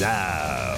[0.00, 0.74] now.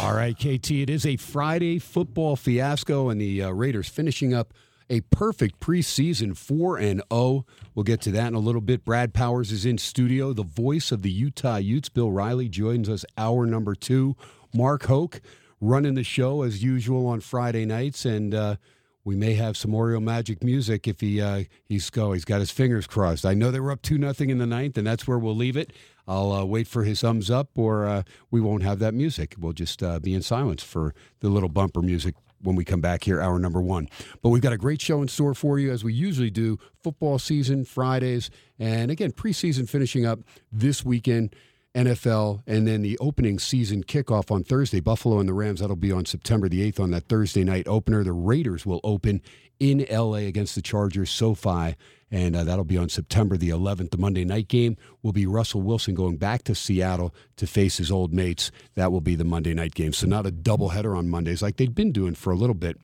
[0.00, 4.54] All right, KT, it is a Friday football fiasco, and the uh, Raiders finishing up
[4.90, 7.46] a perfect preseason 4 and 0.
[7.74, 8.84] We'll get to that in a little bit.
[8.84, 10.32] Brad Powers is in studio.
[10.32, 14.16] The voice of the Utah Utes, Bill Riley, joins us hour number two.
[14.52, 15.20] Mark Hoke
[15.60, 18.56] running the show as usual on Friday nights, and uh,
[19.04, 22.12] we may have some Oriole Magic music if he uh, he's go.
[22.12, 23.24] He's got his fingers crossed.
[23.24, 25.56] I know they were up two nothing in the ninth, and that's where we'll leave
[25.56, 25.72] it.
[26.08, 28.02] I'll uh, wait for his thumbs up, or uh,
[28.32, 29.36] we won't have that music.
[29.38, 33.04] We'll just uh, be in silence for the little bumper music when we come back
[33.04, 33.88] here, hour number one.
[34.22, 36.58] But we've got a great show in store for you, as we usually do.
[36.82, 41.34] Football season, Fridays, and again, preseason finishing up this weekend.
[41.72, 44.80] NFL, and then the opening season kickoff on Thursday.
[44.80, 48.02] Buffalo and the Rams, that'll be on September the 8th on that Thursday night opener.
[48.02, 49.22] The Raiders will open
[49.60, 51.76] in LA against the Chargers, SoFi,
[52.10, 53.90] and uh, that'll be on September the 11th.
[53.90, 57.90] The Monday night game will be Russell Wilson going back to Seattle to face his
[57.90, 58.50] old mates.
[58.74, 59.92] That will be the Monday night game.
[59.92, 62.78] So, not a doubleheader on Mondays like they've been doing for a little bit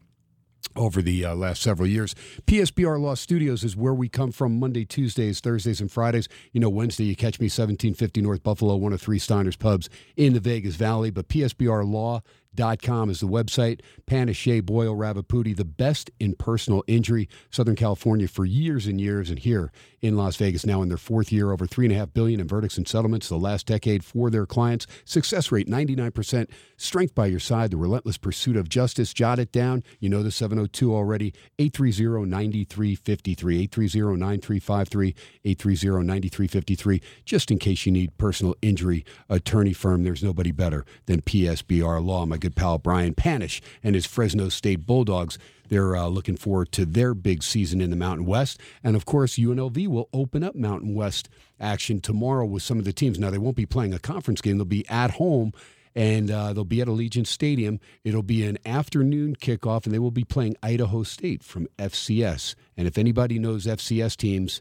[0.74, 2.14] over the uh, last several years.
[2.46, 6.28] PSBR Law Studios is where we come from Monday, Tuesdays, Thursdays, and Fridays.
[6.52, 10.32] You know, Wednesday you catch me 1750 North Buffalo, one of three Steiner's pubs in
[10.34, 11.10] the Vegas Valley.
[11.10, 12.22] But PSBR Law
[12.56, 13.80] Com is the website.
[14.06, 17.28] Panish, Boyle, Ravipudi, the best in personal injury.
[17.50, 19.70] Southern California for years and years, and here
[20.06, 22.48] in Las Vegas now in their fourth year, over three and a half billion in
[22.48, 24.86] verdicts and settlements the last decade for their clients.
[25.04, 26.48] Success rate 99%.
[26.76, 27.70] Strength by your side.
[27.70, 29.12] The relentless pursuit of justice.
[29.12, 29.82] Jot it down.
[30.00, 31.34] You know the 702 already.
[31.58, 33.68] 830-9353.
[33.68, 35.14] 830-9353.
[35.44, 37.02] 830-9353.
[37.24, 42.26] Just in case you need personal injury attorney firm, there's nobody better than PSBR Law.
[42.26, 45.38] My good pal Brian Panish and his Fresno State Bulldogs.
[45.68, 48.60] They're uh, looking forward to their big season in the Mountain West.
[48.82, 51.28] And of course, UNLV will open up Mountain West
[51.58, 53.18] action tomorrow with some of the teams.
[53.18, 55.52] Now, they won't be playing a conference game, they'll be at home
[55.96, 57.80] and uh, they'll be at Allegiant Stadium.
[58.04, 62.54] It'll be an afternoon kickoff, and they will be playing Idaho State from FCS.
[62.76, 64.60] And if anybody knows FCS teams,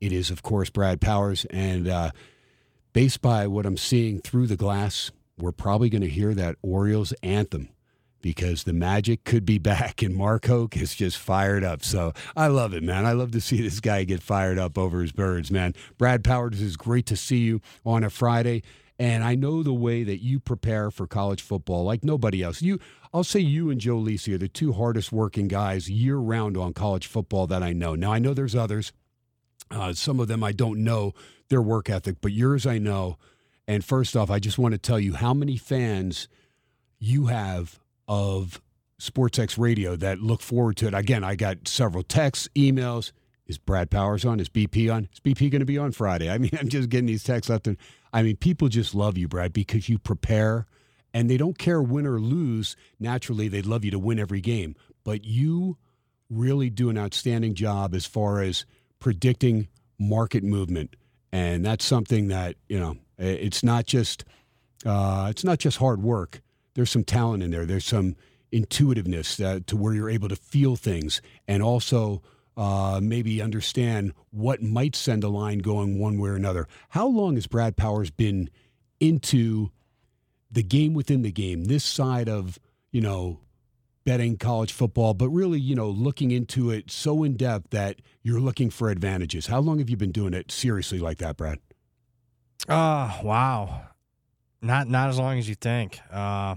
[0.00, 1.44] it is, of course, Brad Powers.
[1.50, 2.10] And uh,
[2.94, 7.12] based by what I'm seeing through the glass, we're probably going to hear that Orioles
[7.22, 7.68] anthem
[8.26, 11.84] because the magic could be back and Mark Hoke is just fired up.
[11.84, 13.06] So I love it, man.
[13.06, 15.74] I love to see this guy get fired up over his birds, man.
[15.96, 18.64] Brad Powers is great to see you on a Friday.
[18.98, 22.62] And I know the way that you prepare for college football like nobody else.
[22.62, 22.80] You
[23.14, 26.72] I'll say you and Joe Lisi are the two hardest working guys year round on
[26.72, 27.94] college football that I know.
[27.94, 28.92] Now I know there's others.
[29.70, 31.12] Uh, some of them I don't know
[31.48, 33.18] their work ethic, but yours I know.
[33.68, 36.26] And first off, I just want to tell you how many fans
[36.98, 38.60] you have of
[39.00, 40.94] SportsX Radio that look forward to it.
[40.94, 43.12] Again, I got several texts, emails.
[43.46, 44.40] Is Brad Powers on?
[44.40, 45.08] Is BP on?
[45.12, 46.30] Is BP going to be on Friday?
[46.32, 47.66] I mean, I'm just getting these texts left.
[47.66, 47.76] And
[48.12, 50.66] I mean, people just love you, Brad, because you prepare
[51.14, 52.76] and they don't care win or lose.
[52.98, 54.74] Naturally, they'd love you to win every game,
[55.04, 55.78] but you
[56.28, 58.66] really do an outstanding job as far as
[58.98, 59.68] predicting
[59.98, 60.96] market movement.
[61.32, 64.24] And that's something that, you know, it's not just
[64.84, 66.40] uh, it's not just hard work.
[66.76, 67.64] There's some talent in there.
[67.64, 68.16] There's some
[68.52, 72.22] intuitiveness uh, to where you're able to feel things, and also
[72.56, 76.68] uh, maybe understand what might send a line going one way or another.
[76.90, 78.50] How long has Brad Powers been
[79.00, 79.70] into
[80.50, 82.58] the game within the game, this side of,
[82.92, 83.40] you know,
[84.04, 88.40] betting college football, but really, you know, looking into it so in depth that you're
[88.40, 89.46] looking for advantages?
[89.46, 91.58] How long have you been doing it seriously like that, Brad?
[92.68, 93.88] Oh, wow.
[94.66, 96.00] Not not as long as you think.
[96.12, 96.56] Uh,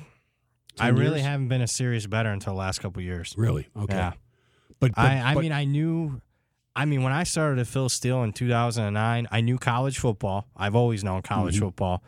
[0.79, 1.21] I really years?
[1.23, 3.33] haven't been a serious better until the last couple years.
[3.37, 3.67] Really?
[3.75, 3.95] Okay.
[3.95, 4.13] Yeah.
[4.79, 6.21] But, but I, I but- mean, I knew.
[6.75, 10.45] I mean, when I started at Phil Steele in 2009, I knew college football.
[10.55, 11.61] I've always known college Mhm.
[11.61, 12.03] football,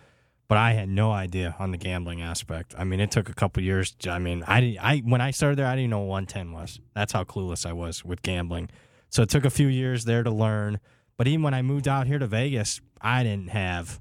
[0.48, 2.74] but I had no idea on the gambling aspect.
[2.78, 3.94] I mean, it took a couple years.
[4.10, 4.78] I mean, I didn't.
[4.84, 6.80] I when I started there, I didn't know what 110 was.
[6.94, 8.70] That's how clueless I was with gambling.
[9.10, 10.80] So it took a few years there to learn.
[11.18, 14.00] But even when I moved out here to Vegas, I didn't have.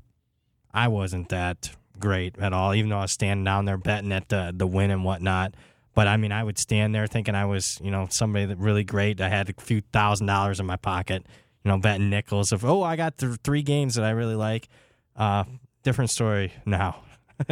[0.73, 2.75] I wasn't that great at all.
[2.75, 5.55] Even though I was standing down there betting at the the win and whatnot.
[5.95, 8.85] But I mean, I would stand there thinking I was, you know, somebody that really
[8.85, 9.21] great.
[9.21, 11.27] I had a few thousand dollars in my pocket,
[11.65, 14.69] you know, betting nickels of, oh, I got th- three games that I really like.
[15.17, 15.45] Uh,
[15.83, 16.97] different story now.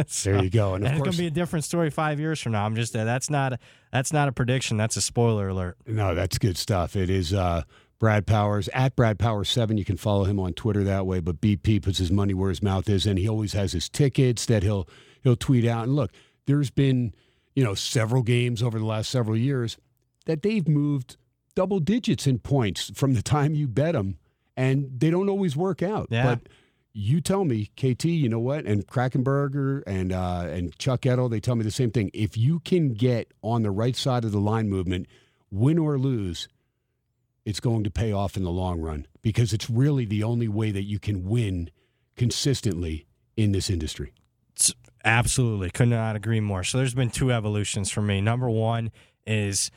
[0.07, 0.75] So- there you go.
[0.75, 2.63] And of and it's gonna be a different story five years from now.
[2.63, 3.59] I'm just that's not a,
[3.91, 4.77] that's not a prediction.
[4.77, 5.77] That's a spoiler alert.
[5.87, 6.95] No, that's good stuff.
[6.95, 7.63] It is uh,
[7.99, 9.77] Brad Powers at Brad Powers seven.
[9.77, 11.19] You can follow him on Twitter that way.
[11.19, 14.45] But BP puts his money where his mouth is, and he always has his tickets
[14.45, 14.87] that he'll
[15.21, 15.83] he'll tweet out.
[15.83, 16.11] And look,
[16.45, 17.13] there's been
[17.55, 19.77] you know several games over the last several years
[20.25, 21.17] that they've moved
[21.55, 24.17] double digits in points from the time you bet them,
[24.55, 26.07] and they don't always work out.
[26.09, 26.23] Yeah.
[26.23, 26.49] But
[26.93, 28.65] you tell me, KT, you know what?
[28.65, 32.11] And Krakenberger and uh, and Chuck Edel, they tell me the same thing.
[32.13, 35.07] If you can get on the right side of the line movement,
[35.51, 36.47] win or lose,
[37.49, 40.69] it's going to pay off in the long run because it's really the only way
[40.69, 41.71] that you can win
[42.15, 44.13] consistently in this industry.
[45.03, 45.71] Absolutely.
[45.71, 46.63] Could not agree more.
[46.63, 48.21] So there's been two evolutions for me.
[48.21, 48.91] Number one
[49.25, 49.71] is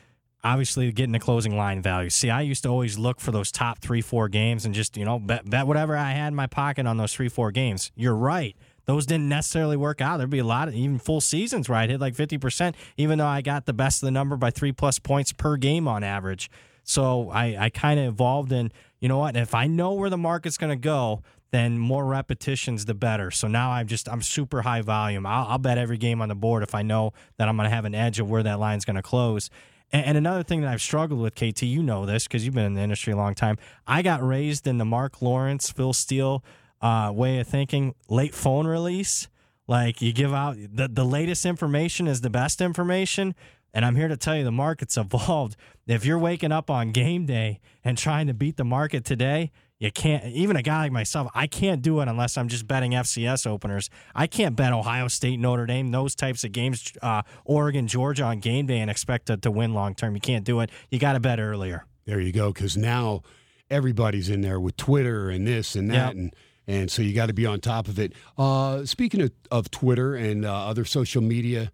[0.45, 2.11] obviously getting the closing line value.
[2.11, 5.07] See, I used to always look for those top three, four games and just, you
[5.07, 7.91] know, bet, bet whatever I had in my pocket on those three, four games.
[7.95, 8.55] You're right.
[8.85, 10.19] Those didn't necessarily work out.
[10.19, 13.27] There'd be a lot of even full seasons where I'd hit like 50%, even though
[13.27, 16.51] I got the best of the number by three plus points per game on average.
[16.85, 20.19] So I, I kind of evolved in, you know what, if I know where the
[20.19, 23.31] market's going to go, then more repetitions the better.
[23.31, 25.27] So now I'm just I'm super high volume.
[25.27, 27.75] I'll, I'll bet every game on the board if I know that I'm going to
[27.75, 29.51] have an edge of where that line's going to close.
[29.93, 32.65] And, and another thing that I've struggled with, KT, you know this because you've been
[32.65, 33.59] in the industry a long time.
[33.87, 36.43] I got raised in the Marc Lawrence, Phil Steele
[36.81, 37.95] uh, way of thinking.
[38.09, 39.29] Late phone release,
[39.69, 43.35] like you give out the the latest information is the best information.
[43.75, 45.57] And I'm here to tell you the market's evolved.
[45.87, 49.91] If you're waking up on game day and trying to beat the market today, you
[49.91, 50.25] can't.
[50.27, 53.91] Even a guy like myself, I can't do it unless I'm just betting FCS openers.
[54.15, 58.39] I can't bet Ohio State, Notre Dame, those types of games, uh, Oregon, Georgia on
[58.39, 60.15] game day and expect to, to win long term.
[60.15, 60.71] You can't do it.
[60.91, 61.85] You got to bet earlier.
[62.05, 62.53] There you go.
[62.53, 63.23] Because now
[63.71, 66.15] everybody's in there with Twitter and this and that, Yep.
[66.15, 66.35] and
[66.69, 68.13] and so you got to be on top of it.
[68.39, 71.73] Uh, speaking of, of Twitter and uh, other social media,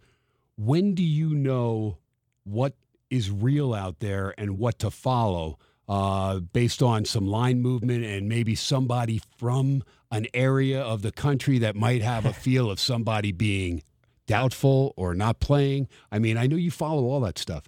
[0.58, 1.98] when do you know
[2.44, 2.74] what
[3.10, 5.58] is real out there and what to follow?
[5.88, 11.58] Uh, based on some line movement and maybe somebody from an area of the country
[11.58, 13.82] that might have a feel of somebody being
[14.26, 15.88] doubtful or not playing.
[16.12, 17.64] I mean, I know you follow all that stuff.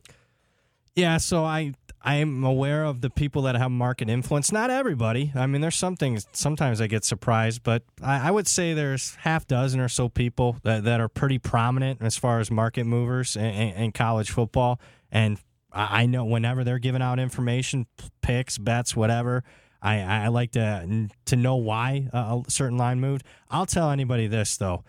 [0.95, 1.73] Yeah, so I
[2.03, 4.51] I'm aware of the people that have market influence.
[4.51, 5.33] Not everybody.
[5.35, 6.27] I mean, there's some things.
[6.33, 10.57] Sometimes I get surprised, but I, I would say there's half dozen or so people
[10.63, 14.81] that, that are pretty prominent as far as market movers in, in, in college football.
[15.13, 15.39] And
[15.73, 17.87] I, I know whenever they're giving out information,
[18.23, 19.45] picks, bets, whatever.
[19.83, 23.25] I, I like to to know why a certain line moved.
[23.51, 24.85] I'll tell anybody this though.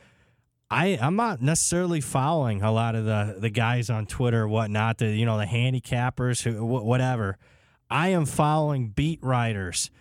[0.72, 5.00] I I'm not necessarily following a lot of the the guys on Twitter whatnot.
[5.00, 7.38] The you know the handicappers who whatever.
[7.90, 9.92] I am following beat writers,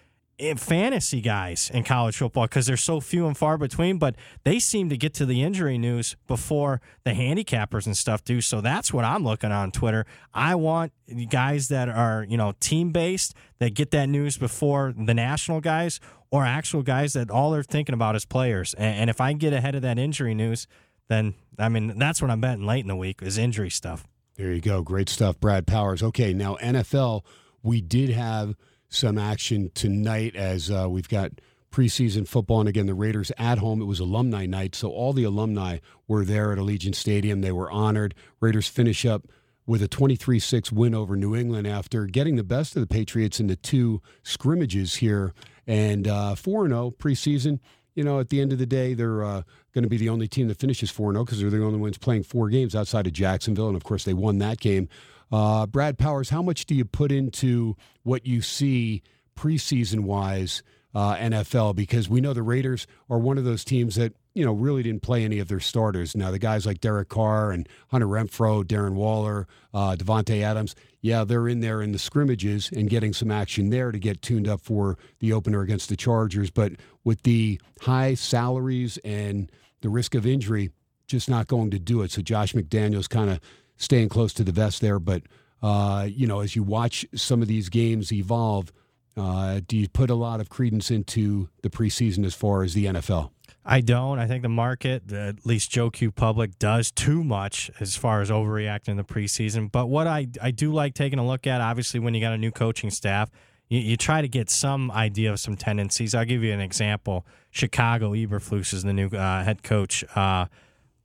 [0.40, 3.98] Eh, fantasy guys in college football because they're so few and far between.
[3.98, 8.40] But they seem to get to the injury news before the handicappers and stuff do.
[8.40, 10.06] So that's what I'm looking on Twitter.
[10.32, 10.92] I want
[11.28, 16.00] guys that are you know team based that get that news before the national guys
[16.30, 18.72] or actual guys that all they're thinking about is players.
[18.74, 20.66] And, and if I get ahead of that injury news,
[21.08, 24.06] then I mean that's what I'm betting late in the week is injury stuff.
[24.36, 24.80] There you go.
[24.80, 26.02] Great stuff, Brad Powers.
[26.02, 27.26] Okay, now NFL,
[27.62, 28.54] we did have
[28.90, 31.32] some action tonight as uh, we've got
[31.70, 32.60] preseason football.
[32.60, 33.80] And again, the Raiders at home.
[33.80, 34.74] It was alumni night.
[34.74, 37.40] So all the alumni were there at Allegiant Stadium.
[37.40, 38.14] They were honored.
[38.40, 39.28] Raiders finish up
[39.66, 43.38] with a 23 6 win over New England after getting the best of the Patriots
[43.38, 45.32] in the two scrimmages here.
[45.66, 47.60] And 4 0 preseason.
[47.94, 49.42] You know, at the end of the day, they're uh,
[49.74, 51.98] going to be the only team that finishes 4 0 because they're the only ones
[51.98, 53.68] playing four games outside of Jacksonville.
[53.68, 54.88] And of course, they won that game.
[55.30, 59.02] Uh, Brad Powers, how much do you put into what you see
[59.36, 60.62] preseason wise?
[60.92, 64.52] Uh, NFL because we know the Raiders are one of those teams that you know
[64.52, 66.16] really didn't play any of their starters.
[66.16, 71.24] Now the guys like Derek Carr and Hunter Renfrow, Darren Waller, uh, Davante Adams, yeah,
[71.24, 74.60] they're in there in the scrimmages and getting some action there to get tuned up
[74.60, 76.50] for the opener against the Chargers.
[76.50, 76.72] But
[77.04, 80.70] with the high salaries and the risk of injury,
[81.06, 82.10] just not going to do it.
[82.10, 83.40] So Josh McDaniels kind of
[83.80, 85.00] staying close to the vest there.
[85.00, 85.24] But
[85.60, 88.72] uh, you know, as you watch some of these games evolve
[89.16, 92.86] uh, do you put a lot of credence into the preseason as far as the
[92.86, 93.30] NFL?
[93.64, 94.18] I don't.
[94.18, 98.30] I think the market, at least Joe Q Public, does too much as far as
[98.30, 99.70] overreacting in the preseason.
[99.70, 102.38] But what I, I do like taking a look at, obviously, when you got a
[102.38, 103.30] new coaching staff,
[103.68, 106.14] you, you try to get some idea of some tendencies.
[106.14, 107.26] I'll give you an example.
[107.50, 110.04] Chicago, Eberflus is the new uh, head coach.
[110.16, 110.46] Uh,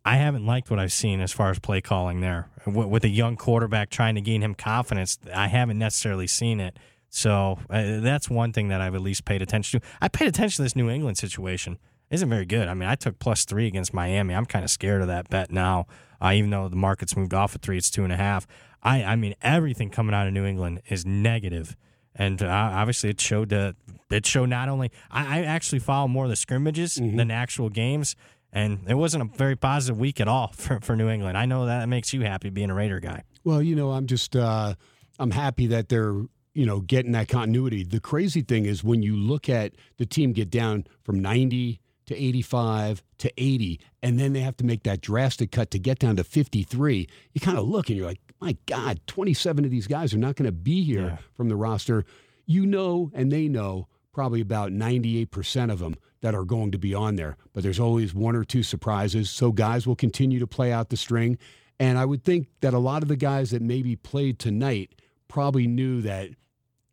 [0.06, 2.48] I haven't liked what I've seen as far as play calling there.
[2.68, 6.78] With a young quarterback trying to gain him confidence, I haven't necessarily seen it.
[7.10, 9.88] So uh, that's one thing that I've at least paid attention to.
[10.02, 11.80] I paid attention to this New England situation.
[12.12, 12.68] It isn't very good.
[12.68, 14.36] I mean, I took plus three against Miami.
[14.36, 15.88] I'm kind of scared of that bet now.
[16.22, 18.46] Uh, even though the market's moved off at three, it's two and a half.
[18.84, 21.76] I, I mean, everything coming out of New England is negative,
[22.14, 23.76] and uh, obviously it showed that
[24.12, 27.18] it showed not only I, I actually follow more of the scrimmages mm-hmm.
[27.18, 28.16] than actual games,
[28.56, 31.38] and it wasn't a very positive week at all for, for New England.
[31.38, 33.22] I know that makes you happy being a Raider guy.
[33.44, 34.74] Well, you know, I'm just uh,
[35.20, 36.16] I'm happy that they're
[36.56, 37.84] you know, getting that continuity.
[37.84, 42.16] The crazy thing is when you look at the team get down from 90 to
[42.16, 46.16] 85 to 80, and then they have to make that drastic cut to get down
[46.16, 50.14] to 53, you kind of look and you're like, my God, 27 of these guys
[50.14, 51.18] are not going to be here yeah.
[51.34, 52.06] from the roster.
[52.46, 55.96] You know, and they know probably about 98% of them
[56.26, 59.30] that are going to be on there, but there's always one or two surprises.
[59.30, 61.38] So guys will continue to play out the string.
[61.80, 64.96] And I would think that a lot of the guys that maybe played tonight
[65.28, 66.30] probably knew that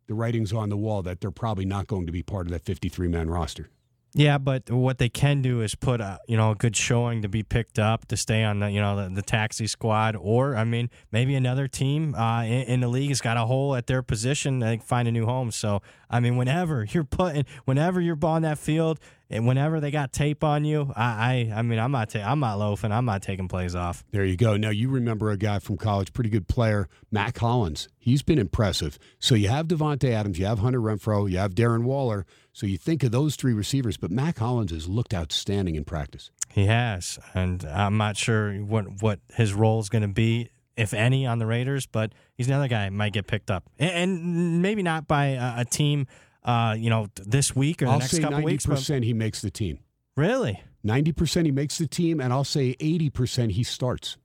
[0.05, 2.61] the writing's on the wall that they're probably not going to be part of that
[2.61, 3.71] 53 man roster.
[4.15, 7.29] Yeah, but what they can do is put a you know a good showing to
[7.29, 10.65] be picked up to stay on the you know the, the taxi squad, or I
[10.65, 14.03] mean maybe another team uh, in, in, the league has got a hole at their
[14.03, 15.49] position, they find a new home.
[15.49, 18.99] So I mean, whenever you're putting, whenever you're on that field,
[19.29, 22.39] and whenever they got tape on you, I I, I mean I'm not ta- I'm
[22.39, 24.03] not loafing, I'm not taking plays off.
[24.11, 24.57] There you go.
[24.57, 27.87] Now you remember a guy from college, pretty good player, Mack Hollins.
[27.97, 28.99] He's been impressive.
[29.19, 32.25] So you have Davante Adams, you have Hunter Renfrow, you have Darren Waller.
[32.51, 36.29] So you think of those three receivers, but Mack Hollins has looked outstanding in practice.
[36.51, 40.93] He has, and I'm not sure what what his role is going to be, if
[40.93, 41.87] any, on the Raiders.
[41.87, 45.25] But he's another guy might get picked up, and, maybe not by
[45.57, 46.05] a team,
[46.45, 48.65] uh, you know, this week or the I'll next couple 90% weeks.
[48.65, 49.79] percent he makes the team.
[50.15, 50.61] Really?
[50.83, 54.17] Ninety percent he makes the team, and I'll say eighty percent he starts.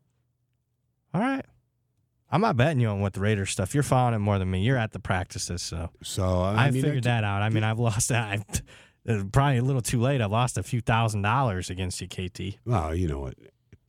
[1.15, 1.45] All right.
[2.31, 3.73] I'm not betting you on what the Raiders stuff.
[3.73, 4.61] You're following it more than me.
[4.63, 7.43] You're at the practices, so so I, I mean, figured that out.
[7.43, 8.63] I mean, I've lost that.
[9.07, 10.21] I've, probably a little too late.
[10.21, 12.59] I've lost a few thousand dollars against you, KT.
[12.67, 13.35] Well, you know what,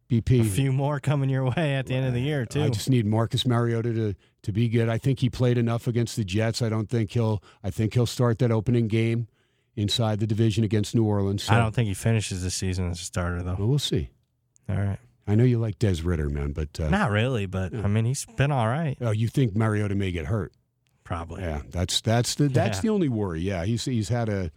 [0.10, 0.42] BP.
[0.42, 2.64] A few more coming your way at the end of the year too.
[2.64, 4.90] I just need Marcus Mariota to to be good.
[4.90, 6.62] I think he played enough against the Jets.
[6.62, 7.44] I don't think he'll.
[7.64, 9.28] I think he'll start that opening game
[9.76, 11.44] inside the division against New Orleans.
[11.44, 11.54] So.
[11.54, 13.56] I don't think he finishes the season as a starter though.
[13.60, 14.10] Well, we'll see.
[14.68, 14.98] All right.
[15.28, 17.46] I know you like Des Ridder, man, but uh, not really.
[17.46, 17.84] But yeah.
[17.84, 18.98] I mean, he's been all right.
[19.00, 20.54] Oh, you think Mariota may get hurt?
[21.04, 21.44] Probably.
[21.44, 22.82] Yeah, that's that's the that's yeah.
[22.82, 23.42] the only worry.
[23.42, 24.52] Yeah, he's he's had a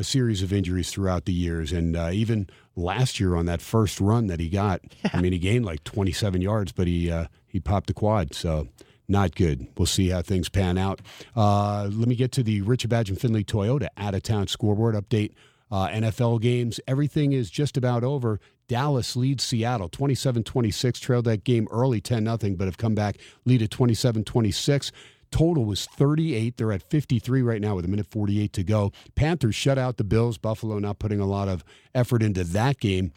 [0.00, 4.00] a series of injuries throughout the years, and uh, even last year on that first
[4.00, 5.10] run that he got, yeah.
[5.12, 8.68] I mean, he gained like 27 yards, but he uh, he popped the quad, so
[9.06, 9.66] not good.
[9.76, 11.00] We'll see how things pan out.
[11.36, 14.94] Uh, let me get to the Richard Badge and Findlay Toyota out of town scoreboard
[14.94, 15.32] update.
[15.70, 18.40] Uh, NFL games, everything is just about over.
[18.68, 23.18] Dallas leads Seattle 27 26, trailed that game early 10 0, but have come back,
[23.44, 24.92] lead at 27 26.
[25.30, 26.56] Total was 38.
[26.56, 28.92] They're at 53 right now with a minute 48 to go.
[29.14, 30.38] Panthers shut out the Bills.
[30.38, 33.12] Buffalo not putting a lot of effort into that game.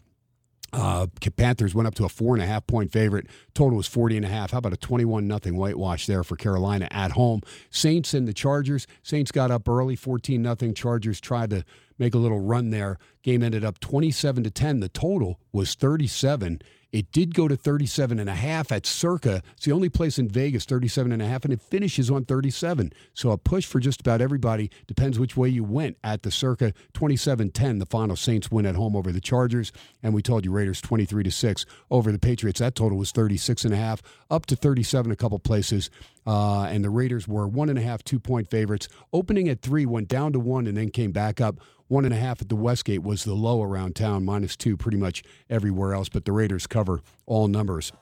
[0.72, 1.06] Uh,
[1.36, 3.28] Panthers went up to a four and a half point favorite.
[3.54, 4.50] Total was 40 and a half.
[4.50, 7.42] How about a 21 nothing whitewash there for Carolina at home?
[7.70, 8.88] Saints and the Chargers.
[9.02, 10.74] Saints got up early, 14 nothing.
[10.74, 11.64] Chargers tried to
[11.96, 12.98] make a little run there.
[13.22, 14.80] Game ended up 27 to 10.
[14.80, 16.60] The total was 37.
[16.94, 19.42] It did go to 37 and a half at Circa.
[19.56, 22.92] It's the only place in Vegas 37 and a half and it finishes on 37.
[23.14, 26.72] So a push for just about everybody depends which way you went at the Circa
[26.92, 29.72] 27-10 the final Saints win at home over the Chargers
[30.04, 32.60] and we told you Raiders 23 to 6 over the Patriots.
[32.60, 35.90] That total was 36 and a half up to 37 a couple places.
[36.26, 38.88] Uh, and the Raiders were one and a half, two point favorites.
[39.12, 41.60] Opening at three, went down to one, and then came back up.
[41.88, 44.96] One and a half at the Westgate was the low around town, minus two pretty
[44.96, 46.08] much everywhere else.
[46.08, 47.92] But the Raiders cover all numbers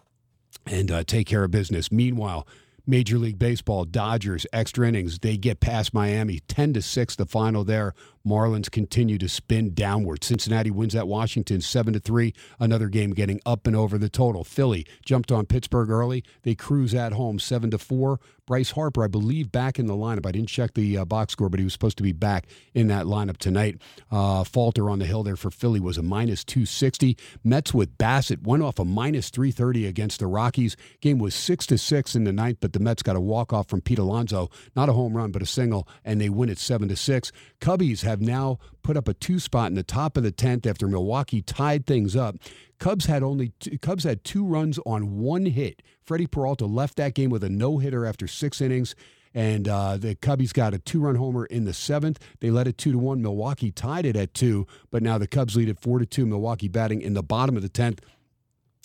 [0.66, 1.90] and uh, take care of business.
[1.90, 2.46] Meanwhile,
[2.86, 5.20] Major League Baseball, Dodgers, extra innings.
[5.20, 7.94] They get past Miami, 10 to 6, the final there.
[8.26, 10.24] Marlins continue to spin downward.
[10.24, 12.32] Cincinnati wins at Washington 7 to 3.
[12.60, 14.44] Another game getting up and over the total.
[14.44, 16.24] Philly jumped on Pittsburgh early.
[16.42, 18.20] They cruise at home 7 to 4.
[18.46, 20.26] Bryce Harper, I believe, back in the lineup.
[20.26, 22.88] I didn't check the uh, box score, but he was supposed to be back in
[22.88, 23.80] that lineup tonight.
[24.10, 27.16] Uh, Falter on the hill there for Philly was a minus 260.
[27.44, 30.76] Mets with Bassitt went off a minus 330 against the Rockies.
[31.00, 33.68] Game was 6 to 6 in the ninth, but the Mets got a walk off
[33.68, 36.88] from Pete Alonso, not a home run, but a single, and they win it 7
[36.88, 37.32] to 6.
[37.60, 40.86] Cubbies have now put up a two spot in the top of the 10th after
[40.86, 42.36] Milwaukee tied things up.
[42.78, 45.82] Cubs had only two, Cubs had two runs on one hit.
[46.04, 48.94] Freddie Peralta left that game with a no hitter after six innings.
[49.34, 52.18] And uh, the Cubbies got a two-run homer in the seventh.
[52.40, 53.22] They led it two to one.
[53.22, 56.26] Milwaukee tied it at two, but now the Cubs lead it four to two.
[56.26, 58.02] Milwaukee batting in the bottom of the tenth,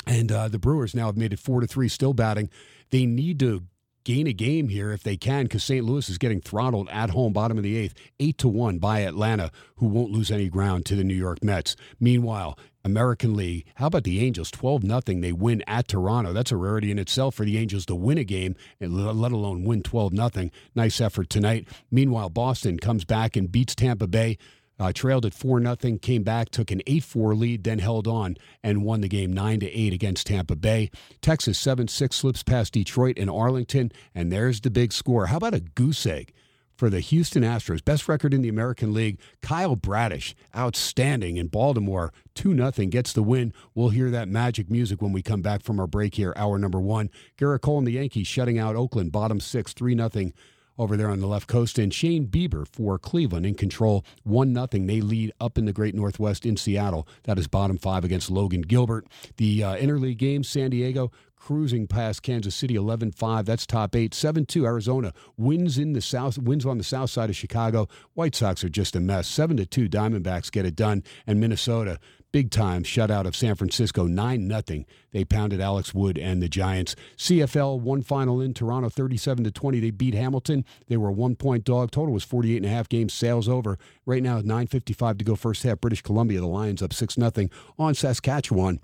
[0.05, 2.49] and uh, the Brewers now have made it four to three, still batting.
[2.91, 3.63] They need to
[4.07, 5.85] gain a game here if they can because St.
[5.85, 9.51] Louis is getting throttled at home, bottom of the eighth, eight to one by Atlanta,
[9.75, 11.75] who won't lose any ground to the New York Mets.
[11.99, 14.49] Meanwhile, American League, how about the Angels?
[14.49, 15.19] 12 nothing.
[15.19, 16.31] They win at Toronto.
[16.31, 19.65] That's a rarity in itself for the Angels to win a game, and let alone
[19.65, 20.51] win 12 nothing.
[20.73, 21.67] Nice effort tonight.
[21.91, 24.37] Meanwhile, Boston comes back and beats Tampa Bay
[24.79, 28.37] uh, trailed at 4 0, came back, took an 8 4 lead, then held on
[28.63, 30.89] and won the game 9 8 against Tampa Bay.
[31.21, 35.27] Texas 7 6 slips past Detroit and Arlington, and there's the big score.
[35.27, 36.33] How about a goose egg?
[36.75, 42.13] For the Houston Astros, best record in the American League, Kyle Bradish, outstanding in Baltimore,
[42.35, 43.51] 2 0 gets the win.
[43.73, 46.79] We'll hear that magic music when we come back from our break here, hour number
[46.79, 47.09] one.
[47.35, 50.31] Gerrit Cole and the Yankees shutting out Oakland, bottom six, 3 0
[50.77, 51.77] over there on the left coast.
[51.79, 54.87] And Shane Bieber for Cleveland in control, 1 nothing.
[54.87, 57.07] They lead up in the Great Northwest in Seattle.
[57.23, 59.07] That is bottom five against Logan Gilbert.
[59.37, 64.65] The uh, interleague game, San Diego cruising past Kansas City 11-5 that's top 8 7-2
[64.65, 68.69] Arizona wins in the south wins on the south side of Chicago White Sox are
[68.69, 71.99] just a mess 7-2 Diamondbacks get it done and Minnesota
[72.31, 74.85] big time shutout of San Francisco, 9 nothing.
[75.11, 76.95] They pounded Alex Wood and the Giants.
[77.17, 79.79] CFL one final in Toronto, 37 to 20.
[79.79, 80.65] They beat Hamilton.
[80.87, 81.91] They were a one point dog.
[81.91, 83.13] Total was 48 and a half games.
[83.13, 83.77] Sales over.
[84.05, 85.81] Right now, 9.55 to go first half.
[85.81, 88.79] British Columbia, the Lions up 6 nothing on Saskatchewan.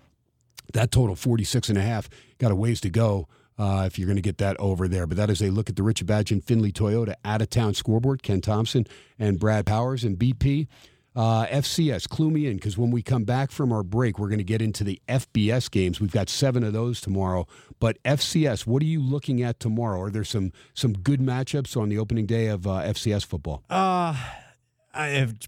[0.74, 2.10] That total, 46 and a half.
[2.38, 3.28] Got a ways to go.
[3.56, 5.06] Uh, if you're going to get that over there.
[5.06, 8.24] But that is a look at the Rich Badgin Findlay Toyota out of town scoreboard.
[8.24, 8.88] Ken Thomson
[9.20, 10.68] and Brad Powers and BP.
[11.16, 14.40] Uh, FCS, clue me in because when we come back from our break, we're going
[14.40, 16.02] to get into the FBS games.
[16.02, 17.48] We've got seven of those tomorrow.
[17.80, 20.02] But FCS, what are you looking at tomorrow?
[20.02, 23.64] Are there some some good matchups on the opening day of uh, FCS football?
[23.70, 24.16] Uh,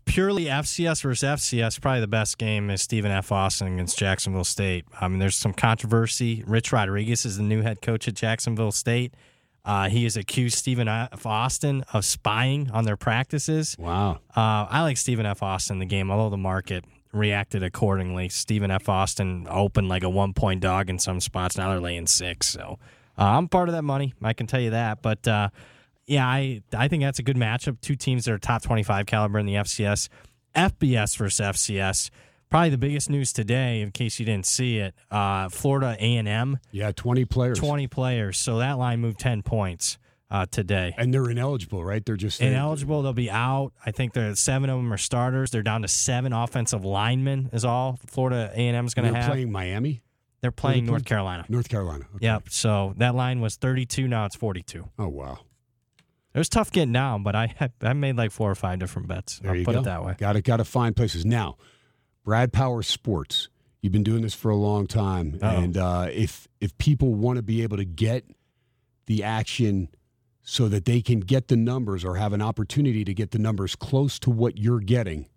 [0.05, 3.31] purely FCS versus FCS, probably the best game is Stephen F.
[3.31, 4.85] Austin against Jacksonville State.
[4.99, 6.43] I mean, there's some controversy.
[6.47, 9.13] Rich Rodriguez is the new head coach at Jacksonville State.
[9.65, 11.25] Uh, he has accused Stephen F.
[11.25, 13.75] Austin of spying on their practices.
[13.79, 14.19] Wow.
[14.35, 15.41] Uh, I like Stephen F.
[15.41, 18.29] Austin in the game, although the market reacted accordingly.
[18.29, 18.87] Stephen F.
[18.87, 21.57] Austin opened like a one point dog in some spots.
[21.57, 22.47] Now they're laying six.
[22.47, 22.77] So
[23.17, 24.13] uh, I'm part of that money.
[24.21, 25.01] I can tell you that.
[25.01, 25.49] But uh,
[26.05, 27.81] yeah, I, I think that's a good matchup.
[27.81, 30.09] Two teams that are top 25 caliber in the FCS.
[30.55, 32.09] FBS versus FCS
[32.49, 36.27] probably the biggest news today, in case you didn't see it, uh, Florida A and
[36.27, 36.59] M.
[36.71, 37.59] Yeah, twenty players.
[37.59, 38.37] Twenty players.
[38.37, 39.97] So that line moved ten points
[40.29, 40.93] uh, today.
[40.97, 42.05] And they're ineligible, right?
[42.05, 43.01] They're just ineligible.
[43.01, 43.73] They'll be out.
[43.85, 45.51] I think they're seven of them are starters.
[45.51, 47.49] They're down to seven offensive linemen.
[47.53, 49.29] Is all Florida A and M is going to have.
[49.29, 50.01] Playing Miami.
[50.41, 51.45] They're playing North Carolina.
[51.49, 52.05] North Carolina.
[52.15, 52.25] Okay.
[52.25, 52.49] Yep.
[52.49, 54.07] So that line was 32.
[54.07, 54.87] Now it's 42.
[54.99, 55.39] Oh wow.
[56.33, 59.39] It was tough getting down, but I I made like four or five different bets.
[59.39, 59.81] There I'll you put go.
[59.81, 60.15] it that way.
[60.17, 61.57] Got to got to find places now.
[62.25, 63.47] Brad Power Sports.
[63.81, 65.47] You've been doing this for a long time, Uh-oh.
[65.61, 68.25] and uh, if if people want to be able to get
[69.05, 69.89] the action
[70.41, 73.75] so that they can get the numbers or have an opportunity to get the numbers
[73.75, 75.27] close to what you're getting,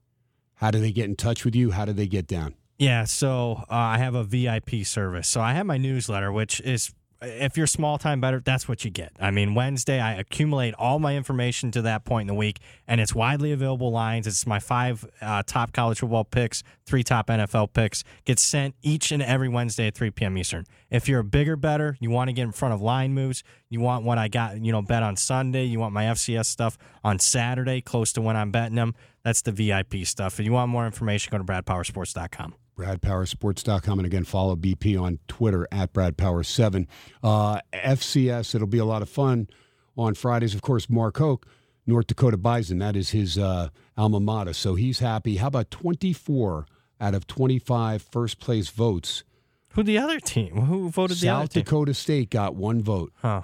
[0.55, 1.73] how do they get in touch with you?
[1.73, 2.55] How do they get down?
[2.79, 5.29] Yeah, so uh, I have a VIP service.
[5.29, 8.91] So I have my newsletter, which is if you're small time better, that's what you
[8.91, 9.13] get.
[9.19, 13.01] I mean, Wednesday I accumulate all my information to that point in the week, and
[13.01, 14.27] it's widely available lines.
[14.27, 18.05] It's my five uh, top college football picks, three top NFL picks.
[18.25, 20.39] Gets sent each and every Wednesday at 3 p.m.
[20.39, 20.65] Eastern.
[20.91, 23.43] If you're a bigger better, you want to get in front of line moves.
[23.69, 25.65] You want what I got, you know, bet on Sunday.
[25.65, 28.95] You want my FCS stuff on Saturday, close to when I'm betting them.
[29.25, 30.39] That's the VIP stuff.
[30.39, 32.55] If you want more information, go to BradPowerSports.com.
[32.79, 33.99] BradPowerSports.com.
[33.99, 36.87] And again, follow BP on Twitter at BradPower7.
[37.23, 39.49] Uh, FCS, it'll be a lot of fun
[39.97, 40.55] on Fridays.
[40.55, 41.47] Of course, Mark Hoke,
[41.87, 44.53] North Dakota Bison, that is his uh, alma mater.
[44.53, 45.37] So he's happy.
[45.37, 46.67] How about 24
[47.01, 49.25] out of 25 first place votes?
[49.73, 50.57] Who the other team?
[50.63, 51.63] Who voted the other South team?
[51.65, 53.13] Dakota State got one vote.
[53.17, 53.43] Huh.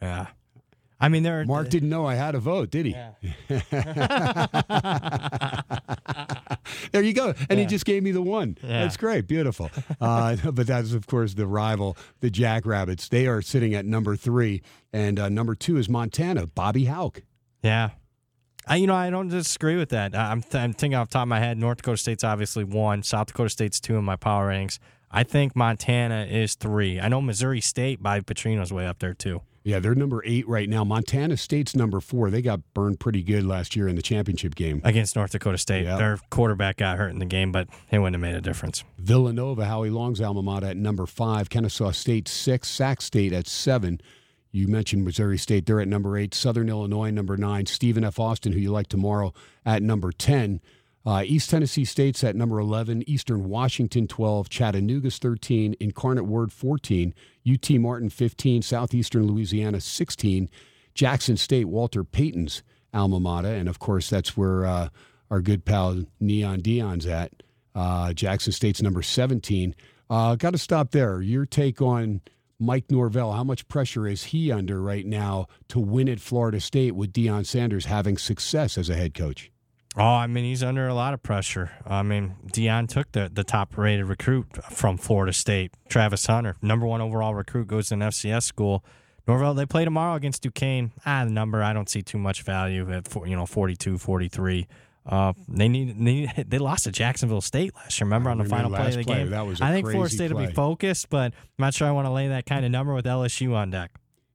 [0.00, 0.28] Yeah.
[1.02, 1.44] I mean, there.
[1.44, 2.92] Mark didn't know I had a vote, did he?
[6.92, 7.34] there you go.
[7.50, 8.56] And he just gave me the one.
[8.62, 8.82] Yeah.
[8.82, 9.26] That's great.
[9.26, 9.70] Beautiful.
[10.00, 13.08] Uh, but that's, of course, the rival, the Jackrabbits.
[13.08, 14.62] They are sitting at number three.
[14.92, 17.22] And uh, number two is Montana, Bobby Hauck.
[17.62, 17.90] Yeah.
[18.66, 20.14] I, you know, I don't disagree with that.
[20.14, 22.64] I- I'm, th- I'm thinking off the top of my head, North Dakota State's obviously
[22.64, 24.78] one, South Dakota State's two in my power ratings.
[25.10, 27.00] I think Montana is three.
[27.00, 29.42] I know Missouri State by Petrino's way up there too.
[29.64, 30.82] Yeah, they're number eight right now.
[30.84, 32.30] Montana State's number four.
[32.30, 34.80] They got burned pretty good last year in the championship game.
[34.84, 35.84] against North Dakota State.
[35.84, 35.96] Yeah.
[35.96, 38.82] Their quarterback got hurt in the game, but it wouldn't have made a difference.
[38.98, 41.48] Villanova, Howie Long's alma mater at number five.
[41.48, 42.68] Kennesaw State six.
[42.68, 44.00] Sac State at seven.
[44.50, 45.64] You mentioned Missouri State.
[45.64, 46.34] They're at number eight.
[46.34, 47.64] Southern Illinois, number nine.
[47.66, 48.18] Stephen F.
[48.18, 49.32] Austin, who you like tomorrow,
[49.64, 50.60] at number 10.
[51.04, 53.08] Uh, East Tennessee State's at number 11.
[53.08, 54.48] Eastern Washington, 12.
[54.48, 55.74] Chattanooga's 13.
[55.80, 57.14] Incarnate Word, 14.
[57.50, 58.62] UT Martin, 15.
[58.62, 60.48] Southeastern Louisiana, 16.
[60.94, 62.62] Jackson State, Walter Payton's
[62.94, 63.48] alma mater.
[63.48, 64.88] And of course, that's where uh,
[65.30, 67.32] our good pal Neon Deion's at.
[67.74, 69.74] Uh, Jackson State's number 17.
[70.10, 71.22] Uh, Got to stop there.
[71.22, 72.20] Your take on
[72.60, 73.32] Mike Norvell.
[73.32, 77.46] How much pressure is he under right now to win at Florida State with Deion
[77.46, 79.51] Sanders having success as a head coach?
[79.96, 81.70] Oh, I mean, he's under a lot of pressure.
[81.86, 86.86] I mean, Deion took the, the top rated recruit from Florida State, Travis Hunter, number
[86.86, 88.82] one overall recruit, goes to an FCS school.
[89.28, 90.92] Norvell, they play tomorrow against Duquesne.
[91.04, 94.66] Ah, the number, I don't see too much value at, you know, 42, 43.
[95.04, 98.06] Uh, they need, they need they lost to Jacksonville State last year.
[98.06, 99.16] Remember on the final play of the play.
[99.18, 99.30] game?
[99.30, 102.06] That was I think Florida State will be focused, but I'm not sure I want
[102.06, 103.90] to lay that kind of number with LSU on deck.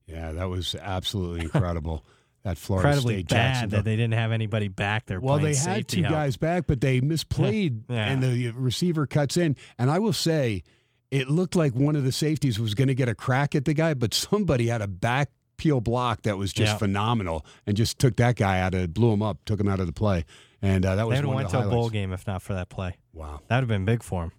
[0.06, 2.04] Yeah, that was absolutely incredible.
[2.48, 5.20] that Florida Incredibly State bad that they didn't have anybody back there.
[5.20, 6.12] Well, they had two help.
[6.14, 8.06] guys back, but they misplayed, Yeah.
[8.10, 9.54] and the receiver cuts in.
[9.78, 10.62] And I will say,
[11.10, 13.74] it looked like one of the safeties was going to get a crack at the
[13.74, 16.78] guy, but somebody had a back peel block that was just Yeah.
[16.78, 19.86] phenomenal, and just took that guy out of, blew him up, took him out of
[19.86, 20.24] the play,
[20.62, 22.42] and uh, that They was would have one went to a bowl game if not
[22.42, 22.96] for that play.
[23.12, 23.40] Wow.
[23.48, 24.32] That would have been big for him.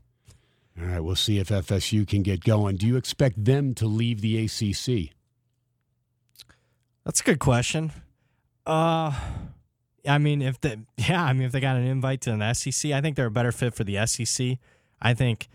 [0.80, 2.78] All right, we'll see if FSU can get going.
[2.78, 5.12] Do you expect them to leave the ACC?
[7.06, 7.92] That's a good question.
[8.66, 9.14] Uh,
[10.08, 12.92] I mean, if the yeah, I mean, if they got an invite to an SEC,
[12.92, 14.58] I think they're a better fit for the SEC.
[15.02, 15.48] I think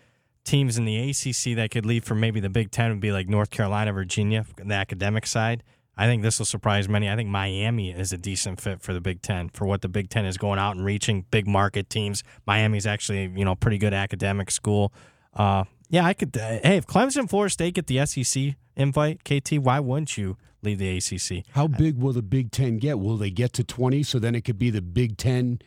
[0.45, 3.29] teams in the ACC that could leave for maybe the Big Ten would be like
[3.29, 5.63] North Carolina, Virginia, the academic side.
[5.97, 7.09] I think this will surprise many.
[7.09, 10.11] I think Miami is a decent fit for the Big Ten for what the Big
[10.11, 12.25] Ten is going out and reaching big market teams.
[12.47, 14.93] Miami's actually you know pretty good academic school.
[15.35, 16.37] Uh, yeah, I could.
[16.37, 20.37] Uh, hey, if Clemson, and Florida State get the SEC invite, KT, why wouldn't you
[20.61, 21.47] leave the ACC?
[21.55, 22.99] How big will the Big Ten get?
[22.99, 25.61] Will they get to 20 so then it could be the Big Ten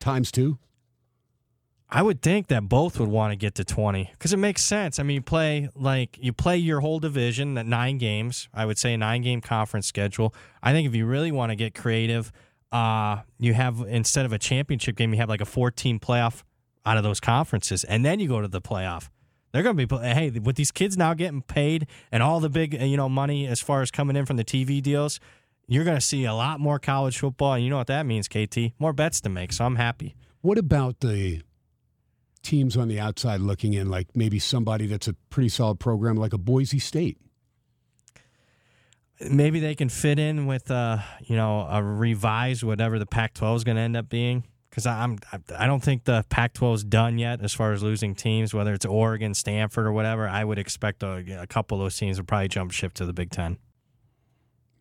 [0.00, 0.58] times two?
[1.90, 4.98] I would think that both would want to get to 20 because it makes sense.
[4.98, 8.48] I mean, you play like you play your whole division at nine games.
[8.54, 10.34] I would say a nine game conference schedule.
[10.62, 12.32] I think if you really want to get creative,
[12.72, 16.44] uh, you have instead of a championship game, you have like a 14 playoff
[16.86, 19.10] out of those conferences, and then you go to the playoff.
[19.52, 22.74] They're going to be hey with these kids now getting paid and all the big
[22.80, 25.20] you know money as far as coming in from the TV deals.
[25.66, 28.26] You're going to see a lot more college football, and you know what that means,
[28.26, 28.72] KT.
[28.78, 30.16] More bets to make, so I'm happy.
[30.40, 31.42] What about the
[32.42, 36.32] teams on the outside looking in, like maybe somebody that's a pretty solid program like
[36.32, 37.18] a Boise State?
[39.30, 43.64] maybe they can fit in with uh you know a revised whatever the Pac-12 is
[43.64, 45.18] going to end up being because I'm
[45.58, 48.84] I don't think the Pac-12 is done yet as far as losing teams whether it's
[48.86, 50.28] Oregon, Stanford, or whatever.
[50.28, 53.12] I would expect a, a couple of those teams would probably jump ship to the
[53.12, 53.58] Big Ten.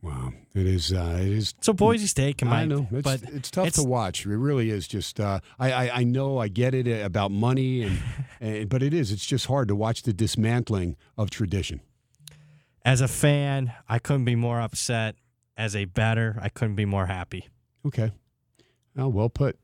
[0.02, 0.94] Wow, it is.
[0.94, 1.56] Uh, it is.
[1.62, 4.26] So Boise State can I know, it's, but it's tough it's- to watch.
[4.26, 4.88] It really is.
[4.88, 8.00] Just uh, I, I, I know I get it about money, and,
[8.40, 9.12] and but it is.
[9.12, 11.82] It's just hard to watch the dismantling of tradition.
[12.86, 15.16] as a fan, I couldn't be more upset.
[15.58, 17.50] As a better, I couldn't be more happy.
[17.84, 18.12] Okay.
[18.96, 19.58] Oh, well put.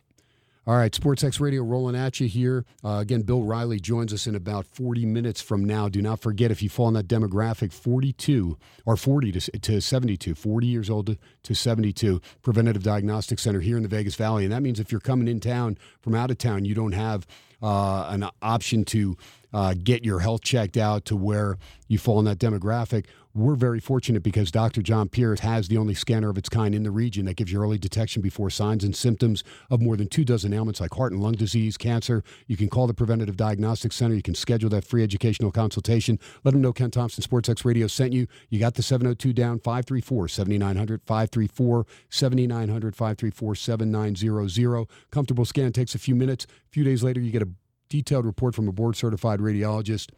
[0.66, 2.64] All right, Sports X Radio rolling at you here.
[2.86, 5.90] Uh, again, Bill Riley joins us in about 40 minutes from now.
[5.90, 10.34] Do not forget, if you fall in that demographic, 42 or 40 to, to 72,
[10.34, 14.46] 40 years old to, to 72, Preventative Diagnostic Center here in the Vegas Valley.
[14.46, 17.28] And that means if you're coming in town from out of town, you don't have
[17.62, 19.18] uh, an option to
[19.54, 21.58] uh, get your health checked out to where
[21.90, 23.06] you fall in that demographic.
[23.36, 24.84] We're very fortunate because Dr.
[24.84, 27.60] John Pierce has the only scanner of its kind in the region that gives you
[27.60, 31.20] early detection before signs and symptoms of more than two dozen ailments like heart and
[31.20, 32.24] lung disease, cancer.
[32.46, 34.14] You can call the Preventative Diagnostic Center.
[34.14, 36.20] You can schedule that free educational consultation.
[36.44, 38.28] Let them know Ken Thomson Sports X Radio sent you.
[38.50, 44.88] You got the 702 down 534 7900 534 7900 534 7900.
[45.10, 46.46] Comfortable scan takes a few minutes.
[46.46, 47.50] A few days later, you get a
[47.90, 50.12] detailed report from a board certified radiologist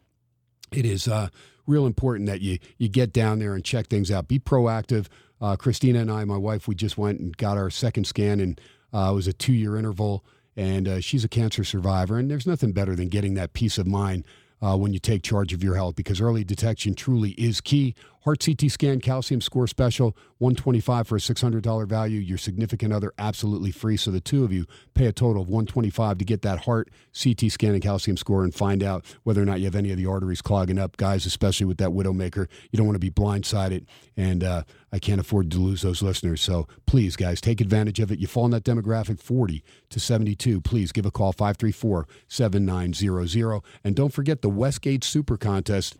[0.76, 1.28] it is uh,
[1.66, 4.28] real important that you you get down there and check things out.
[4.28, 5.06] Be proactive.
[5.40, 8.60] Uh, Christina and I, my wife, we just went and got our second scan, and
[8.92, 10.24] uh, it was a two year interval.
[10.58, 13.86] And uh, she's a cancer survivor, and there's nothing better than getting that peace of
[13.86, 14.24] mind
[14.62, 17.94] uh, when you take charge of your health because early detection truly is key.
[18.24, 22.18] Heart CT scan, calcium score special, 125 for a $600 value.
[22.18, 23.96] Your significant other absolutely free.
[23.96, 26.90] So the two of you pay a total of 125 to get that heart
[27.22, 29.96] CT scan and calcium score and find out whether or not you have any of
[29.96, 30.96] the arteries clogging up.
[30.96, 33.86] Guys, especially with that Widowmaker, you don't want to be blindsided.
[34.16, 34.64] And uh,
[34.96, 36.40] I can't afford to lose those listeners.
[36.40, 38.18] So please, guys, take advantage of it.
[38.18, 40.62] You fall in that demographic 40 to 72.
[40.62, 43.60] Please give a call 534 7900.
[43.84, 45.98] And don't forget the Westgate Super Contest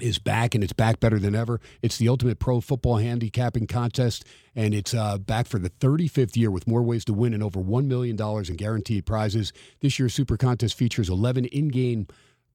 [0.00, 1.60] is back and it's back better than ever.
[1.82, 4.24] It's the ultimate pro football handicapping contest
[4.56, 7.60] and it's uh, back for the 35th year with more ways to win and over
[7.60, 9.52] $1 million in guaranteed prizes.
[9.80, 12.06] This year's Super Contest features 11 in game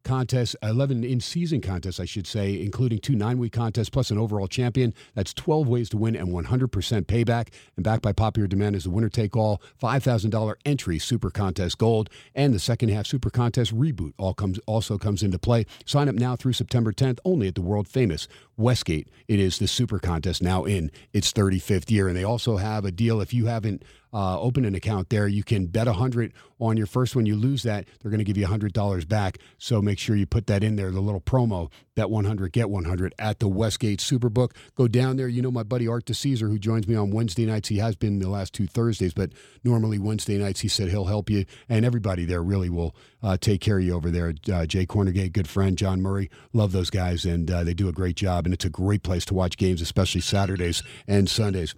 [0.04, 4.18] contests, 11 in season contests, I should say, including two nine week contests plus an
[4.18, 4.94] overall champion.
[5.16, 6.70] That's 12 ways to win and 100%
[7.06, 7.50] payback.
[7.76, 12.10] And backed by popular demand is the winner take all $5,000 entry Super Contest Gold
[12.36, 15.66] and the second half Super Contest Reboot all comes also comes into play.
[15.86, 19.10] Sign up now through September 10th only at the world famous Westgate.
[19.28, 22.08] It is the Super Contest now in its 35th year.
[22.08, 25.28] And they also have a deal if you haven't uh, open an account there.
[25.28, 27.26] You can bet a hundred on your first one.
[27.26, 29.38] You lose that, they're going to give you a hundred dollars back.
[29.58, 30.92] So make sure you put that in there.
[30.92, 34.52] The little promo, bet 100, get 100 at the Westgate Superbook.
[34.76, 35.28] Go down there.
[35.28, 37.70] You know my buddy Art DeCesar, who joins me on Wednesday nights.
[37.70, 39.32] He has been the last two Thursdays, but
[39.64, 43.62] normally Wednesday nights he said he'll help you, and everybody there really will uh, take
[43.62, 44.34] care of you over there.
[44.52, 47.94] Uh, Jay Kornegay, good friend, John Murray, love those guys, and uh, they do a
[47.94, 48.46] great job.
[48.46, 51.76] And it's a great place to watch games, especially Saturdays and Sundays.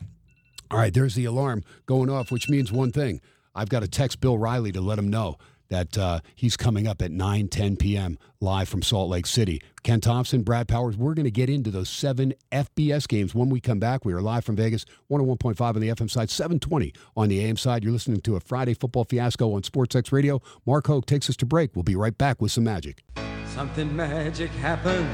[0.72, 3.20] All right, there's the alarm going off, which means one thing.
[3.54, 7.02] I've got to text Bill Riley to let him know that uh, he's coming up
[7.02, 8.18] at 9, 10 p.m.
[8.40, 9.62] live from Salt Lake City.
[9.84, 13.60] Ken Thomson, Brad Powers, we're going to get into those seven FBS games when we
[13.60, 14.06] come back.
[14.06, 17.84] We are live from Vegas, 101.5 on the FM side, 720 on the AM side.
[17.84, 20.42] You're listening to a Friday football fiasco on SportsX Radio.
[20.66, 21.76] Mark Hoke takes us to break.
[21.76, 23.04] We'll be right back with some magic.
[23.46, 25.10] Something magic happens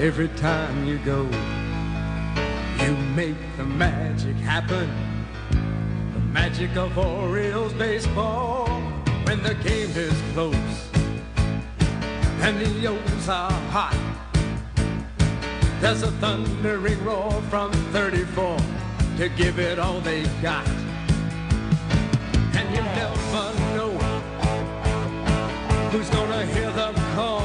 [0.00, 1.28] every time you go.
[2.84, 4.90] You make the magic happen.
[5.50, 8.66] The magic of Orioles baseball.
[9.24, 10.86] When the game is close
[12.46, 13.96] and the O's are hot.
[15.80, 18.56] There's a thundering roar from 34
[19.16, 20.66] to give it all they've got.
[22.54, 23.42] And you never
[23.74, 23.98] know
[25.90, 27.42] who's gonna hear the call.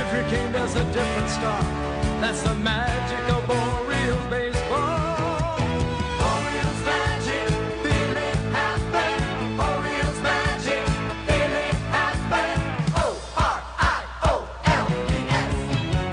[0.00, 1.85] Every game there's a different start.
[2.20, 5.60] That's the magic of Orioles baseball.
[5.60, 7.48] Orioles magic,
[7.82, 9.60] feel it happen.
[9.60, 10.82] Orioles magic,
[11.26, 12.60] feel it happen.
[12.96, 15.54] O R I O L E S.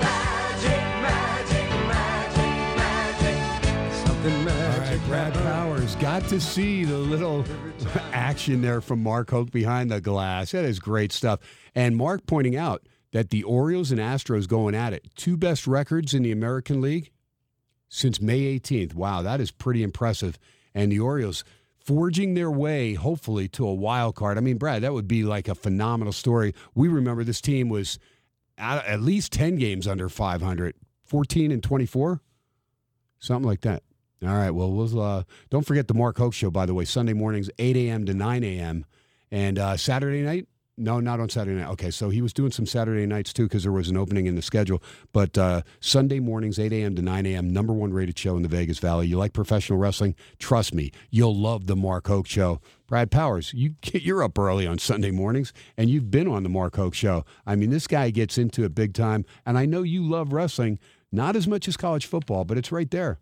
[0.04, 4.06] Magic, magic, magic, magic.
[4.06, 4.90] Something magic.
[4.90, 5.34] right, Brad.
[5.34, 7.44] Powers got to see the little
[8.12, 10.52] action there from Mark Hoke behind the glass.
[10.52, 11.40] That is great stuff.
[11.74, 12.82] And Mark pointing out
[13.14, 17.12] that the Orioles and Astros going at it, two best records in the American League
[17.88, 18.92] since May 18th.
[18.92, 20.36] Wow, that is pretty impressive.
[20.74, 21.44] And the Orioles
[21.78, 24.36] forging their way, hopefully, to a wild card.
[24.36, 26.56] I mean, Brad, that would be like a phenomenal story.
[26.74, 28.00] We remember this team was
[28.58, 30.74] at, least 10 games under 500,
[31.04, 32.20] 14 and 24,
[33.20, 33.84] something like that.
[34.24, 34.50] All right.
[34.50, 37.76] Well, we'll uh, don't forget the Mark Hoke show, by the way, Sunday mornings, 8
[37.76, 38.06] a.m.
[38.06, 38.84] to 9 a.m.
[39.30, 41.70] And uh, Saturday night, no, not on Saturday night.
[41.70, 44.34] Okay, so he was doing some Saturday nights too because there was an opening in
[44.34, 44.82] the schedule.
[45.12, 46.96] But uh, Sunday mornings, 8 a.m.
[46.96, 49.06] to 9 a.m., number one rated show in the Vegas Valley.
[49.06, 50.16] You like professional wrestling?
[50.38, 52.60] Trust me, you'll love the Mark Hoke show.
[52.86, 56.76] Brad Powers, you you're up early on Sunday mornings, and you've been on the Mark
[56.76, 57.24] Hoke show.
[57.46, 60.78] I mean, this guy gets into it big time, and I know you love wrestling,
[61.12, 63.20] not as much as college football, but it's right there.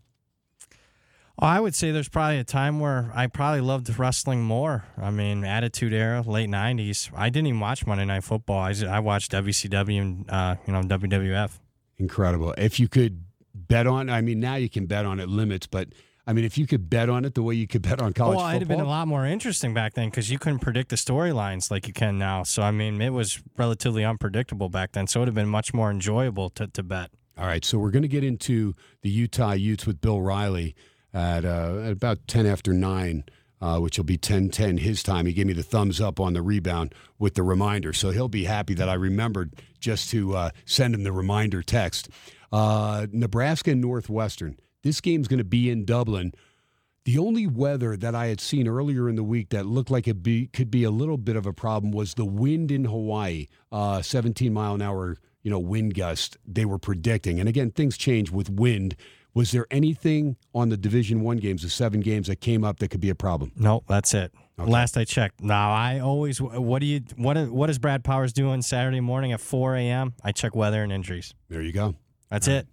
[1.39, 4.85] Oh, I would say there's probably a time where I probably loved wrestling more.
[4.99, 7.11] I mean, Attitude Era, late '90s.
[7.17, 8.59] I didn't even watch Monday Night Football.
[8.59, 11.59] I, I watched WCW and uh, you know WWF.
[11.99, 12.55] Incredible.
[12.59, 15.89] If you could bet on, I mean, now you can bet on it limits, but
[16.27, 18.37] I mean, if you could bet on it the way you could bet on college
[18.37, 20.91] well, football, it'd have been a lot more interesting back then because you couldn't predict
[20.91, 22.43] the storylines like you can now.
[22.43, 25.07] So I mean, it was relatively unpredictable back then.
[25.07, 27.11] So it would have been much more enjoyable to, to bet.
[27.37, 30.75] All right, so we're going to get into the Utah Utes with Bill Riley
[31.13, 33.25] at, uh, at about 10 after 9,
[33.61, 35.27] uh, which will be 10 10 his time.
[35.27, 37.93] He gave me the thumbs up on the rebound with the reminder.
[37.93, 42.09] So he'll be happy that I remembered just to uh, send him the reminder text.
[42.51, 44.59] Uh, Nebraska and Northwestern.
[44.83, 46.33] This game's going to be in Dublin.
[47.05, 50.23] The only weather that I had seen earlier in the week that looked like it
[50.23, 54.03] be, could be a little bit of a problem was the wind in Hawaii, uh,
[54.03, 57.41] 17 mile an hour, you know, wind gust they were predicting.
[57.41, 58.95] And again, things change with wind.
[59.35, 62.89] Was there anything on the Division One games, the seven games that came up that
[62.89, 63.53] could be a problem?
[63.57, 64.33] No, that's it.
[64.59, 65.41] Last I checked.
[65.43, 66.41] Now I always.
[66.41, 67.01] What do you?
[67.17, 67.37] What?
[67.51, 70.15] What is Brad Powers doing Saturday morning at 4 a.m.?
[70.23, 71.35] I check weather and injuries.
[71.49, 71.95] There you go.
[72.31, 72.69] That's it.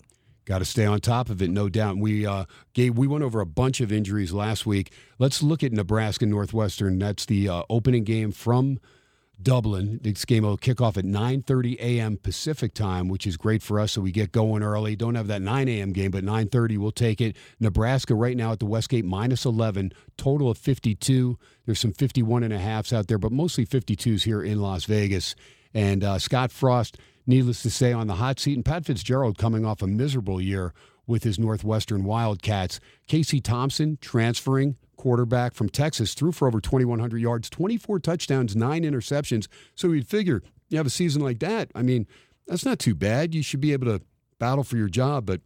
[0.46, 1.98] Got to stay on top of it, no doubt.
[1.98, 4.92] We uh, gave we went over a bunch of injuries last week.
[5.18, 7.00] Let's look at Nebraska Northwestern.
[7.00, 8.80] That's the uh, opening game from
[9.42, 10.00] Dublin.
[10.04, 12.18] This game will kick off at 9:30 a.m.
[12.18, 13.94] Pacific time, which is great for us.
[13.94, 14.96] So we get going early.
[14.96, 15.94] Don't have that 9 a.m.
[15.94, 17.36] game, but 9:30 we'll take it.
[17.60, 21.38] Nebraska right now at the Westgate minus 11, total of 52.
[21.66, 25.36] There's some 51 and a halfs out there, but mostly 52s here in Las Vegas.
[25.74, 26.98] And uh, Scott Frost,
[27.28, 30.74] needless to say, on the hot seat, and Pat Fitzgerald coming off a miserable year
[31.10, 32.80] with his Northwestern Wildcats.
[33.08, 39.48] Casey Thompson transferring quarterback from Texas, threw for over 2,100 yards, 24 touchdowns, nine interceptions.
[39.76, 41.72] So you'd figure you have a season like that.
[41.74, 42.06] I mean,
[42.48, 43.34] that's not too bad.
[43.34, 44.02] You should be able to
[44.38, 45.42] battle for your job, but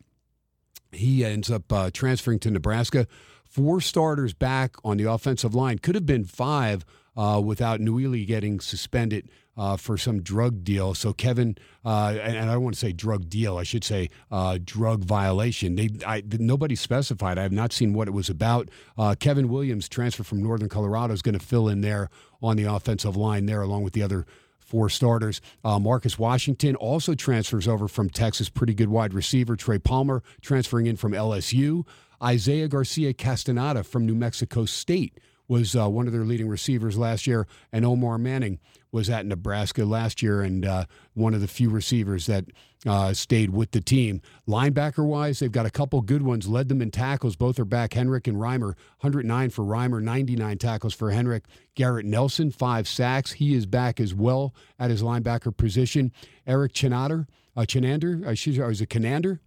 [0.91, 3.08] he ends up uh, transferring to Nebraska.
[3.45, 5.80] Four starters back on the offensive line.
[5.80, 6.84] Could have been five
[7.15, 10.93] uh, without Newely getting suspended uh, for some drug deal.
[10.93, 14.10] So Kevin, uh, and, and I don't want to say drug deal, I should say
[14.32, 15.76] uh, drug violation.
[15.76, 17.38] They, I, nobody specified.
[17.38, 18.69] I have not seen what it was about.
[18.97, 22.10] Uh, Kevin Williams, transfer from Northern Colorado, is going to fill in there
[22.41, 24.26] on the offensive line there, along with the other
[24.60, 25.39] four starters.
[25.63, 29.56] Uh, Marcus Washington also transfers over from Texas, pretty good wide receiver.
[29.56, 31.86] Trey Palmer transferring in from LSU.
[32.23, 35.19] Isaiah Garcia Castaneda from New Mexico State
[35.54, 38.58] was uh, one of their leading receivers last year, and Omar Manning
[38.92, 42.46] was at Nebraska last year and uh, one of the few receivers that
[42.88, 44.20] uh, stayed with the team.
[44.48, 47.36] Linebacker wise, they've got a couple good ones, led them in tackles.
[47.36, 47.92] Both are back.
[47.92, 51.44] Henrich and Reimer, 109 for Reimer, 99 tackles for Henrich.
[51.76, 53.34] Garrett Nelson, five sacks.
[53.34, 56.12] He is back as well at his linebacker position.
[56.48, 59.38] Erik Chinander, uh, Chinander, or is it Chinander?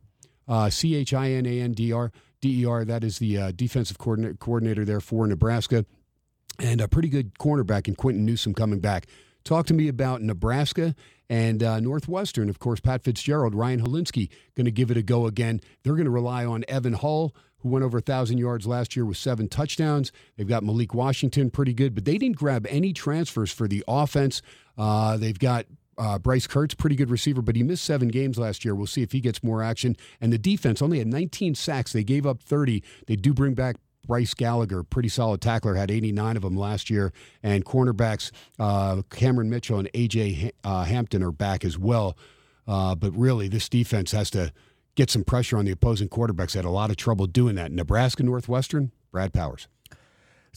[0.46, 2.12] Uh, C H I N A N D R.
[2.40, 5.84] DER, that is the uh, defensive coordinator there for Nebraska.
[6.58, 9.06] And a pretty good cornerback in Quinton Newsome coming back.
[9.44, 10.94] Talk to me about Nebraska
[11.28, 12.48] and uh, Northwestern.
[12.48, 15.60] Of course, Pat Fitzgerald, Ryan Hilinski going to give it a go again.
[15.82, 19.16] They're going to rely on Evan Hull, who went over 1,000 yards last year with
[19.16, 20.10] seven touchdowns.
[20.36, 24.42] They've got Malik Washington, pretty good, but they didn't grab any transfers for the offense.
[24.76, 25.66] Uh, they've got
[25.98, 28.74] uh, Bryce Kirtz, pretty good receiver, but he missed seven games last year.
[28.74, 29.96] We'll see if he gets more action.
[30.20, 31.92] And the defense only had 19 sacks.
[31.92, 32.82] They gave up 30.
[33.06, 37.12] They do bring back Bryce Gallagher, pretty solid tackler, had 89 of them last year.
[37.42, 40.52] And cornerbacks uh, Cameron Mitchell and A.J.
[40.64, 42.16] Uh, Hampton are back as well.
[42.66, 44.52] Uh, but really, this defense has to
[44.94, 46.54] get some pressure on the opposing quarterbacks.
[46.54, 47.70] Had a lot of trouble doing that.
[47.70, 49.68] Nebraska Northwestern, Brad Powers.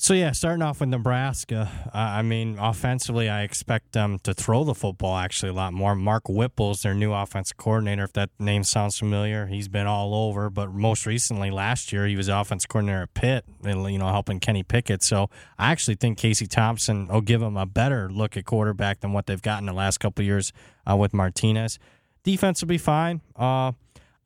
[0.01, 4.63] So yeah, starting off with Nebraska, uh, I mean, offensively, I expect them to throw
[4.63, 5.93] the football actually a lot more.
[5.93, 8.05] Mark Whipple's their new offensive coordinator.
[8.05, 10.49] If that name sounds familiar, he's been all over.
[10.49, 14.63] But most recently, last year, he was offensive coordinator at Pitt, you know, helping Kenny
[14.63, 15.03] Pickett.
[15.03, 19.11] So I actually think Casey Thompson will give them a better look at quarterback than
[19.11, 20.53] what they've gotten the last couple years
[20.89, 21.77] uh, with Martinez.
[22.23, 23.19] Defense will be fine.
[23.35, 23.73] Uh,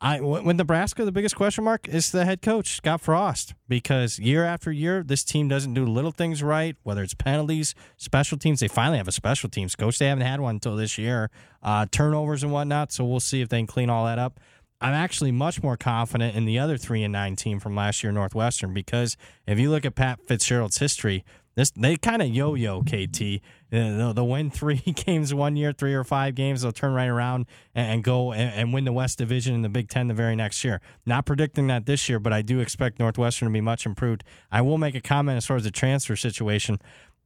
[0.04, 4.44] I with Nebraska, the biggest question mark is the head coach Scott Frost because year
[4.44, 6.76] after year, this team doesn't do little things right.
[6.84, 10.00] Whether it's penalties, special teams, they finally have a special teams coach.
[10.00, 11.32] They haven't had one until this year.
[11.62, 12.92] Uh, turnovers and whatnot.
[12.92, 14.42] So we'll see if they can clean all that up.
[14.82, 18.12] I'm actually much more confident in the other three and nine team from last year,
[18.12, 19.16] Northwestern, because
[19.48, 21.24] if you look at Pat Fitzgerald's history,
[21.56, 23.22] this they kind of yo-yo KT.
[23.22, 23.38] Uh,
[23.70, 26.62] They'll, they'll win three games one year, three or five games.
[26.62, 29.70] They'll turn right around and, and go and, and win the West Division and the
[29.70, 30.80] Big Ten the very next year.
[31.08, 34.24] Not predicting that this year, but I do expect Northwestern to be much improved.
[34.52, 36.78] I will make a comment as far as the transfer situation.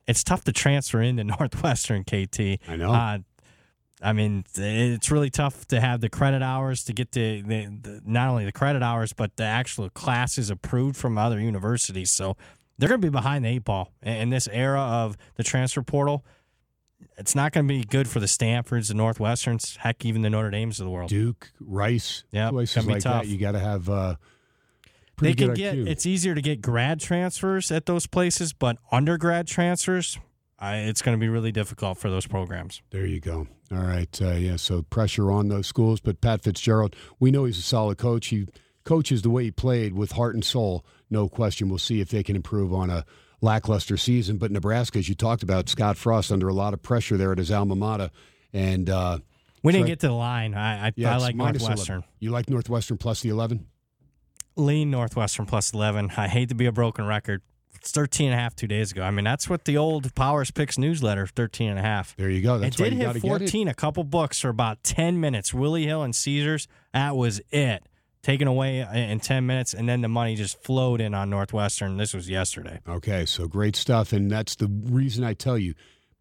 [0.07, 2.39] It's tough to transfer into Northwestern, KT.
[2.69, 2.93] I know.
[2.93, 3.17] Uh,
[4.01, 8.01] I mean, it's really tough to have the credit hours to get the, the, the
[8.05, 12.11] not only the credit hours, but the actual classes approved from other universities.
[12.11, 12.37] So
[12.77, 16.25] they're going to be behind the eight ball in this era of the transfer portal.
[17.17, 20.49] It's not going to be good for the Stanfords, the Northwesterns, heck, even the Notre
[20.49, 21.09] Dames of the world.
[21.09, 23.23] Duke, Rice, Yep, places like tough.
[23.23, 23.27] that.
[23.29, 24.15] You got to have uh,
[25.19, 25.87] They can get IQ.
[25.87, 30.17] it's easier to get grad transfers at those places, but undergrad transfers,
[30.59, 32.81] I, it's going to be really difficult for those programs.
[32.89, 33.47] There you go.
[33.71, 34.19] All right.
[34.21, 34.55] Uh, yeah.
[34.55, 35.99] So pressure on those schools.
[35.99, 38.27] But Pat Fitzgerald, we know he's a solid coach.
[38.27, 38.47] He
[38.87, 40.85] coaches the way he played with heart and soul.
[41.09, 41.69] No question.
[41.69, 43.05] We'll see if they can improve on a
[43.41, 44.37] lackluster season.
[44.37, 47.37] But Nebraska, as you talked about, Scott Frost under a lot of pressure there at
[47.37, 48.09] his alma mater.
[48.53, 49.19] And uh,
[49.61, 50.53] We didn't get to the line.
[50.53, 51.97] I I, yeah, I like Northwestern.
[51.97, 52.03] 11.
[52.19, 53.67] You like Northwestern plus the 11?
[54.57, 56.11] lean Northwestern plus 11.
[56.17, 57.41] I hate to be a broken record.
[57.75, 59.03] It's 13 and a half two days ago.
[59.03, 62.15] I mean, that's what the old Powers Picks newsletter, 13 and a half.
[62.17, 62.57] There you go.
[62.57, 63.39] That's it did you hit gotta get it.
[63.39, 65.53] 14, a couple books for about 10 minutes.
[65.53, 67.83] Willie Hill and Caesars, that was it.
[68.23, 71.97] Taken away in 10 minutes, and then the money just flowed in on Northwestern.
[71.97, 72.81] This was yesterday.
[72.87, 75.75] Okay, so great stuff, and that's the reason I tell you,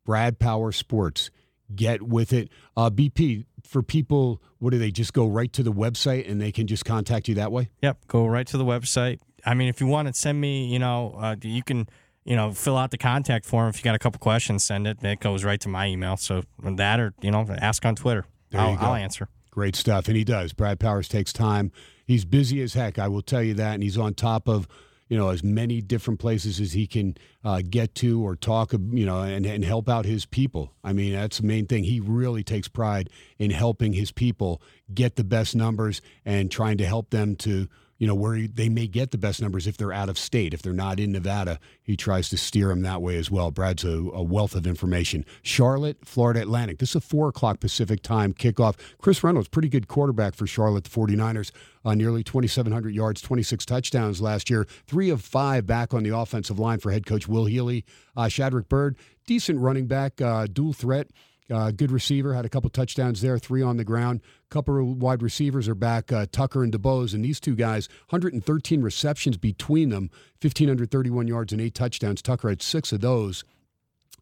[0.05, 1.31] Brad Power Sports,
[1.75, 2.49] get with it.
[2.77, 6.53] Uh, BP for people, what do they just go right to the website and they
[6.53, 7.71] can just contact you that way?
[7.83, 9.19] Yep, go right to the website.
[9.45, 11.89] I mean, if you want to send me, you know, uh, you can,
[12.25, 13.69] you know, fill out the contact form.
[13.69, 15.03] If you got a couple questions, send it.
[15.03, 16.17] It goes right to my email.
[16.17, 18.25] So that, or you know, ask on Twitter.
[18.51, 18.87] There I'll, you go.
[18.87, 19.29] I'll answer.
[19.57, 20.53] Great stuff, and he does.
[20.53, 21.73] Brad Powers takes time.
[22.05, 24.69] He's busy as heck, I will tell you that, and he's on top of
[25.09, 29.07] you know as many different places as he can uh, get to or talk, you
[29.07, 30.75] know, and, and help out his people.
[30.85, 31.85] I mean, that's the main thing.
[31.85, 34.61] He really takes pride in helping his people
[34.93, 37.67] get the best numbers and trying to help them to
[37.99, 40.53] you know, where they may get the best numbers if they're out of state.
[40.53, 43.51] If they're not in Nevada, he tries to steer them that way as well.
[43.51, 45.25] Brad's a, a wealth of information.
[45.43, 46.79] Charlotte, Florida Atlantic.
[46.79, 48.77] This is a 4 o'clock Pacific time kickoff.
[49.01, 51.51] Chris Reynolds, pretty good quarterback for Charlotte, the 49ers.
[51.85, 54.67] Uh, nearly 2,700 yards, 26 touchdowns last year.
[54.87, 57.85] Three of five back on the offensive line for head coach Will Healy.
[58.17, 61.09] Uh, Shadrick Byrd, decent running back, uh, dual threat.
[61.49, 64.21] Uh, good receiver, had a couple touchdowns there, three on the ground.
[64.51, 69.37] Couple wide receivers are back, uh, Tucker and DuBose, and these two guys, 113 receptions
[69.37, 70.11] between them,
[70.43, 72.21] 1,531 yards and eight touchdowns.
[72.21, 73.45] Tucker had six of those.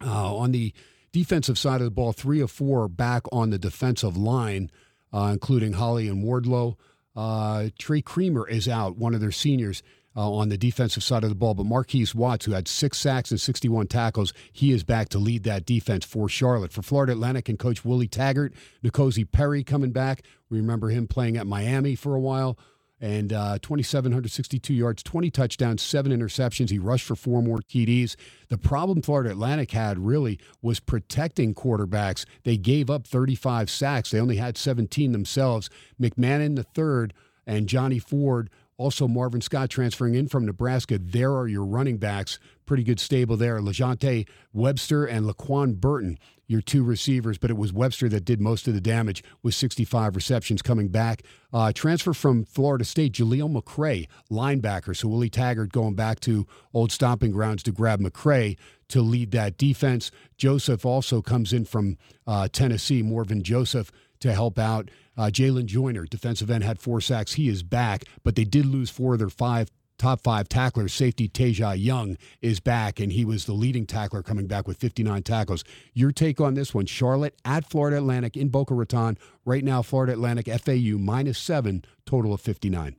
[0.05, 0.75] Uh, on the
[1.12, 4.70] defensive side of the ball, three of four back on the defensive line,
[5.12, 6.77] uh, including Holly and Wardlow.
[7.16, 9.83] Uh, Trey Creamer is out, one of their seniors.
[10.17, 11.55] Uh, on the defensive side of the ball.
[11.55, 15.43] But Markees Watts, who had six sacks and 61 tackles, he is back to lead
[15.43, 16.71] that defense for Charlotte.
[16.71, 18.55] For Florida Atlantic and coach Willie Taggart,
[18.85, 20.23] Nkosi Perry coming back.
[20.49, 22.57] We remember him playing at Miami for a while.
[23.01, 26.71] And uh, 2,762 yards, 20 touchdowns, seven interceptions.
[26.71, 28.15] He rushed for four more TDs.
[28.49, 32.25] The problem Florida Atlantic had really was protecting quarterbacks.
[32.45, 34.11] They gave up 35 sacks.
[34.11, 35.69] They only had 17 themselves.
[36.01, 37.12] McMahon the third
[37.47, 40.99] and Johnny Ford also, Marvin Scott transferring in from Nebraska.
[40.99, 42.41] There are your running backs.
[42.66, 43.61] Pretty good stable there.
[43.61, 46.18] LeJante Webster and Laquan Burton,
[46.49, 50.16] your two receivers, but it was Webster that did most of the damage with 65
[50.16, 51.22] receptions coming back.
[51.53, 54.97] Uh, transfer from Florida State, Jaleel McCray, linebacker.
[54.97, 58.57] So Willie Taggart going back to old stomping grounds to grab McCray
[58.89, 60.11] to lead that defense.
[60.37, 61.97] Joseph also comes in from
[62.27, 63.93] uh, Tennessee, Morvin Joseph
[64.25, 64.91] to help out.
[65.16, 67.35] Uh, Jalen Joyner, defensive end, had four sacks.
[67.35, 70.93] He is back, but they did lose four of their five top five tacklers.
[70.93, 75.22] Safety Teja Young is back, and he was the leading tackler coming back with 59
[75.22, 75.62] tackles.
[75.93, 79.18] Your take on this one Charlotte at Florida Atlantic in Boca Raton.
[79.45, 82.97] Right now, Florida Atlantic FAU minus seven, total of 59.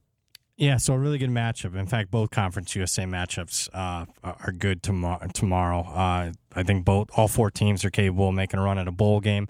[0.58, 1.76] Yeah, so a really good matchup.
[1.76, 5.28] In fact, both Conference USA matchups uh, are good tomorrow.
[5.34, 8.88] Tomorrow, uh, I think both all four teams are capable of making a run at
[8.88, 9.50] a bowl game.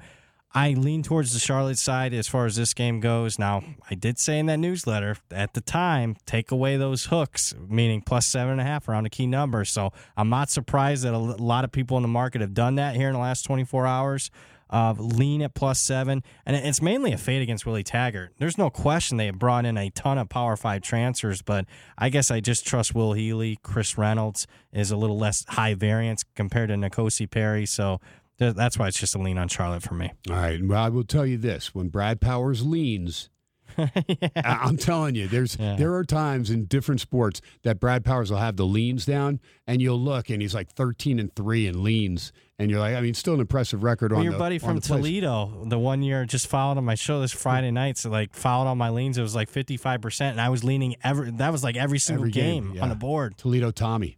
[0.57, 3.37] I lean towards the Charlotte side as far as this game goes.
[3.37, 8.01] Now, I did say in that newsletter at the time, take away those hooks, meaning
[8.01, 9.65] plus seven and a half around a key number.
[9.65, 12.95] So I'm not surprised that a lot of people in the market have done that
[12.95, 14.31] here in the last 24 hours.
[14.67, 18.33] Uh, lean at plus seven, and it's mainly a fade against Willie Taggart.
[18.39, 21.65] There's no question they have brought in a ton of Power Five transfers, but
[21.99, 23.59] I guess I just trust Will Healy.
[23.61, 28.01] Chris Reynolds is a little less high variance compared to Nkosi Perry, so
[28.37, 30.11] that's why it's just a lean on Charlotte for me.
[30.29, 30.59] All right.
[30.63, 33.29] Well, I will tell you this: when Brad Powers leans,
[33.77, 33.89] I-
[34.35, 35.75] I'm telling you, there's Yeah.
[35.75, 39.81] there are times in different sports that Brad Powers will have the leans down, and
[39.81, 43.13] you'll look, and he's like 13 and three in leans, and you're like, I mean,
[43.13, 44.81] still an impressive record Well, on your the- buddy on from the.
[44.81, 47.75] Toledo, the one year just followed on my show this Friday mm-hmm.
[47.75, 49.17] night, so like followed on my leans.
[49.17, 51.31] It was like fifty five percent, and I was leaning every.
[51.31, 52.83] That was like every single Every game, game, yeah.
[52.83, 53.37] on the board.
[53.37, 54.17] Toledo Tommy.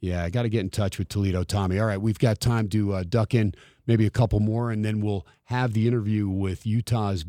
[0.00, 1.78] Yeah, I got to get in touch with Toledo Tommy.
[1.78, 3.54] All right, we've got time to uh, duck in
[3.86, 7.24] maybe a couple more, and then we'll have the interview with Utah's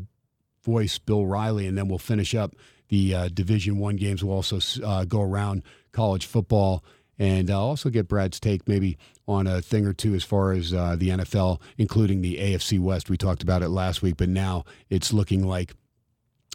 [0.62, 2.54] voice, Bill Riley, and then we'll finish up
[2.88, 4.22] the uh, Division One games.
[4.22, 5.62] We'll also uh, go around
[5.92, 6.84] college football
[7.20, 8.96] and I'll also get Brad's take maybe
[9.28, 13.10] on a thing or two as far as uh, the NFL, including the AFC West.
[13.10, 15.74] We talked about it last week, but now it's looking like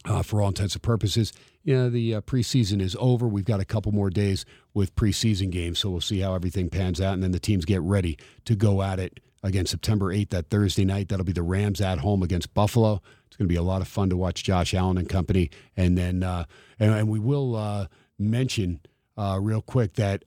[0.05, 1.31] uh, for all intents and purposes.
[1.65, 3.27] You know, the uh, preseason is over.
[3.27, 4.45] We've got a couple more days
[4.75, 7.81] with preseason games, so we'll see how everything pans out, and then the teams get
[7.81, 11.09] ready to go at it again September 8th, that Thursday night.
[11.09, 13.01] That'll be the Rams at home against Buffalo.
[13.25, 15.49] It's going to be a lot of fun to watch Josh Allen and company.
[15.75, 16.45] And then, uh,
[16.79, 17.87] and, and we will uh,
[18.19, 18.79] mention
[19.17, 20.23] uh, real quick that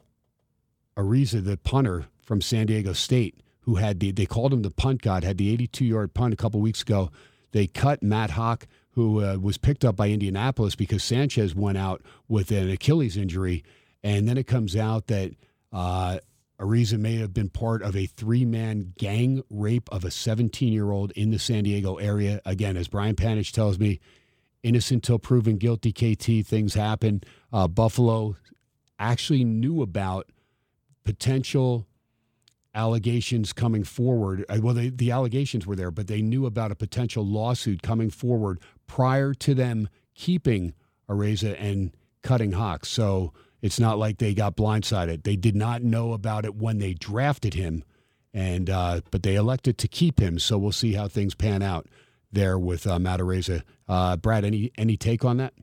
[0.96, 5.02] Araiza, the punter from San Diego State, who had the, they called him the punt
[5.02, 7.10] god, had the 82 yard punt a couple weeks ago.
[7.52, 8.64] They cut Matt Haack,
[8.98, 13.62] who uh, was picked up by Indianapolis because Sanchez went out with an Achilles injury.
[14.02, 15.36] And then it comes out that
[15.72, 16.18] uh,
[16.60, 20.90] Araiza may have been part of a three man gang rape of a 17 year
[20.90, 22.40] old in the San Diego area.
[22.44, 24.00] Again, as Brian Panish tells me,
[24.64, 27.22] innocent till proven guilty, KT, things happen.
[27.52, 28.34] Uh, Buffalo
[28.98, 30.26] actually knew about
[31.04, 31.86] potential
[32.74, 34.44] allegations coming forward.
[34.48, 38.10] Uh, Well, they, the allegations were there, but they knew about a potential lawsuit coming
[38.10, 40.74] forward prior to them keeping
[41.08, 42.88] Araiza and cutting Hawks.
[42.88, 43.32] So
[43.62, 45.22] it's not like they got blindsided.
[45.22, 47.84] They did not know about it when they drafted him,
[48.34, 50.38] and uh, but they elected to keep him.
[50.38, 51.86] So we'll see how things pan out
[52.32, 53.62] there with uh, Matt Araiza.
[53.88, 55.54] Uh, Brad, any any take on that?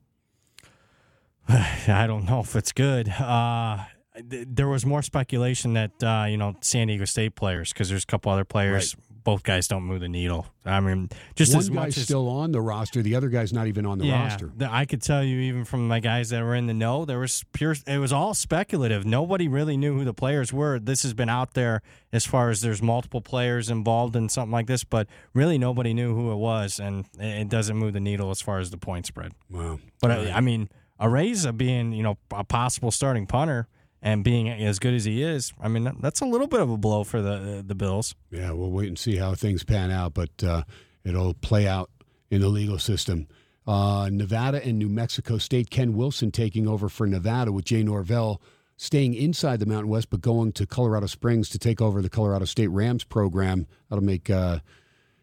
[1.50, 3.10] I don't know if it's good.
[3.10, 3.86] Uh,
[4.30, 8.04] th- there was more speculation that uh, you know San Diego State players because there's
[8.04, 8.96] a couple other players.
[9.26, 10.46] Both guys don't move the needle.
[10.64, 13.66] I mean, just One as guy's as still on the roster, the other guy's not
[13.66, 14.52] even on the yeah, roster.
[14.62, 17.44] I could tell you even from my guys that were in the know, there was
[17.52, 17.76] pure.
[17.88, 19.04] It was all speculative.
[19.04, 20.80] Nobody really knew who the players were.
[20.80, 21.82] This has been out there
[22.14, 26.14] as far as there's multiple players involved in something like this, but really nobody knew
[26.14, 29.34] who it was, and it doesn't move the needle as far as the point spread.
[29.50, 29.80] Wow.
[30.02, 30.70] But uh, I, I mean,
[31.02, 33.68] Araiza being you know a possible starting punter
[34.02, 36.78] and being as good as he is, I mean that's a little bit of a
[36.78, 38.16] blow for the the Bills.
[38.32, 40.64] Yeah, we'll wait and see how things pan out, but uh,
[41.04, 41.90] it'll play out
[42.30, 43.28] in the legal system.
[43.68, 48.42] Uh, Nevada and New Mexico State, Ken Wilson taking over for Nevada with Jay Norvell
[48.78, 52.46] staying inside the Mountain West, but going to Colorado Springs to take over the Colorado
[52.46, 53.68] State Rams program.
[53.90, 54.60] That'll make uh,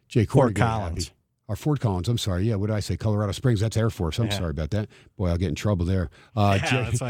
[0.09, 1.09] Jay Corrigan Collins.
[1.09, 1.17] happy.
[1.53, 2.45] Or Fort Collins, I'm sorry.
[2.45, 2.97] Yeah, what did I say?
[2.97, 4.19] Colorado Springs, that's Air Force.
[4.19, 4.39] I'm Yeah.
[4.39, 4.89] sorry about that.
[5.19, 6.09] Boy, I'll get in trouble there.
[6.35, 7.01] Uh, Yeah, Jer- that's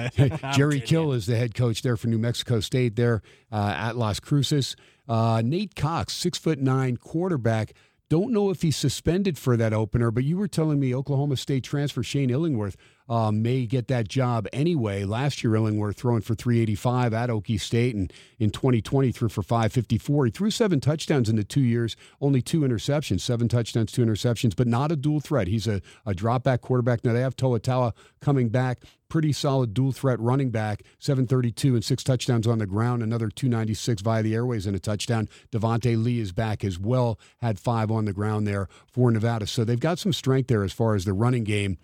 [0.40, 3.22] why- Jerry Kill is the head coach there for New Mexico State there
[3.52, 4.74] uh, at Las Cruces.
[5.08, 7.72] Uh, Nate Cox, six foot nine quarterback.
[8.10, 11.62] Don't know if he's suspended for that opener, but you were telling me Oklahoma State
[11.62, 12.76] transfer Shane Illingworth
[13.12, 15.04] uh, may get that job anyway.
[15.04, 20.24] Last year, Illingworth throwing for 385 at Okie State, and in 2020 threw for 554.
[20.24, 24.56] He threw seven touchdowns in the two years, only two interceptions, seven touchdowns, two interceptions,
[24.56, 25.46] but not a dual threat.
[25.46, 27.04] He's a, a drop back quarterback.
[27.04, 27.92] Now they have Toa Taua
[28.22, 28.78] coming back
[29.10, 34.00] pretty solid dual threat running back, 732 and six touchdowns on the ground, another 296
[34.00, 35.28] via the airways and a touchdown.
[35.50, 39.46] Devontae Lee is back as well, had five on the ground there for Nevada.
[39.46, 41.76] So they've got some strength there as far as the running game.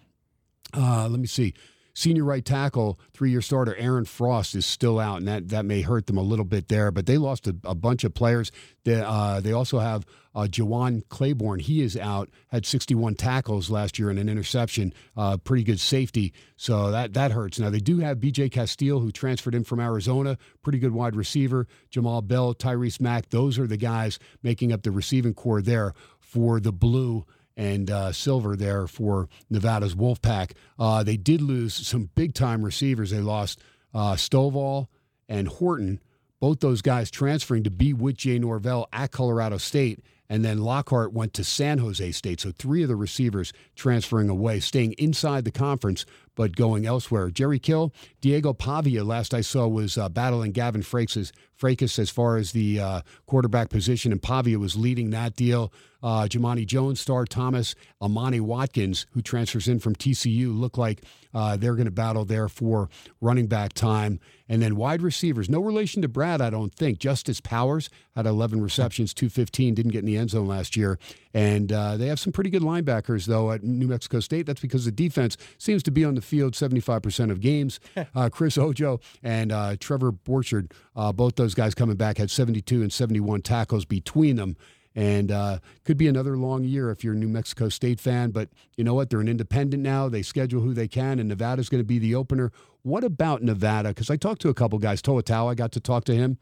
[0.74, 1.54] Uh, let me see.
[1.98, 5.80] Senior right tackle, three year starter Aaron Frost is still out, and that, that may
[5.80, 6.92] hurt them a little bit there.
[6.92, 8.52] But they lost a, a bunch of players.
[8.84, 11.58] They, uh, they also have uh, Jawan Claiborne.
[11.58, 14.94] He is out, had 61 tackles last year and an interception.
[15.16, 16.32] Uh, pretty good safety.
[16.56, 17.58] So that, that hurts.
[17.58, 20.38] Now, they do have BJ Castile, who transferred in from Arizona.
[20.62, 21.66] Pretty good wide receiver.
[21.90, 23.30] Jamal Bell, Tyrese Mack.
[23.30, 27.26] Those are the guys making up the receiving core there for the Blue
[27.58, 30.52] and uh, silver there for Nevada's Wolfpack.
[30.78, 33.10] Uh, they did lose some big time receivers.
[33.10, 33.60] They lost
[33.92, 34.86] uh, Stovall
[35.28, 36.00] and Horton,
[36.40, 40.00] both those guys transferring to be with Jay Norvell at Colorado State.
[40.30, 42.40] And then Lockhart went to San Jose State.
[42.40, 46.06] So three of the receivers transferring away, staying inside the conference,
[46.38, 47.30] but going elsewhere.
[47.30, 52.36] Jerry Kill, Diego Pavia, last I saw, was uh, battling Gavin Frakes, Frakes as far
[52.36, 55.72] as the uh, quarterback position, and Pavia was leading that deal.
[56.00, 61.02] Uh, Jamani Jones, Star Thomas, Amani Watkins, who transfers in from TCU, look like
[61.34, 62.88] uh, they're going to battle there for
[63.20, 64.20] running back time.
[64.48, 67.00] And then wide receivers, no relation to Brad, I don't think.
[67.00, 71.00] Justice Powers had 11 receptions, 215, didn't get in the end zone last year.
[71.34, 74.46] And uh, they have some pretty good linebackers, though, at New Mexico State.
[74.46, 77.80] That's because the defense seems to be on the field 75% of games.
[78.14, 82.80] Uh, Chris Ojo and uh, Trevor Borchard, uh, both those guys coming back, had 72
[82.80, 84.56] and 71 tackles between them.
[84.94, 88.30] And uh, could be another long year if you're a New Mexico State fan.
[88.30, 89.10] But you know what?
[89.10, 90.08] They're an independent now.
[90.08, 92.50] They schedule who they can, and Nevada's going to be the opener.
[92.82, 93.90] What about Nevada?
[93.90, 95.02] Because I talked to a couple guys.
[95.02, 96.38] Toa I got to talk to him,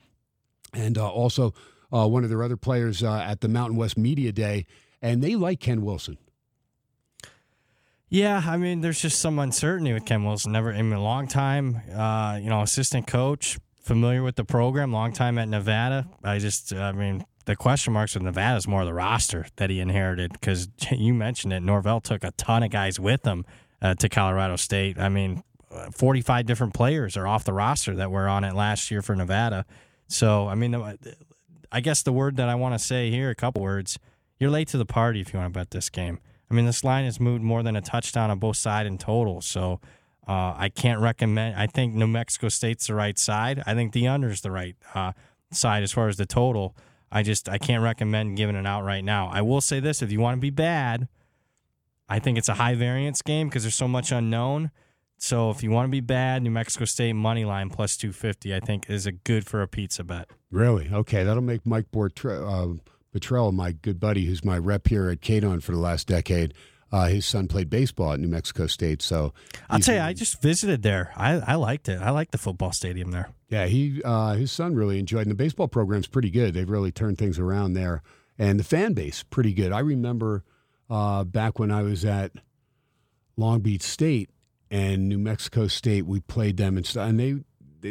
[0.72, 1.52] and uh, also
[1.92, 4.66] uh, one of their other players uh, at the Mountain West Media Day,
[5.00, 6.18] and they like Ken Wilson.
[8.08, 10.52] Yeah, I mean, there's just some uncertainty with Ken Wilson.
[10.52, 14.92] Never, I mean, a long time, uh, you know, assistant coach, familiar with the program,
[14.92, 16.06] long time at Nevada.
[16.22, 19.80] I just, I mean, the question marks with Nevada is more the roster that he
[19.80, 21.60] inherited because you mentioned it.
[21.60, 23.44] Norvell took a ton of guys with him
[23.82, 24.98] uh, to Colorado State.
[24.98, 28.90] I mean, uh, 45 different players are off the roster that were on it last
[28.90, 29.64] year for Nevada.
[30.08, 30.74] So, I mean,
[31.76, 33.98] I guess the word that I want to say here, a couple words,
[34.40, 36.20] you're late to the party if you want to bet this game.
[36.50, 39.42] I mean, this line has moved more than a touchdown on both sides in total.
[39.42, 39.82] So
[40.26, 41.54] uh, I can't recommend.
[41.54, 43.62] I think New Mexico State's the right side.
[43.66, 45.12] I think the under is the right uh,
[45.50, 46.74] side as far as the total.
[47.12, 49.28] I just I can't recommend giving it out right now.
[49.30, 51.08] I will say this: if you want to be bad,
[52.08, 54.70] I think it's a high variance game because there's so much unknown.
[55.18, 58.60] So if you want to be bad, New Mexico State money line plus 250, I
[58.60, 60.30] think is a good for a pizza bet.
[60.50, 60.88] Really?
[60.92, 62.78] Okay, that'll make Mike Bortre- uh,
[63.14, 66.54] Petrell, my good buddy, who's my rep here at Cadon for the last decade.
[66.92, 69.34] Uh, his son played baseball at New Mexico State, so
[69.68, 71.12] I'll tell you, I just visited there.
[71.16, 72.00] I, I liked it.
[72.00, 73.28] I like the football stadium there.
[73.48, 76.54] Yeah, he uh, his son really enjoyed, and the baseball program's pretty good.
[76.54, 78.02] They've really turned things around there,
[78.38, 79.72] and the fan base pretty good.
[79.72, 80.44] I remember
[80.88, 82.30] uh, back when I was at
[83.36, 84.30] Long Beach State
[84.70, 87.42] and New Mexico State, we played them and stuff, and they-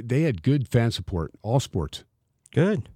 [0.01, 2.03] they had good fan support, all sports.
[2.56, 2.88] Good.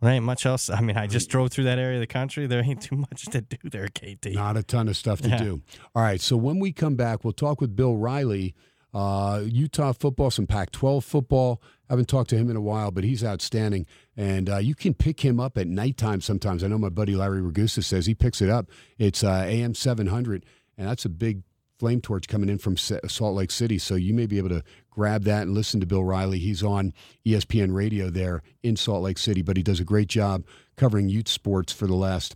[0.00, 0.70] There ain't much else.
[0.70, 2.46] I mean, I just drove through that area of the country.
[2.46, 4.26] There ain't too much to do there, KT.
[4.32, 5.38] Not a ton of stuff to Yeah.
[5.42, 5.62] do.
[5.92, 8.54] All right, so when we come back, we'll talk with Bill Riley,
[8.94, 11.60] uh, Utah football, some Pac-12 football.
[11.90, 14.94] I haven't talked to him in a while, but he's outstanding, and uh, you can
[14.94, 16.62] pick him up at nighttime sometimes.
[16.62, 18.70] I know my buddy Larry Ragusa says he picks it up.
[18.98, 20.46] It's uh, AM 700,
[20.76, 21.42] and that's a big
[21.80, 23.78] flame torch coming in from Salt Lake City.
[23.78, 24.62] So you may be able to
[24.98, 26.40] grab that and listen to Bill Riley.
[26.40, 26.92] He's on
[27.24, 30.44] ESPN radio there in Salt Lake City, but he does a great job
[30.76, 32.34] covering youth sports for the last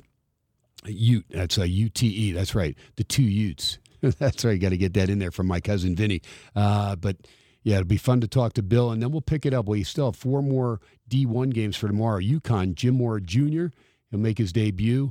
[0.86, 1.26] Ute.
[1.28, 2.32] That's a UTE.
[2.34, 2.78] That's right.
[2.94, 3.78] The two Utes.
[4.00, 4.60] That's right.
[4.60, 6.22] Got to get that in there from my cousin Vinny.
[6.54, 7.16] Uh, but
[7.64, 9.66] yeah, it'll be fun to talk to Bill, and then we'll pick it up.
[9.66, 12.20] We still have four more D1 games for tomorrow.
[12.20, 13.66] UConn, Jim Mora Jr.
[14.10, 15.10] He'll make his debut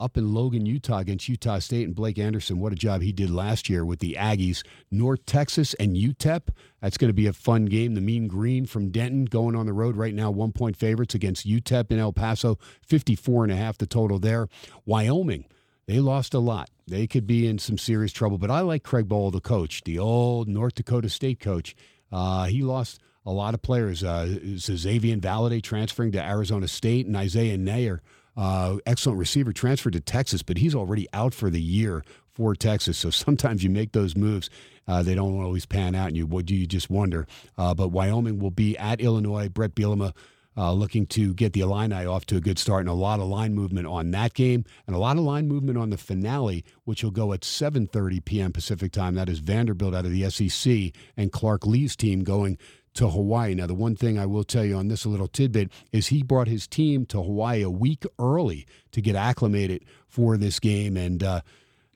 [0.00, 2.58] up in Logan, Utah against Utah State and Blake Anderson.
[2.58, 4.64] What a job he did last year with the Aggies.
[4.90, 6.48] North Texas and UTEP.
[6.80, 7.94] That's going to be a fun game.
[7.94, 11.46] The Mean Green from Denton going on the road right now, one point favorites against
[11.46, 14.48] UTEP in El Paso, 54 and a half the total there.
[14.86, 15.44] Wyoming.
[15.86, 16.70] They lost a lot.
[16.86, 19.98] They could be in some serious trouble, but I like Craig Bohl, the coach, the
[19.98, 21.74] old North Dakota State coach.
[22.12, 24.02] Uh, he lost a lot of players.
[24.02, 28.00] Uh, Xavier Valladay transferring to Arizona State, and Isaiah Neyor,
[28.40, 32.96] uh, excellent receiver, transferred to Texas, but he's already out for the year for Texas.
[32.96, 34.48] So sometimes you make those moves,
[34.88, 37.26] uh, they don't always pan out, and you do you just wonder.
[37.58, 39.50] Uh, but Wyoming will be at Illinois.
[39.50, 40.14] Bret Bielema
[40.56, 43.26] uh, looking to get the Illini off to a good start, and a lot of
[43.26, 47.04] line movement on that game, and a lot of line movement on the finale, which
[47.04, 48.52] will go at 7:30 p.m.
[48.52, 49.16] Pacific time.
[49.16, 52.56] That is Vanderbilt out of the SEC, and Clark Lea's team going
[52.94, 53.54] to Hawaii.
[53.54, 56.48] Now, the one thing I will tell you on this little tidbit is he brought
[56.48, 60.96] his team to Hawaii a week early to get acclimated for this game.
[60.96, 61.40] And uh,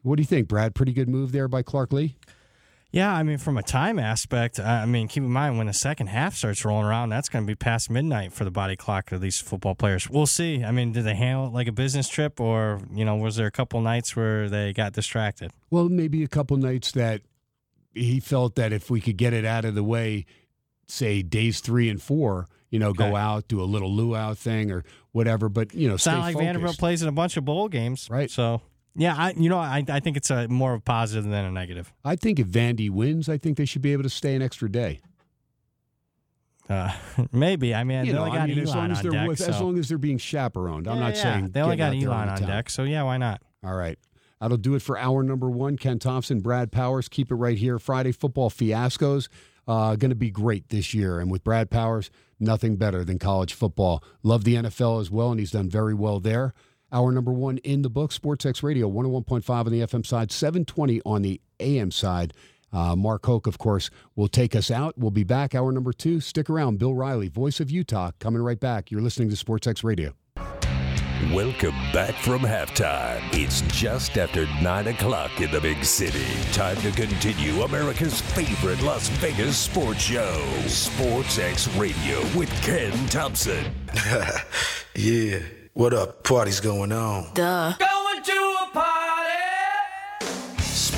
[0.03, 0.75] what do you think, Brad?
[0.75, 2.17] Pretty good move there by Clark Lea.
[2.95, 5.73] Yeah, I mean, from a time aspect, I I mean, keep in mind when the
[5.73, 9.11] second half starts rolling around, that's going to be past midnight for the body clock
[9.11, 10.09] of these football players.
[10.09, 10.63] We'll see.
[10.63, 13.49] I mean, did they handle it like a business trip, or you know, was there
[13.49, 15.51] a couple nights where they got distracted?
[15.71, 17.23] Well, maybe a couple nights that
[17.95, 20.25] he felt that if we could get it out of the way,
[20.95, 24.85] say days three and four, you know, go out, do a little luau thing or
[25.13, 25.49] whatever.
[25.49, 26.39] But you know, not like focused.
[26.39, 28.31] Vanderbilt plays in a bunch of bowl games, Right.
[28.31, 28.63] So,
[28.97, 31.51] yeah, I you know, I I think it's a more of a positive than a
[31.51, 31.93] negative.
[32.05, 34.71] I think if Vandy wins, I think they should be able to stay an extra
[34.71, 35.01] day.
[36.69, 36.91] Uh,
[37.33, 37.75] maybe.
[37.75, 39.13] I mean, You they know, only I got mean, as long Elon as on they're
[39.13, 39.29] deck.
[39.29, 40.89] with, as long as they're being chaperoned.
[40.89, 41.23] I'm Yeah, not yeah.
[41.23, 43.43] saying they only got Elon on the deck, so yeah, why not?
[43.63, 43.99] All right.
[44.41, 45.77] That'll do it for hour number one.
[45.79, 47.09] Ken Thomson, Brad Powers.
[47.09, 47.79] Keep it right here.
[47.79, 49.29] Friday football fiascos.
[49.67, 51.19] Uh, going to be great this year.
[51.19, 54.03] And with Brad Powers, nothing better than college football.
[54.23, 56.53] Love the NFL as well, and he's done very well there.
[56.93, 61.23] Hour number one in the book, SportsX Radio, 101.5 on the FM side, 720 on
[61.23, 62.35] the AM side.
[62.73, 64.99] Uh, Mark Hoke, of course, will take us out.
[64.99, 66.21] We'll be back hour number two.
[66.21, 66.79] Stick around.
[66.79, 68.91] Bill Riley, voice of Utah, coming right back.
[68.91, 70.15] You're listening to SportsX Radio.
[71.33, 73.23] Welcome back from halftime.
[73.33, 76.27] It's just after 9 o'clock in the big city.
[76.53, 83.65] Time to continue America's favorite Las Vegas sports show, Sports X Radio with Ken Thomson.
[84.97, 85.41] Yeah.
[85.73, 86.23] What up?
[86.23, 87.35] Party's going on.
[87.35, 88.04] Going to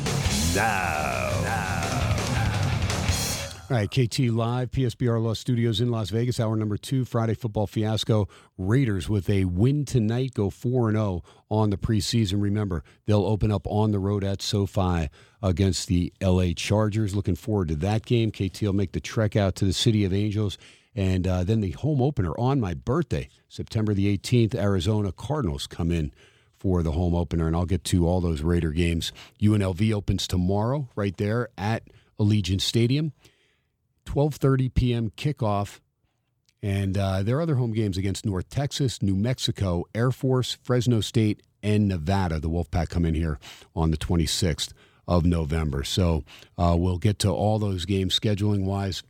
[0.55, 1.84] now.
[3.71, 7.67] All right, KT Live, PSBR Law Studios in Las Vegas, hour number two, Friday football
[7.67, 8.29] fiasco.
[8.59, 12.43] Raiders with a win tonight, go 4 0 on the preseason.
[12.43, 15.09] Remember, they'll open up on the road at SoFi
[15.43, 17.17] against the LA Chargers.
[17.17, 18.31] Looking forward to that game.
[18.31, 20.59] KT will make the trek out to the City of Angels.
[20.95, 25.91] And uh, then the home opener on my birthday, September the 18th, Arizona Cardinals come
[25.91, 26.13] in
[26.59, 27.47] for the home opener.
[27.47, 29.11] And I'll get to all those Raider games.
[29.41, 31.85] UNLV opens tomorrow right there at
[32.21, 33.15] Allegiant Stadium.
[34.05, 35.11] 12:30 p.m.
[35.11, 35.81] kickoff,
[36.63, 41.01] and uh, there are other home games against North Texas, New Mexico, Air Force, Fresno
[41.01, 42.41] State, and Nevada.
[42.41, 43.39] The Wolfpack come in here
[43.75, 44.73] on the 26th
[45.07, 46.25] of November, so
[46.57, 49.03] uh, we'll get to all those games scheduling wise.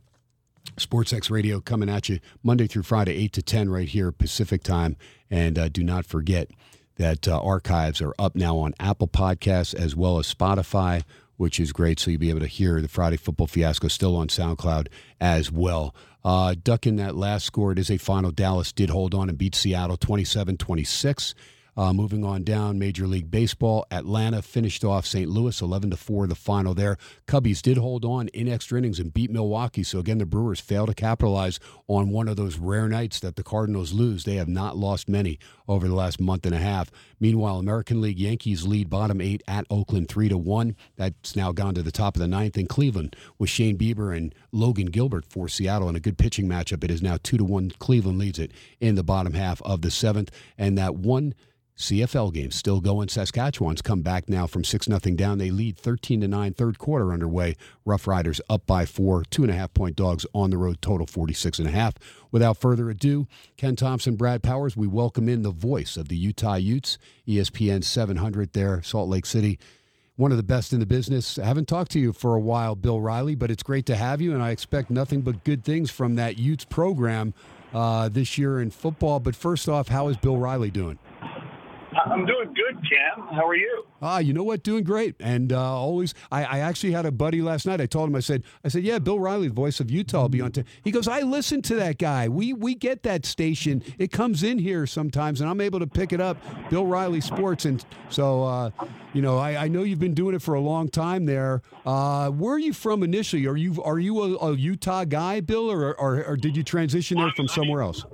[0.77, 4.97] SportsX Radio coming at you Monday through Friday, 8 to 10, right here, Pacific time.
[5.29, 6.49] And uh, do not forget
[6.97, 11.03] that uh, archives are up now on Apple Podcasts as well as Spotify,
[11.37, 11.99] which is great.
[11.99, 14.87] So you'll be able to hear the Friday Football Fiasco still on SoundCloud
[15.19, 15.95] as well.
[16.23, 18.31] Uh, ducking that last score, it is a final.
[18.31, 21.35] Dallas did hold on and beat Seattle 27 26.
[21.77, 25.29] Uh, moving on down, Major League Baseball, Atlanta finished off St.
[25.29, 26.97] Louis 11 to 4, the final there.
[27.27, 29.83] Cubbies did hold on in extra innings and beat Milwaukee.
[29.83, 33.43] So again, the Brewers fail to capitalize on one of those rare nights that the
[33.43, 34.23] Cardinals lose.
[34.23, 36.89] They have not lost many over the last month and a half.
[37.19, 40.75] Meanwhile, American League Yankees lead bottom eight at Oakland 3 to 1.
[40.95, 44.33] That's now gone to the top of the ninth in Cleveland with Shane Bieber and
[44.53, 46.85] Logan Gilbert for Seattle in a good pitching matchup.
[46.85, 47.71] It is now 2 to 1.
[47.79, 50.31] Cleveland leads it in the bottom half of the seventh.
[50.57, 51.33] And that one
[51.77, 53.09] CFL game still going.
[53.09, 55.39] Saskatchewan's come back now from 6 0 down.
[55.39, 57.57] They lead 13 to 9, third quarter underway.
[57.83, 61.05] Rough Riders up by four, two and a half point dogs on the road, total
[61.05, 61.95] 46 and a half.
[62.31, 66.55] Without further ado, Ken Thomson, Brad Powers, we welcome in the voice of the Utah
[66.55, 66.97] Utes,
[67.27, 69.59] ESPN 700 there, Salt Lake City.
[70.15, 71.37] One of the best in the business.
[71.37, 74.21] I haven't talked to you for a while, Bill Riley, but it's great to have
[74.21, 77.33] you, and I expect nothing but good things from that Utes program
[77.73, 79.19] uh, this year in football.
[79.19, 80.97] But first off, how is Bill Riley doing?
[82.03, 83.27] I'm doing good, Cam.
[83.27, 83.85] How are you?
[84.01, 84.63] Ah, you know what?
[84.63, 86.13] Doing great, and uh, always.
[86.31, 87.79] I, I actually had a buddy last night.
[87.79, 88.15] I told him.
[88.15, 90.51] I said, I said, yeah, Bill Riley, the voice of Utah, will be on.
[90.51, 90.63] T-.
[90.83, 92.27] He goes, I listen to that guy.
[92.27, 93.83] We we get that station.
[93.97, 96.37] It comes in here sometimes, and I'm able to pick it up.
[96.69, 98.71] Bill Riley Sports, and so uh,
[99.13, 101.61] you know, I, I know you've been doing it for a long time there.
[101.85, 103.47] Uh, where are you from initially?
[103.47, 107.17] Are you are you a, a Utah guy, Bill, or, or or did you transition
[107.17, 108.05] there from somewhere else?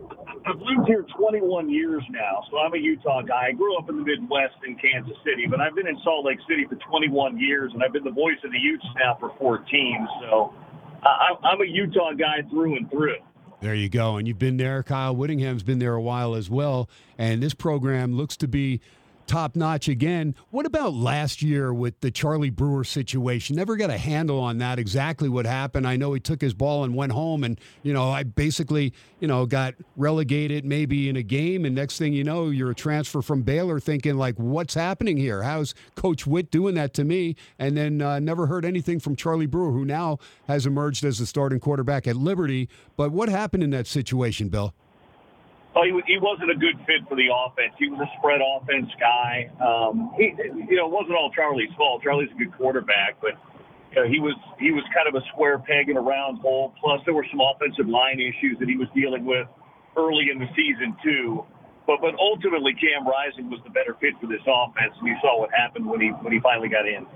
[0.52, 3.48] I've lived here 21 years now, so I'm a Utah guy.
[3.50, 6.40] I grew up in the Midwest in Kansas City, but I've been in Salt Lake
[6.50, 10.08] City for 21 years, and I've been the voice of the Utes now for 14.
[10.22, 10.54] So
[11.04, 13.16] I'm a Utah guy through and through.
[13.62, 14.18] There you go.
[14.18, 14.84] And you've been there.
[14.84, 16.90] Kyle Whittingham's been there a while as well.
[17.18, 18.82] And this program looks to be
[19.32, 20.36] top notch again.
[20.50, 23.56] What about last year with the Charlie Brewer situation?
[23.56, 25.88] Never got a handle on that, exactly what happened.
[25.88, 29.30] I know he took his ball and went home, and, you know, I basically, you
[29.30, 31.64] know, got relegated maybe in a game.
[31.64, 35.44] And next thing you know, you're a transfer from Baylor thinking, like, what's happening here?
[35.44, 37.38] How's Coach Whitt doing that to me?
[37.58, 40.20] And then uh, never heard anything from Charlie Brewer, who now
[40.50, 42.68] has emerged as the starting quarterback at Liberty.
[42.98, 44.74] But what happened in that situation, Bill?
[45.72, 47.72] Oh, he, he wasn't a good fit for the offense.
[47.80, 49.48] He was a spread offense guy.
[49.64, 50.36] Um, he,
[50.68, 52.04] you know, it wasn't all Charlie's fault.
[52.04, 53.40] Charlie's a good quarterback, but
[53.96, 56.76] you know, he was he was kind of a square peg in a round hole.
[56.80, 59.48] Plus, there were some offensive line issues that he was dealing with
[59.96, 61.44] early in the season too.
[61.88, 65.40] But but ultimately, Cam Rising was the better fit for this offense, and you saw
[65.40, 67.08] what happened when he when he finally got in.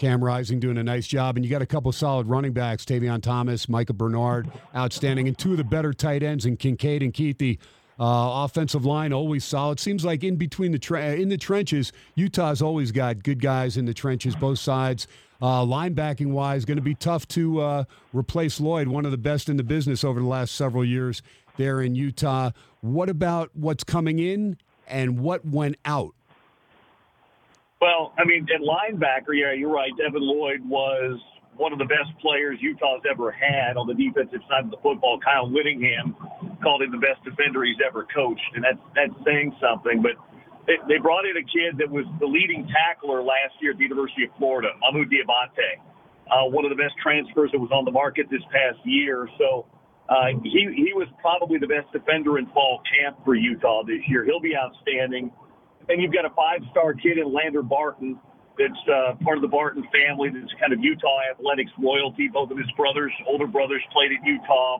[0.00, 3.20] Cam Rising doing a nice job, and you got a couple solid running backs: Tavion
[3.20, 7.58] Thomas, Micah Bernard, outstanding, and two of the better tight ends in Kincaid and Kuithe.
[7.98, 9.78] Uh, offensive line always solid.
[9.78, 13.84] Seems like in between the tre- in the trenches, Utah's always got good guys in
[13.84, 15.06] the trenches, both sides.
[15.42, 17.84] Uh, linebacking wise, going to be tough to uh,
[18.14, 21.20] replace Lloyd, one of the best in the business over the last several years
[21.58, 22.52] there in Utah.
[22.80, 24.56] What about what's coming in
[24.88, 26.14] and what went out?
[27.80, 29.90] Well, I mean, at linebacker, yeah, you're right.
[29.96, 31.18] Devin Lloyd was
[31.56, 35.18] one of the best players Utah's ever had on the defensive side of the football.
[35.20, 36.16] Kyle Whittingham
[36.62, 40.00] called him the best defender he's ever coached, and that's that's saying something.
[40.04, 40.20] But
[40.68, 43.84] they, they brought in a kid that was the leading tackler last year at the
[43.84, 45.80] University of Florida, Mamu Diabate,
[46.28, 49.28] uh, one of the best transfers that was on the market this past year.
[49.40, 49.64] So
[50.08, 54.24] uh, he he was probably the best defender in fall camp for Utah this year.
[54.24, 55.32] He'll be outstanding.
[55.88, 58.18] And you've got a five-star kid in Lander Barton
[58.58, 60.28] that's uh, part of the Barton family.
[60.28, 62.28] That's kind of Utah athletics royalty.
[62.28, 64.78] Both of his brothers, older brothers, played at Utah.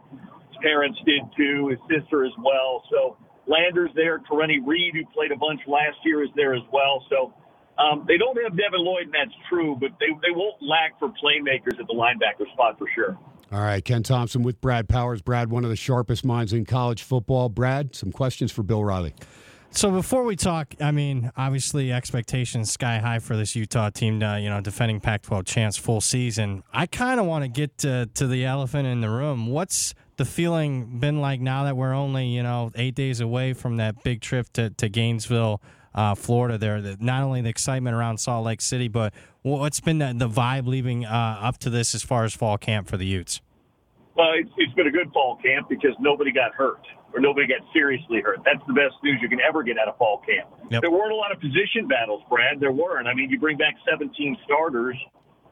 [0.49, 1.69] His parents did too.
[1.69, 2.85] His sister as well.
[2.91, 4.21] So Landers there.
[4.21, 7.05] Karene Reid, who played a bunch last year, is there as well.
[7.11, 7.33] So
[7.79, 11.09] um, they don't have Devin Lloyd, and that's true, but they, they won't lack for
[11.09, 13.19] playmakers at the linebacker spot for sure.
[13.53, 15.23] All right, Ken Thomson with Brad Powers.
[15.23, 17.49] Brad, one of the sharpest minds in college football.
[17.49, 19.15] Brad, some questions for Bill Riley.
[19.73, 24.51] So before we talk, I mean, obviously expectations sky high for this Utah team, you
[24.51, 26.65] know, defending Pac-12 champs full season.
[26.73, 29.47] I kind of want to get to, to the elephant in the room.
[29.47, 33.77] What's the feeling been like now that we're only, you know, eight days away from
[33.77, 35.63] that big trip to, to Gainesville,
[35.95, 36.83] uh, Florida there?
[36.83, 40.67] The, not only the excitement around Salt Lake City, but what's been the, the vibe
[40.67, 43.41] leaving uh, up to this as far as fall camp for the Utes?
[44.17, 47.61] Well, it's, it's been a good fall camp because nobody got hurt or nobody got
[47.73, 48.39] seriously hurt.
[48.45, 50.49] That's the best news you can ever get out of fall camp.
[50.71, 50.83] Yep.
[50.83, 52.61] There weren't a lot of position battles, Brad.
[52.61, 53.09] There weren't.
[53.09, 54.11] I mean, you bring back 17
[54.45, 54.97] starters,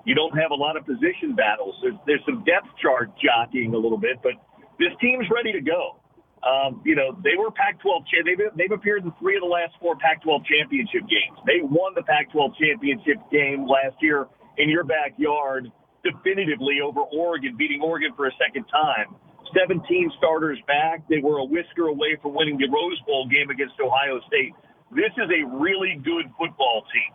[0.04, 1.74] you don't have a lot of position battles.
[1.82, 4.32] There's, there's some depth chart jockeying a little bit, but
[4.78, 6.00] this team's ready to go.
[6.46, 8.06] Um, you know, they were Pac-12.
[8.06, 11.36] Cha- they've, they've appeared in three of the last four Pac-12 championship games.
[11.46, 15.70] They won the Pac-12 championship game last year in your backyard
[16.04, 19.16] definitively over Oregon, beating Oregon for a second time.
[19.56, 21.06] 17 starters back.
[21.08, 24.52] They were a whisker away from winning the Rose Bowl game against Ohio State.
[24.90, 27.12] This is a really good football team.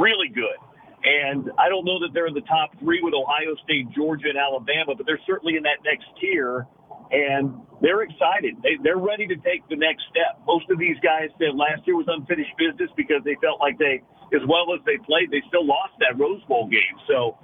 [0.00, 0.58] Really good.
[1.02, 4.38] And I don't know that they're in the top three with Ohio State, Georgia, and
[4.38, 6.66] Alabama, but they're certainly in that next tier.
[7.10, 8.56] And they're excited.
[8.62, 10.40] They, they're ready to take the next step.
[10.46, 14.00] Most of these guys said last year was unfinished business because they felt like they,
[14.32, 16.96] as well as they played, they still lost that Rose Bowl game.
[17.10, 17.36] So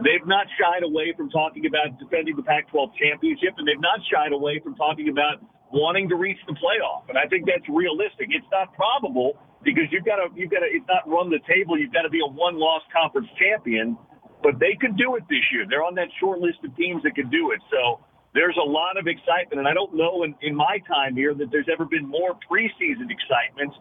[0.00, 4.32] they've not shied away from talking about defending the Pac-12 championship, and they've not shied
[4.32, 7.08] away from talking about wanting to reach the playoff.
[7.08, 8.32] And I think that's realistic.
[8.32, 11.76] It's not probable because you've got to you've got to it's not run the table.
[11.76, 13.96] You've got to be a one-loss conference champion,
[14.42, 15.64] but they could do it this year.
[15.68, 17.60] They're on that short list of teams that could do it.
[17.72, 18.00] So
[18.34, 21.52] there's a lot of excitement, and I don't know in, in my time here that
[21.52, 23.72] there's ever been more preseason excitement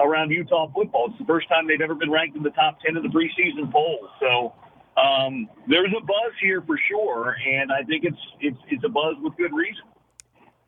[0.00, 1.08] around Utah football.
[1.10, 3.70] It's the first time they've ever been ranked in the top ten of the preseason
[3.72, 4.08] polls.
[4.20, 4.54] So
[4.98, 9.14] um, there's a buzz here for sure, and I think it's it's it's a buzz
[9.20, 9.84] with good reason.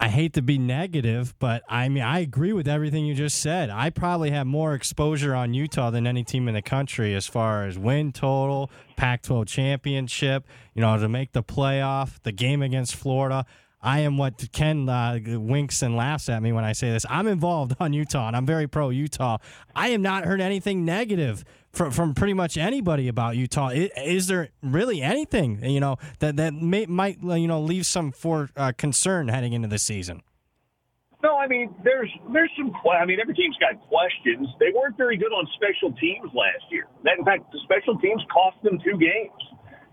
[0.02, 3.68] I hate to be negative, but I mean, I agree with everything you just said.
[3.68, 7.66] I probably have more exposure on Utah than any team in the country as far
[7.66, 12.96] as win total, Pac 12 championship, you know, to make the playoff, the game against
[12.96, 13.44] Florida.
[13.82, 17.04] I am what Ken uh, winks and laughs at me when I say this.
[17.08, 19.36] I'm involved on Utah, and I'm very pro Utah.
[19.76, 23.68] I have not heard anything negative from, from pretty much anybody about Utah.
[23.68, 28.12] Is, is there really anything you know that that may, might you know leave some
[28.12, 30.22] for uh, concern heading into the season?
[31.22, 32.72] No, I mean there's there's some.
[32.90, 34.48] I mean every team's got questions.
[34.58, 36.86] They weren't very good on special teams last year.
[37.04, 39.40] That in fact, the special teams cost them two games.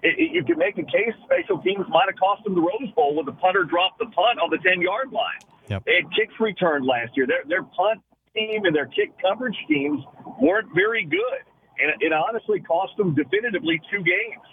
[0.04, 2.94] It, it, you can make a case special teams might have cost them the Rose
[2.96, 5.42] Bowl when the punter dropped the punt on the ten yard line.
[5.68, 5.84] Yep.
[5.86, 7.28] They had kicks returned last year.
[7.28, 8.00] Their their punt
[8.34, 10.00] team and their kick coverage teams
[10.40, 11.44] weren't very good,
[11.80, 14.48] and it honestly cost them definitively two games.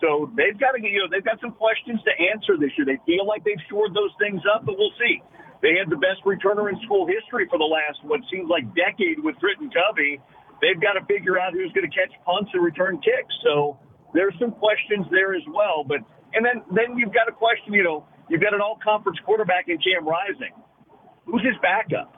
[0.00, 2.84] So they've got to get you know they've got some questions to answer this year.
[2.84, 5.22] They feel like they've shored those things up, but we'll see.
[5.64, 9.16] They had the best returner in school history for the last what seems like decade
[9.20, 10.20] with Britton Covey.
[10.60, 13.32] They've got to figure out who's going to catch punts and return kicks.
[13.44, 13.80] So
[14.12, 15.84] there's some questions there as well.
[15.84, 16.04] But
[16.34, 17.72] and then then you've got a question.
[17.72, 17.98] You know,
[18.28, 20.52] you've got an all conference quarterback in Cam Rising.
[21.24, 22.15] Who's his backup?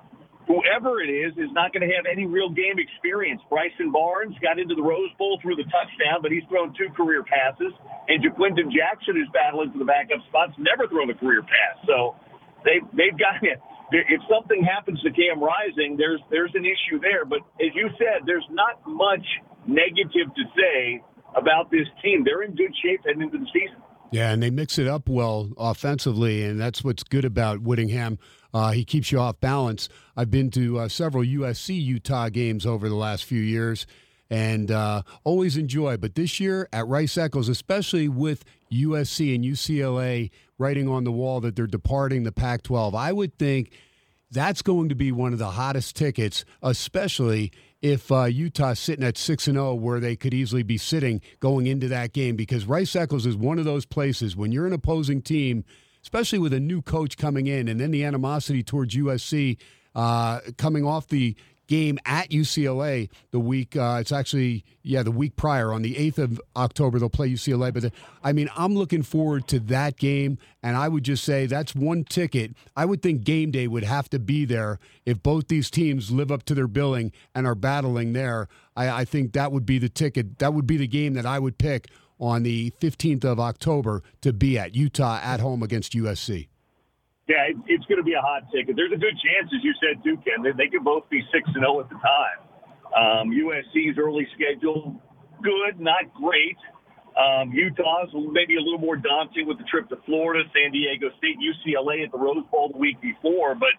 [0.48, 3.44] Whoever it is is not going to have any real game experience.
[3.52, 7.20] Bryson Barnes got into the Rose Bowl through the touchdown, but he's thrown two career
[7.22, 7.76] passes.
[8.08, 11.76] And Jaquindon Jackson, who's battling for the backup spots, never thrown a career pass.
[11.84, 12.16] So
[12.64, 13.60] they they've got it.
[13.92, 17.28] If something happens to Cam Rising, there's there's an issue there.
[17.28, 19.24] But as you said, there's not much
[19.68, 21.04] negative to say
[21.36, 22.24] about this team.
[22.24, 23.84] They're in good shape heading into the season.
[24.10, 28.18] Yeah, and they mix it up well offensively, and that's what's good about Whittingham.
[28.52, 29.88] Uh, he keeps you off balance.
[30.16, 33.86] I've been to uh, several USC Utah games over the last few years,
[34.30, 35.96] and uh, always enjoy.
[35.96, 41.40] But this year at Rice Eccles, especially with USC and UCLA writing on the wall
[41.40, 43.70] that they're departing the Pac-12, I would think
[44.30, 49.16] that's going to be one of the hottest tickets, especially if uh, Utah's sitting at
[49.16, 52.36] six and zero, where they could easily be sitting going into that game.
[52.36, 55.64] Because Rice Eccles is one of those places when you're an opposing team,
[56.08, 59.58] especially with a new coach coming in, and then the animosity towards USC
[59.94, 61.36] uh, coming off the
[61.66, 63.76] game at UCLA the week.
[63.76, 67.74] Uh, it's actually yeah the week prior on the eighth of October they'll play UCLA.
[67.74, 67.92] But the,
[68.24, 72.04] I mean I'm looking forward to that game, and I would just say that's one
[72.04, 72.56] ticket.
[72.74, 76.32] I would think game day would have to be there if both these teams live
[76.32, 78.48] up to their billing and are battling there.
[78.74, 80.38] I, I think that would be the ticket.
[80.38, 81.90] That would be the game that I would pick
[82.20, 86.48] on the 15th of October to be at Utah at home against USC.
[87.28, 88.74] Yeah, it, it's going to be a hot ticket.
[88.76, 91.44] There's a good chance, as you said too, Ken, that they could both be six
[91.46, 92.40] and zero at the time.
[92.88, 95.00] Um, USC's early schedule
[95.42, 96.56] good, not great.
[97.18, 101.36] Um, Utah's maybe a little more daunting with the trip to Florida, San Diego State,
[101.42, 103.74] UCLA at the Rose Bowl the week before, but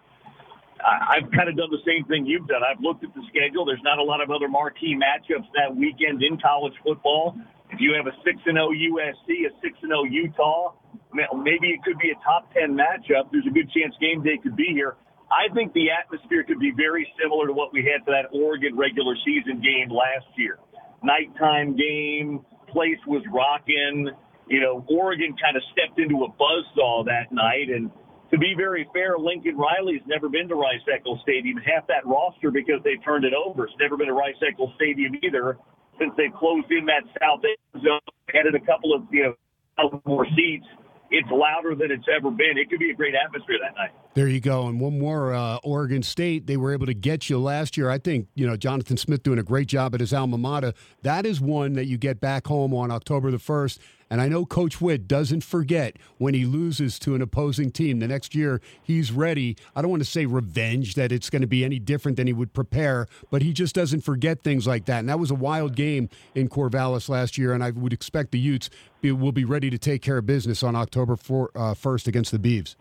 [0.80, 2.60] I've kind of done the same thing you've done.
[2.64, 3.64] I've looked at the schedule.
[3.64, 7.36] There's not a lot of other marquee matchups that weekend in college football.
[7.72, 10.74] If you have a six and oh zero USC, a six and zero Utah,
[11.12, 13.30] maybe it could be a top ten matchup.
[13.30, 14.96] There's a good chance game day could be here.
[15.30, 18.76] I think the atmosphere could be very similar to what we had for that Oregon
[18.76, 20.58] regular season game last year.
[21.02, 24.10] Nighttime game, place was rocking.
[24.48, 27.90] You know, Oregon kind of stepped into a buzzsaw that night, and
[28.30, 31.58] to be very fair, Lincoln Riley's never been to Rice Eccles Stadium.
[31.58, 33.64] Half that roster because they turned it over.
[33.66, 35.58] It's never been to Rice Eccles Stadium either
[36.00, 38.00] since they closed in that south end zone,
[38.34, 39.34] added a couple of you
[39.78, 40.66] know more seats.
[41.10, 42.56] It's louder than it's ever been.
[42.56, 43.92] It could be a great atmosphere that night.
[44.14, 44.66] There you go.
[44.66, 46.48] And one more, uh, Oregon State.
[46.48, 47.90] They were able to get you last year.
[47.90, 50.72] I think you know Jonathan Smith doing a great job at his alma mater.
[51.02, 53.80] That is one that you get back home on October the first.
[54.12, 58.00] And I know Coach Whitt doesn't forget when he loses to an opposing team.
[58.00, 59.56] The next year, he's ready.
[59.76, 62.32] I don't want to say revenge that it's going to be any different than he
[62.32, 64.98] would prepare, but he just doesn't forget things like that.
[64.98, 68.40] And that was a wild game in Corvallis last year, and I would expect the
[68.40, 68.68] Utes
[69.00, 72.32] be, will be ready to take care of business on October 4, uh, 1st against
[72.32, 72.74] the Beavs.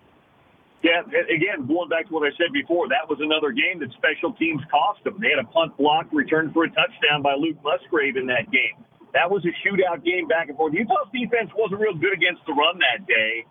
[0.83, 4.31] Yeah, again, going back to what I said before, that was another game that special
[4.39, 5.19] teams cost them.
[5.19, 8.79] They had a punt block returned for a touchdown by Luke Musgrave in that game.
[9.11, 10.71] That was a shootout game back and forth.
[10.73, 13.43] Utah's defense wasn't real good against the run that day.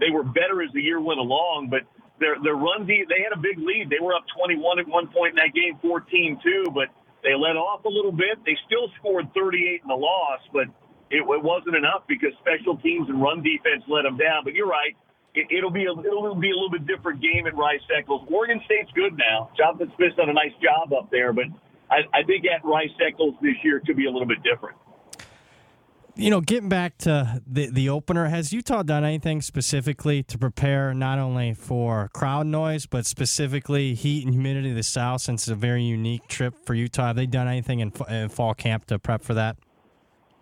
[0.00, 1.86] They were better as the year went along, but
[2.18, 3.86] their their run de- they had a big lead.
[3.86, 6.90] They were up 21 at one point in that game, 14-2, but
[7.22, 8.42] they let off a little bit.
[8.42, 10.66] They still scored 38 in the loss, but
[11.14, 14.42] it, it wasn't enough because special teams and run defense let them down.
[14.42, 14.96] But you're right.
[15.34, 18.26] It, it'll be a, it'll be a little bit different game at Rice Eccles.
[18.30, 19.50] Oregon State's good now.
[19.56, 21.44] Jonathan Smith's done a nice job up there, but
[21.90, 24.76] I, I think at Rice Eccles this year could be a little bit different
[26.14, 30.92] you know, getting back to the the opener, has Utah done anything specifically to prepare
[30.92, 35.22] not only for crowd noise but specifically heat and humidity of the South?
[35.22, 38.54] Since it's a very unique trip for Utah, have they done anything in, in fall
[38.54, 39.56] camp to prep for that?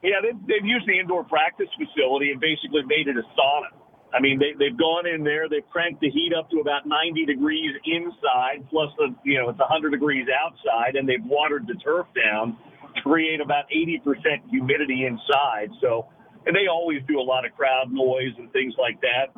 [0.03, 3.69] Yeah, they've, they've used the indoor practice facility and basically made it a sauna.
[4.13, 7.27] I mean, they, they've gone in there, they've cranked the heat up to about 90
[7.27, 12.07] degrees inside, plus the you know it's 100 degrees outside, and they've watered the turf
[12.15, 12.57] down
[12.95, 14.03] to create about 80%
[14.51, 15.71] humidity inside.
[15.81, 16.09] So,
[16.47, 19.31] and they always do a lot of crowd noise and things like that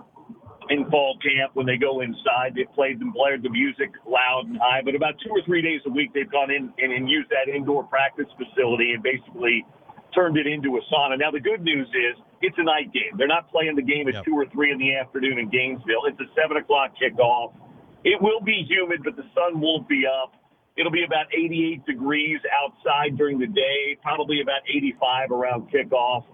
[0.70, 2.54] in fall camp when they go inside.
[2.56, 5.80] They've played and blared the music loud and high, but about two or three days
[5.86, 9.66] a week they've gone in and, and used that indoor practice facility and basically
[10.14, 11.18] turned it into a sauna.
[11.18, 13.16] Now the good news is it's a night game.
[13.16, 14.24] They're not playing the game at yep.
[14.24, 16.06] two or three in the afternoon in Gainesville.
[16.06, 17.54] It's a seven o'clock kickoff.
[18.04, 20.34] It will be humid, but the sun won't be up.
[20.76, 26.24] It'll be about 88 degrees outside during the day, probably about 85 around kickoff.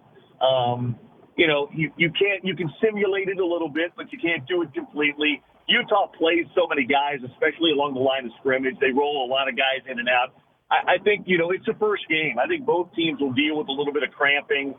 [0.40, 0.96] Um,
[1.36, 4.46] you know, you, you can't, you can simulate it a little bit, but you can't
[4.46, 5.42] do it completely.
[5.66, 8.74] Utah plays so many guys, especially along the line of scrimmage.
[8.80, 10.32] They roll a lot of guys in and out.
[10.70, 12.38] I, I think, you know, it's a first game.
[12.38, 14.74] I think both teams will deal with a little bit of cramping.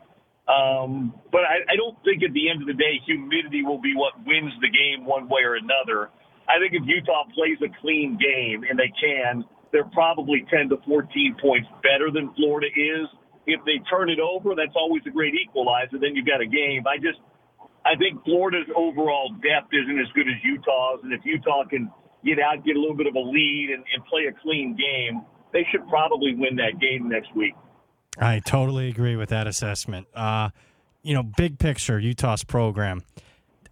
[0.50, 3.94] Um, but I, I don't think at the end of the day, humidity will be
[3.94, 6.10] what wins the game one way or another.
[6.50, 10.82] I think if Utah plays a clean game, and they can, they're probably 10 to
[10.82, 13.06] 14 points better than Florida is.
[13.46, 16.02] If they turn it over, that's always a great equalizer.
[16.02, 16.82] Then you've got a game.
[16.90, 17.22] I just,
[17.86, 21.90] I think Florida's overall depth isn't as good as Utah's, and if Utah can
[22.26, 25.22] get out, get a little bit of a lead, and, and play a clean game,
[25.54, 27.54] they should probably win that game next week.
[28.18, 30.06] I totally agree with that assessment.
[30.14, 30.50] Uh,
[31.02, 33.02] you know, big picture, Utah's program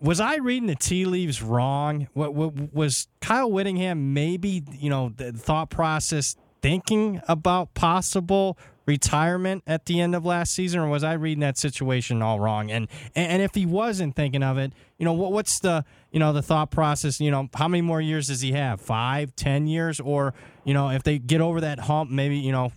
[0.00, 2.08] was I reading the tea leaves wrong?
[2.12, 9.62] What, what, was Kyle Whittingham maybe you know the thought process thinking about possible retirement
[9.66, 12.70] at the end of last season, or was I reading that situation all wrong?
[12.70, 16.32] And and if he wasn't thinking of it, you know what, what's the you know
[16.32, 17.20] the thought process?
[17.20, 18.80] You know how many more years does he have?
[18.80, 20.32] Five, ten years, or
[20.64, 22.72] you know if they get over that hump, maybe you know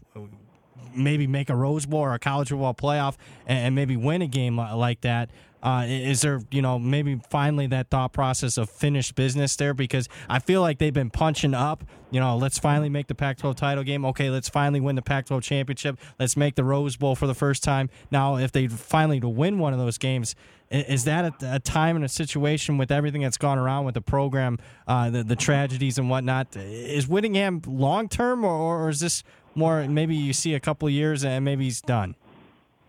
[0.95, 3.15] maybe make a Rose Bowl or a college football playoff
[3.45, 5.29] and, and maybe win a game like that.
[5.63, 9.73] Uh, is there, you know, maybe finally that thought process of finished business there?
[9.73, 11.83] Because I feel like they've been punching up.
[12.09, 14.03] You know, let's finally make the Pac-12 title game.
[14.05, 15.99] Okay, let's finally win the Pac-12 championship.
[16.19, 17.89] Let's make the Rose Bowl for the first time.
[18.09, 20.35] Now, if they finally to win one of those games,
[20.71, 24.01] is that a, a time and a situation with everything that's gone around with the
[24.01, 26.55] program, uh, the, the tragedies and whatnot?
[26.55, 29.23] Is Whittingham long term, or, or is this
[29.55, 32.15] more and maybe you see a couple years and maybe he's done?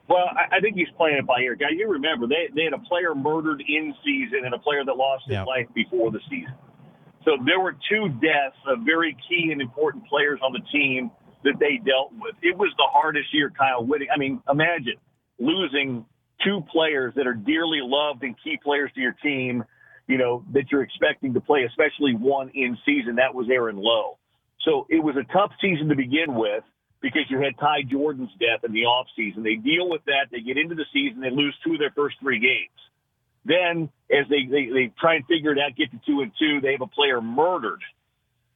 [0.08, 1.54] Well, I, I think he's playing it by ear.
[1.54, 4.96] Guy, you remember they they had a player murdered in season and a player that
[4.96, 6.54] lost his life before the season.
[7.24, 11.10] So there were two deaths of very key and important players on the team
[11.44, 12.34] that they dealt with.
[12.42, 14.08] It was the hardest year Kyle Whitting.
[14.12, 14.98] I mean, imagine
[15.38, 16.04] losing
[16.44, 19.64] two players that are dearly loved and key players to your team,
[20.08, 23.16] you know, that you're expecting to play, especially one in season.
[23.16, 24.18] That was Aaron Lowe.
[24.64, 26.64] So it was a tough season to begin with
[27.00, 29.42] because you had Ty Jordan's death in the offseason.
[29.42, 30.30] They deal with that.
[30.30, 31.20] They get into the season.
[31.20, 32.78] They lose two of their first three games.
[33.44, 36.60] Then, as they, they, they try and figure it out, get to two and two,
[36.60, 37.82] they have a player murdered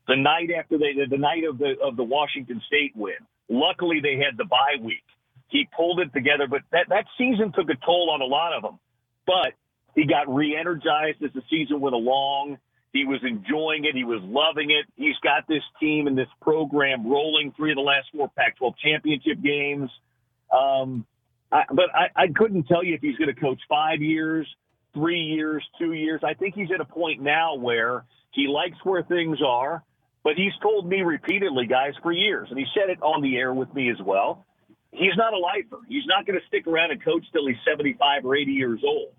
[0.06, 3.18] the night after they, the night of the, of the Washington State win.
[3.48, 5.02] Luckily, they had the bye week.
[5.48, 8.62] He pulled it together, but that, that season took a toll on a lot of
[8.62, 8.78] them.
[9.26, 9.54] But
[9.94, 12.58] he got re-energized as the season went along.
[12.92, 13.94] He was enjoying it.
[13.94, 14.86] He was loving it.
[14.96, 19.42] He's got this team and this program rolling three of the last four Pac-12 championship
[19.42, 19.90] games.
[20.52, 21.06] Um,
[21.52, 24.46] I, but I, I couldn't tell you if he's going to coach five years,
[24.94, 26.22] three years, two years.
[26.24, 29.82] I think he's at a point now where he likes where things are,
[30.24, 33.52] but he's told me repeatedly, guys, for years, and he said it on the air
[33.54, 34.44] with me as well.
[34.90, 35.78] He's not a lifer.
[35.88, 39.12] He's not going to stick around and coach till he's 75 or 80 years old.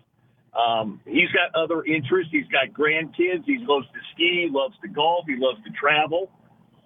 [0.56, 2.32] Um, he's got other interests.
[2.32, 3.44] He's got grandkids.
[3.44, 6.30] He loves to ski, loves to golf, he loves to travel,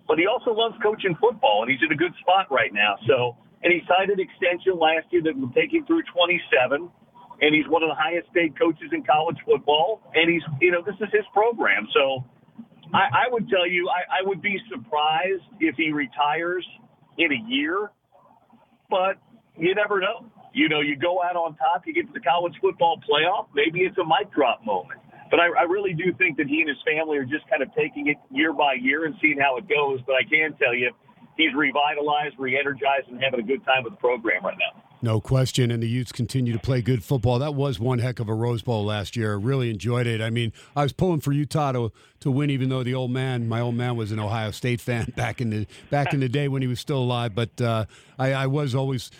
[0.08, 2.96] but he also loves coaching football, and he's in a good spot right now.
[3.06, 6.90] So, and he signed an extension last year that will take him through 27,
[7.40, 10.82] and he's one of the highest paid coaches in college football, and he's, you know,
[10.82, 11.86] this is his program.
[11.94, 12.24] So,
[12.92, 16.66] I, I would tell you, I, I would be surprised if he retires
[17.16, 17.90] in a year,
[18.90, 19.16] but
[19.56, 20.26] you never know.
[20.52, 23.80] You know, you go out on top, you get to the college football playoff, maybe
[23.80, 25.00] it's a mic drop moment.
[25.30, 27.74] But I, I really do think that he and his family are just kind of
[27.74, 30.00] taking it year by year and seeing how it goes.
[30.06, 30.90] But I can tell you,
[31.38, 34.82] he's revitalized, re-energized, and having a good time with the program right now.
[35.04, 35.72] No question.
[35.72, 37.40] And the Utes continue to play good football.
[37.40, 39.32] That was one heck of a Rose Bowl last year.
[39.32, 40.20] I really enjoyed it.
[40.20, 43.48] I mean, I was pulling for Utah to, to win, even though the old man,
[43.48, 46.46] my old man, was an Ohio State fan back in the back in the day
[46.46, 47.34] when he was still alive.
[47.34, 47.86] But uh,
[48.16, 49.10] I, I was always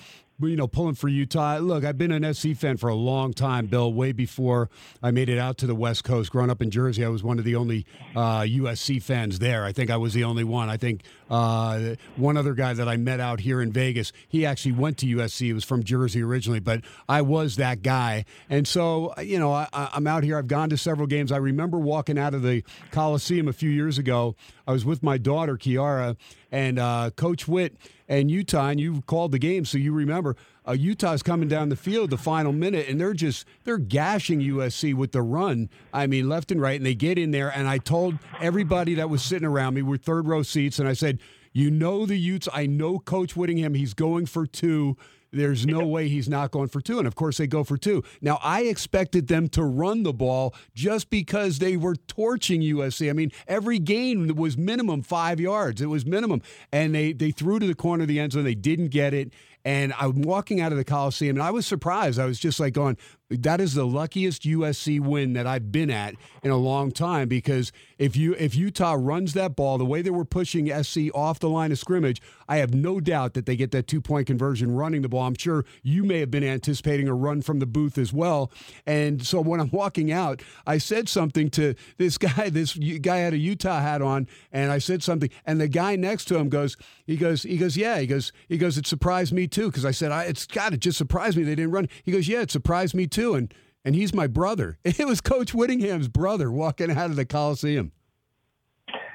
[0.51, 1.59] you know, pulling for Utah.
[1.59, 4.69] Look, I've been an SC fan for a long time, Bill, way before
[5.03, 6.31] I made it out to the West Coast.
[6.31, 9.65] Growing up in Jersey, I was one of the only uh, USC fans there.
[9.65, 10.69] I think I was the only one.
[10.69, 14.73] I think uh, one other guy that I met out here in Vegas, he actually
[14.73, 15.39] went to USC.
[15.41, 18.25] He was from Jersey originally, but I was that guy.
[18.51, 20.39] And so, you know, I, I'm out here.
[20.39, 21.33] I've gone to several games.
[21.33, 24.37] I remember walking out of the Coliseum a few years ago.
[24.67, 26.17] I was with my daughter, Kiara,
[26.53, 27.77] and uh, Coach Whitt
[28.09, 30.37] and Utah, and you called the game, so you remember.
[30.69, 34.95] Uh, Utah's coming down the field the final minute, and they're just they're gashing USC
[34.95, 35.71] with the run.
[35.93, 37.49] I mean, left and right, and they get in there.
[37.49, 40.93] And I told everybody that was sitting around me, we're third row seats, and I
[40.93, 41.19] said,
[41.53, 42.49] "You know the Utes.
[42.53, 43.75] I know Coach Whittingham.
[43.75, 44.97] He's going for two.
[45.33, 46.99] There's no way he's not going for two.
[46.99, 48.03] And of course, they go for two.
[48.21, 53.09] Now, I expected them to run the ball just because they were torching USC.
[53.09, 55.81] I mean, every game was minimum five yards.
[55.81, 56.43] It was minimum.
[56.71, 58.45] And they, they threw to the corner of the end zone.
[58.45, 59.33] They didn't get it.
[59.65, 62.19] And I'm walking out of the Coliseum, and I was surprised.
[62.19, 62.97] I was just like going,
[63.31, 67.73] that is the luckiest USC win that I've been at in a long time because
[67.99, 71.49] if you if Utah runs that ball the way they were pushing SC off the
[71.49, 75.03] line of scrimmage, I have no doubt that they get that two point conversion running
[75.03, 75.27] the ball.
[75.27, 78.51] I'm sure you may have been anticipating a run from the booth as well.
[78.87, 82.51] And so when I'm walking out, I said something to this guy.
[82.51, 86.27] This guy had a Utah hat on, and I said something, and the guy next
[86.27, 86.77] to him goes,
[87.07, 89.91] he goes, he goes, yeah, he goes, he goes, it surprised me too because I
[89.91, 91.89] said, I, it's got it just surprised me they didn't run.
[92.03, 93.53] He goes, yeah, it surprised me too, and
[93.85, 94.79] and he's my brother.
[94.85, 97.93] It was Coach Whittingham's brother walking out of the Coliseum.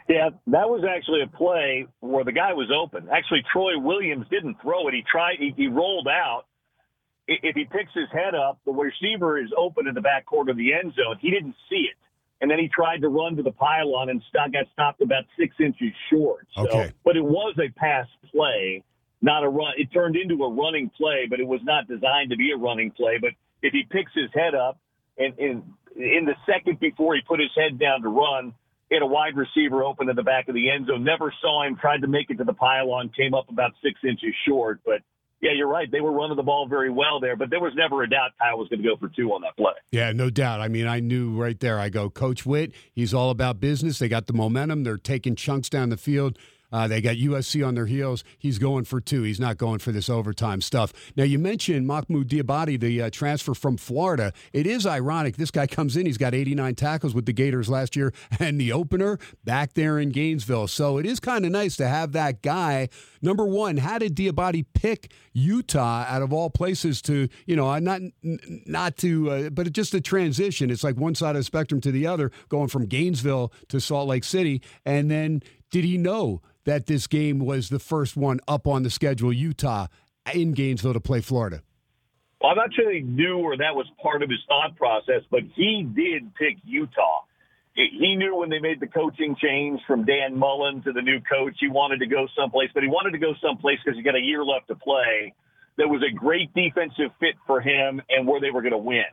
[0.10, 3.10] Yeah, that was actually a play where the guy was open.
[3.12, 4.94] Actually, Troy Williams didn't throw it.
[4.94, 5.36] He tried.
[5.40, 6.44] He, he rolled out.
[7.28, 10.58] If he picks his head up, the receiver is open in the back corner of
[10.58, 11.18] the end zone.
[11.20, 11.98] He didn't see it,
[12.40, 15.92] and then he tried to run to the pylon and got stopped about six inches
[16.10, 16.48] short.
[16.56, 16.94] So, Okay.
[17.04, 18.82] but it was a pass play,
[19.22, 19.74] not a run.
[19.78, 22.92] It turned into a running play, but it was not designed to be a running
[22.92, 23.18] play.
[23.20, 23.32] But
[23.62, 24.80] if he picks his head up
[25.18, 25.64] and, and
[25.96, 28.54] in the second before he put his head down to run,
[28.92, 31.04] had a wide receiver open in the back of the end zone.
[31.04, 31.76] Never saw him.
[31.76, 33.12] Tried to make it to the pylon.
[33.16, 34.80] Came up about six inches short.
[34.86, 35.02] But
[35.42, 35.92] yeah, you're right.
[35.92, 37.36] They were running the ball very well there.
[37.36, 39.58] But there was never a doubt Kyle was going to go for two on that
[39.58, 39.74] play.
[39.92, 40.62] Yeah, no doubt.
[40.62, 41.80] I mean, I knew right there.
[41.80, 44.00] I go, Coach Whitt, he's all about business.
[44.00, 44.84] They got the momentum.
[44.84, 46.38] They're taking chunks down the field.
[46.72, 48.24] Uh, they got USC on their heels.
[48.38, 49.24] He's going for two.
[49.24, 50.94] He's not going for this overtime stuff.
[51.16, 54.34] Now, you mentioned Mohamoud Diabate, the uh, transfer from Florida.
[54.54, 55.38] It is ironic.
[55.38, 58.72] This guy comes in, he's got 89 tackles with the Gators last year, and the
[58.72, 60.68] opener back there in Gainesville.
[60.68, 62.90] So it is kind of nice to have that guy.
[63.22, 68.02] Number one, how did Diabati pick Utah out of all places to, you know, not
[68.22, 70.70] not to, uh, but just a transition.
[70.70, 74.08] It's like one side of the spectrum to the other, going from Gainesville to Salt
[74.08, 74.62] Lake City.
[74.86, 78.90] And then did he know that this game was the first one up on the
[78.90, 79.88] schedule, Utah
[80.34, 81.64] in Gainesville to play Florida?
[82.42, 85.42] Well, I'm not sure he knew or that was part of his thought process, but
[85.56, 87.24] he did pick Utah.
[87.74, 91.56] He knew when they made the coaching change from Dan Mullen to the new coach,
[91.60, 94.20] he wanted to go someplace, but he wanted to go someplace because he got a
[94.20, 95.34] year left to play.
[95.78, 99.06] That was a great defensive fit for him and where they were going to win.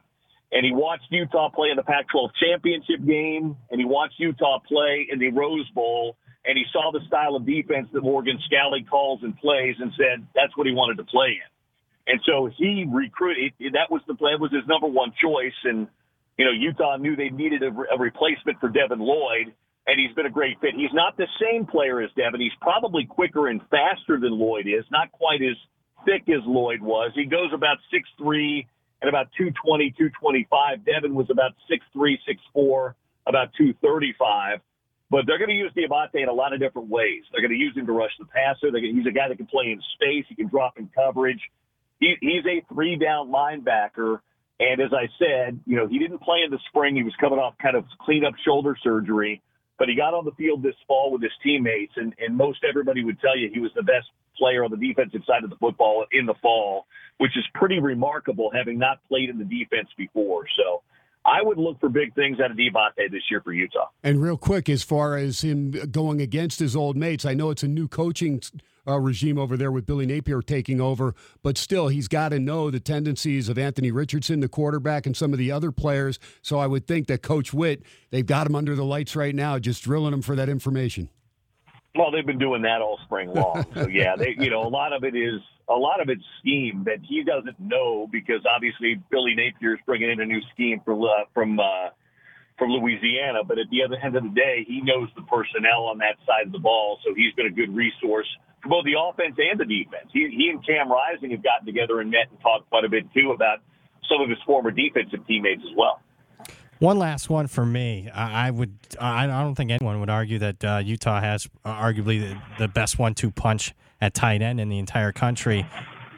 [0.50, 4.58] And he watched Utah play in the Pac 12 championship game, and he watched Utah
[4.66, 8.86] play in the Rose Bowl and he saw the style of defense that Morgan Scalley
[8.88, 11.50] calls and plays and said that's what he wanted to play in.
[12.06, 13.52] And so he recruited.
[13.72, 14.40] That was the plan.
[14.40, 15.56] Was his number one choice.
[15.64, 15.88] And
[16.36, 19.54] you know, Utah knew they needed a, a replacement for Devin Lloyd,
[19.86, 20.74] and he's been a great fit.
[20.74, 22.40] He's not the same player as Devin.
[22.40, 24.84] He's probably quicker and faster than Lloyd is.
[24.90, 25.56] Not quite as
[26.04, 27.12] thick as Lloyd was.
[27.14, 28.66] He goes about six three
[29.00, 30.84] and about 220, 225.
[30.84, 32.96] Devin was about six three, six four,
[33.26, 34.60] about 235.
[35.14, 37.22] But they're going to use Diabate in a lot of different ways.
[37.30, 38.72] They're going to use him to rush the passer.
[38.72, 40.24] They're going to, he's a guy that can play in space.
[40.28, 41.38] He can drop in coverage.
[42.00, 44.18] He, he's a three down linebacker.
[44.58, 46.96] And as I said, you know, he didn't play in the spring.
[46.96, 49.40] He was coming off kind of clean up shoulder surgery,
[49.78, 51.92] but he got on the field this fall with his teammates.
[51.94, 55.22] And, and most everybody would tell you he was the best player on the defensive
[55.28, 56.86] side of the football in the fall,
[57.18, 60.46] which is pretty remarkable having not played in the defense before.
[60.58, 60.82] So,
[61.26, 63.88] I would look for big things out of Diabate this year for Utah.
[64.02, 67.62] And real quick, as far as him going against his old mates, I know it's
[67.62, 68.42] a new coaching
[68.86, 72.70] uh, regime over there with Billy Napier taking over, but still, he's got to know
[72.70, 76.18] the tendencies of Anthony Richardson, the quarterback, and some of the other players.
[76.42, 79.58] So I would think that Coach Whitt, they've got him under the lights right now,
[79.58, 81.08] just drilling him for that information.
[81.96, 83.64] Well, they've been doing that all spring long.
[83.72, 86.84] So yeah, they, you know, a lot of it is a lot of it's scheme
[86.84, 91.02] that he doesn't know because obviously Billy Napier is bringing in a new scheme from
[91.02, 91.90] uh, from uh,
[92.58, 93.44] from Louisiana.
[93.46, 96.46] But at the other end of the day, he knows the personnel on that side
[96.46, 98.28] of the ball, so he's been a good resource
[98.62, 100.08] for both the offense and the defense.
[100.12, 103.04] He, he and Cam Rising have gotten together and met and talked quite a bit
[103.12, 103.58] too about
[104.08, 106.00] some of his former defensive teammates as well.
[106.78, 108.10] One last one for me.
[108.10, 108.76] I would.
[109.00, 113.30] I don't think anyone would argue that uh, Utah has arguably the, the best one-two
[113.30, 115.66] punch at tight end in the entire country.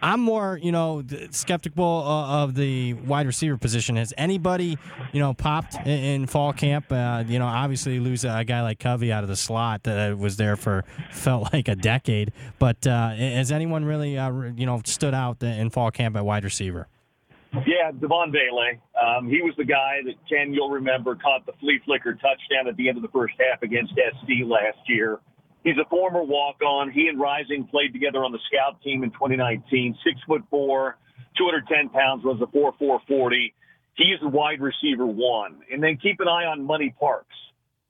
[0.03, 3.97] I'm more, you know, skeptical of the wide receiver position.
[3.97, 4.79] Has anybody,
[5.13, 6.93] you know, popped in, fall camp?
[6.93, 10.37] Uh, you know, obviously lose a guy like Covey out of the slot that was
[10.37, 12.33] there for felt like a decade.
[12.59, 16.45] But uh, has anyone really, uh, you know, stood out in fall camp at wide
[16.45, 16.89] receiver?
[17.67, 18.79] Yeah, Devaughn Vele.
[19.03, 22.77] Um, he was the guy that Ken, you'll remember, caught the flea flicker touchdown at
[22.77, 25.21] the end of the first half against SC last year.
[25.67, 26.93] He's a former walk-on.
[26.93, 29.99] He and Rising played together on the scout team in 2019.
[30.05, 30.97] Six foot four,
[31.37, 33.53] 210 pounds, was a four four forty.
[33.97, 35.63] He is a wide receiver one.
[35.73, 37.35] And then keep an eye on Money Parks,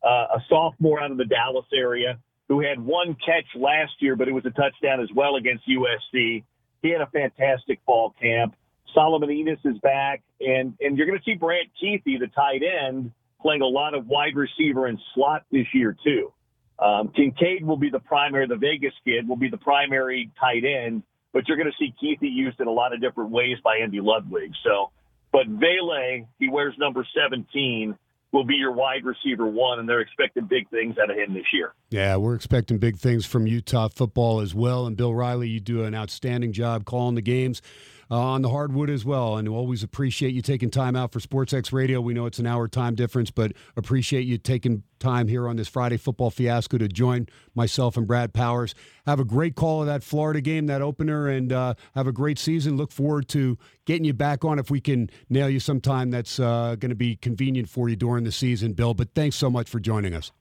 [0.03, 2.17] uh, a sophomore out of the Dallas area
[2.47, 6.43] who had one catch last year, but it was a touchdown as well against USC.
[6.81, 8.55] He had a fantastic fall camp.
[8.95, 13.11] Solomon Enis is back, and and you're going to see Brant Kuithe, the tight end,
[13.39, 16.33] playing a lot of wide receiver and slot this year too.
[16.79, 21.03] Um, Kincaid will be the primary, the Vegas kid will be the primary tight end,
[21.33, 23.99] but you're going to see Kuithe used in a lot of different ways by Andy
[23.99, 24.51] Ludwig.
[24.63, 24.91] So,
[25.31, 27.97] but Vele, he wears number 17
[28.31, 31.45] will be your wide receiver one, and they're expecting big things out of him this
[31.53, 31.73] year.
[31.89, 34.85] Yeah, we're expecting big things from Utah football as well.
[34.85, 37.61] And Bill Riley, you do an outstanding job calling the games
[38.09, 39.37] uh, on the hardwood as well.
[39.37, 42.01] And always appreciate you taking time out for SportsX Radio.
[42.01, 45.67] We know it's an hour time difference, but appreciate you taking time here on this
[45.67, 48.73] Friday football fiasco to join myself and Brad Powers.
[49.05, 52.39] Have a great call of that Florida game, that opener, and uh, have a great
[52.39, 52.77] season.
[52.77, 56.75] Look forward to getting you back on if we can nail you sometime that's uh,
[56.79, 58.93] going to be convenient for you during the season, Bill.
[58.93, 60.31] But thanks so much for joining us.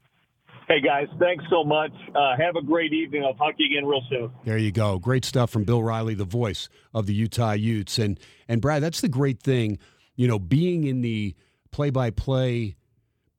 [0.68, 1.92] Hey guys, thanks so much.
[2.12, 3.24] Uh, have a great evening.
[3.24, 4.32] I'll talk to you again real soon.
[4.44, 4.98] There you go.
[4.98, 8.18] Great stuff from Bill Riley, the voice of the Utah Utes, and
[8.48, 8.82] and Brad.
[8.82, 9.78] That's the great thing,
[10.16, 11.36] you know, being in the
[11.70, 12.74] play-by-play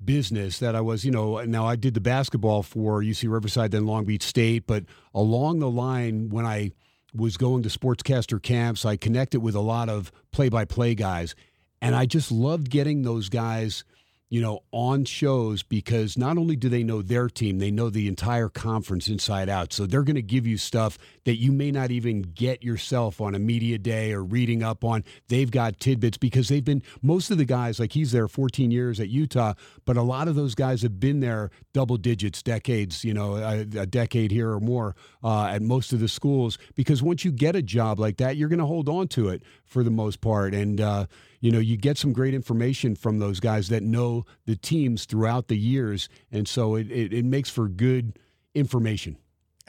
[0.03, 3.85] business that I was, you know, now I did the basketball for UC Riverside, then
[3.85, 6.71] Long Beach State, but along the line, when I
[7.13, 11.35] was going to sportscaster camps, I connected with a lot of play by play guys.
[11.81, 13.83] And I just loved getting those guys
[14.29, 18.07] you know, on shows because not only do they know their team, they know the
[18.07, 19.71] entire conference inside out.
[19.71, 20.97] So they're going to give you stuff
[21.27, 25.03] that you may not even get yourself on a media day or reading up on.
[25.27, 28.97] They've got tidbits because they've been, most of the guys, like he's there 14 years
[29.01, 33.13] at Utah, but a lot of those guys have been there double digits, decades, you
[33.13, 36.57] know, a, a decade here or more uh, at most of the schools.
[36.75, 39.43] Because once you get a job like that, you're going to hold on to it
[39.65, 40.53] for the most part.
[40.53, 41.07] And, uh,
[41.41, 45.49] you know, you get some great information from those guys that know the teams throughout
[45.49, 46.07] the years.
[46.31, 48.17] And so it, it, it makes for good
[48.55, 49.17] information.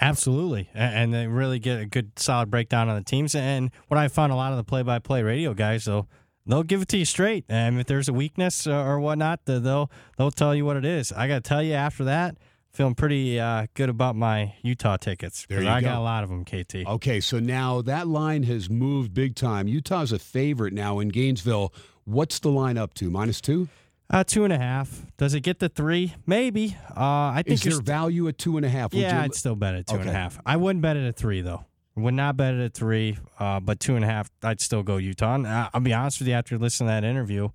[0.00, 3.34] Absolutely, and they really get a good solid breakdown on the teams.
[3.34, 6.08] And what I found a lot of the play-by-play radio guys, they'll
[6.46, 7.44] they'll give it to you straight.
[7.48, 11.12] And if there's a weakness uh, or whatnot, they'll they'll tell you what it is.
[11.12, 12.36] I got to tell you, after that,
[12.72, 15.88] feeling pretty uh, good about my Utah tickets There because I go.
[15.88, 16.44] got a lot of them.
[16.44, 16.86] KT.
[16.86, 19.66] Okay, so now that line has moved big time.
[19.66, 21.72] Utah's a favorite now in Gainesville.
[22.04, 23.10] What's the line up to?
[23.10, 23.68] Minus two?
[24.10, 25.02] Uh, two and a half.
[25.18, 26.14] Does it get to three?
[26.26, 26.76] Maybe.
[26.90, 27.00] Uh,
[27.34, 28.92] I think Is there st- value at two and a half?
[28.92, 30.38] Would Yeah, you- I'd still bet at two and a half.
[30.46, 31.64] I wouldn't bet it at three though.
[31.94, 34.96] Would not bet it at three, uh, but two and a half, I'd still go
[34.98, 35.34] Utah.
[35.34, 36.34] And I- I'll be honest with you.
[36.34, 37.48] After listening to that interview,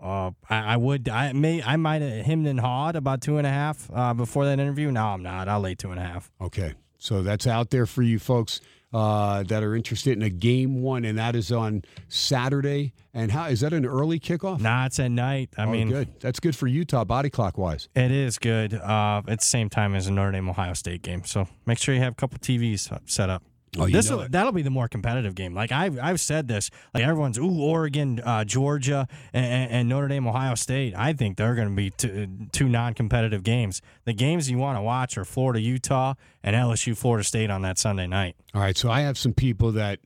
[0.00, 1.08] uh, I, I would.
[1.08, 1.62] I may.
[1.62, 4.90] I might have hemmed and hawed about two and a half uh, before that interview.
[4.90, 5.48] No, I'm not.
[5.48, 6.30] I'll lay two and a half.
[6.40, 8.60] Okay, so that's out there for you folks
[8.92, 12.92] uh, that are interested in a game one, and that is on Saturday.
[13.12, 14.60] And how is that an early kickoff?
[14.60, 15.50] Nah, it's at night.
[15.56, 16.20] I oh, mean, good.
[16.20, 17.88] That's good for Utah body clock wise.
[17.94, 18.74] it is good.
[18.74, 21.94] Uh, it's the same time as a Notre Dame Ohio State game, so make sure
[21.94, 23.42] you have a couple TVs set up.
[23.78, 24.32] Oh, this it.
[24.32, 25.54] that'll be the more competitive game.
[25.54, 26.70] Like I've I've said this.
[26.94, 30.94] Like everyone's ooh Oregon, uh, Georgia, and, and Notre Dame, Ohio State.
[30.96, 33.82] I think they're going to be two, two non-competitive games.
[34.04, 37.78] The games you want to watch are Florida, Utah, and LSU, Florida State on that
[37.78, 38.36] Sunday night.
[38.54, 40.00] All right, so I have some people that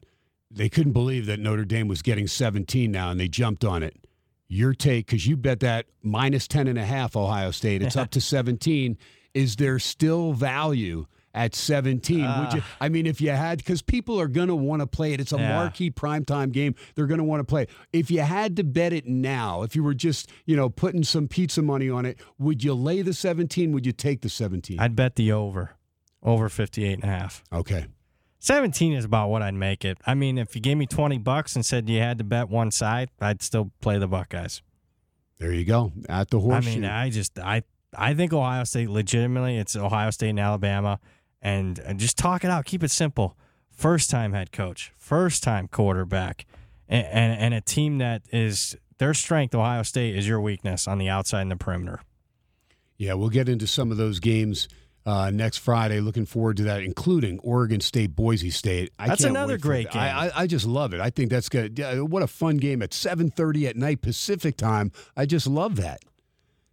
[0.50, 3.96] they couldn't believe that Notre Dame was getting 17 now, and they jumped on it.
[4.48, 8.10] Your take, because you bet that minus 10 and a half Ohio State, it's up
[8.10, 8.98] to 17.
[9.32, 12.18] Is there still value at 17?
[12.20, 12.60] Would you?
[12.62, 12.76] Ah.
[12.80, 15.20] I mean, if you had, because people are going to want to play it.
[15.20, 15.56] It's a Yeah.
[15.56, 16.74] marquee primetime game.
[16.94, 17.66] They're going to want to play.
[17.92, 21.28] If you had to bet it now, if you were just, you know, putting some
[21.28, 23.72] pizza money on it, would you lay the 17?
[23.72, 24.78] Would you take the 17?
[24.80, 25.76] I'd bet the over,
[26.22, 27.42] over 58 and a half.
[27.52, 27.86] okay.
[28.42, 29.98] 17 is about what I'd make it.
[30.06, 32.70] I mean, if you gave me 20 bucks and said you had to bet one
[32.70, 34.62] side, I'd still play the Buckeyes.
[35.38, 35.92] There you go.
[36.08, 36.66] At the horse.
[36.66, 37.62] I mean, I just I
[37.94, 41.00] I think Ohio State legitimately it's Ohio State and Alabama,
[41.42, 43.36] and, and just talk it out, keep it simple.
[43.70, 46.44] First time head coach, first time quarterback,
[46.86, 49.54] and, and and a team that is their strength.
[49.54, 52.00] Ohio State is your weakness on the outside and the perimeter.
[52.98, 54.68] Yeah, we'll get into some of those games
[55.06, 56.00] uh, next Friday.
[56.00, 58.92] Looking forward to that, including Oregon State, Boise State.
[58.98, 59.96] I That's can't another great that.
[59.96, 61.00] I, I, I just love it.
[61.00, 61.78] I think that's good.
[62.10, 64.92] What a fun game at seven thirty at night Pacific time.
[65.16, 66.02] I just love that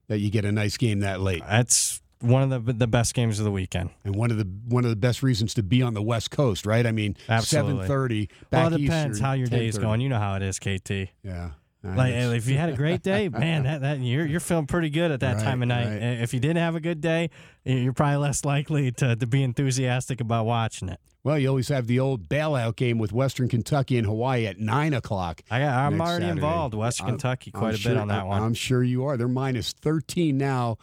[0.07, 3.39] that you get a nice game that late, That's one of the the best games
[3.39, 3.89] of the weekend.
[4.03, 6.65] and one of the one of the best reasons to be on the West Coast,
[6.65, 6.85] right?
[6.85, 8.29] I mean, seven thirty.
[8.51, 10.01] well, it depends how your day is going.
[10.01, 11.09] You know how it is, KT.
[11.23, 11.51] Yeah.
[11.83, 15.09] Like if you had a great day, man, that, that you're you're feeling pretty good
[15.11, 15.85] at that Right, time of night.
[15.85, 16.01] right.
[16.21, 17.29] If you didn't have a good day,
[17.63, 20.99] you're probably less likely to, to be enthusiastic about watching it.
[21.23, 24.93] well, you always have the old bailout game with Western Kentucky and Hawaii at nine
[24.93, 25.41] o'clock.
[25.49, 26.29] I got, I'm already Saturday.
[26.31, 26.73] involved.
[26.73, 28.41] West I'm- Kentucky, I'm quite a sure- bit on that one.
[28.41, 29.15] I'm sure you are.
[29.15, 30.77] They're minus 13 now.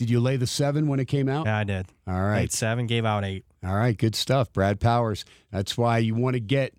[0.00, 1.44] Did you lay the seven when it came out?
[1.44, 1.84] yeah, I did.
[2.06, 2.44] All right.
[2.44, 3.44] Eight seven, gave out eight.
[3.62, 3.94] All right.
[3.94, 4.50] Good stuff.
[4.50, 5.26] Brad Powers.
[5.52, 6.72] That's why you want to get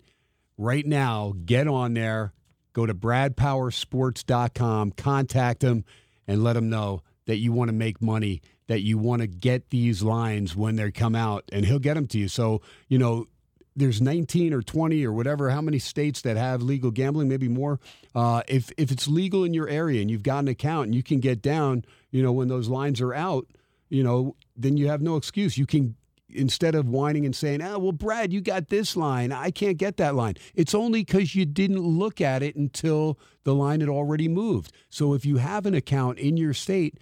[0.57, 2.33] right now, get on there,
[2.73, 5.85] go to bradpowersports.com, contact him,
[6.27, 9.69] and let him know that you want to make money, that you want to get
[9.69, 12.27] these lines when they come out, and he'll get them to you.
[12.27, 13.27] So, you know,
[13.75, 17.79] there's 19 or 20 or whatever, how many states that have legal gambling, maybe more.
[18.15, 21.03] Uh, if if it's legal in your area and you've got an account and you
[21.03, 23.47] can get down, you know, when those lines are out,
[23.89, 25.57] you know, then you have no excuse.
[25.57, 25.95] You can
[26.33, 29.31] instead of whining and saying, "Oh, well, Brad, you got this line.
[29.31, 33.55] I can't get that line." It's only because you didn't look at it until the
[33.55, 34.71] line had already moved.
[34.89, 36.99] So if you have an account in your state,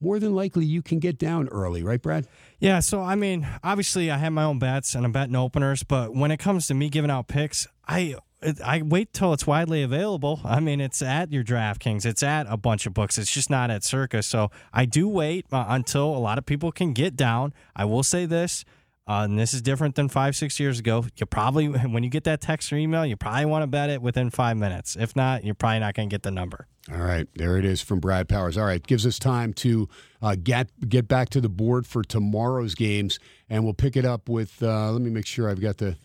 [0.00, 2.26] more than likely you can get down early, right, Brad?
[2.58, 6.14] Yeah, so I mean, obviously I have my own bets and I'm betting openers, but
[6.14, 8.16] when it comes to me giving out picks, I
[8.64, 10.40] I wait till it's widely available.
[10.44, 13.18] I mean, it's at your DraftKings, it's at a bunch of books.
[13.18, 14.22] It's just not at Circa.
[14.22, 17.54] So I do wait uh, until a lot of people can get down.
[17.76, 18.64] I will say this:
[19.06, 21.04] Uh, and this is different than five, six years ago.
[21.16, 24.02] You probably, when you get that text or email, you probably want to bet it
[24.02, 24.96] within five minutes.
[24.96, 26.66] If not, you're probably not going to get the number.
[26.90, 28.58] All right, there it is from Brad Powers.
[28.58, 29.88] All right, gives us time to
[30.20, 34.28] uh, get get back to the board for tomorrow's games, and we'll pick it up
[34.28, 34.60] with.
[34.60, 35.96] Uh, let me make sure I've got the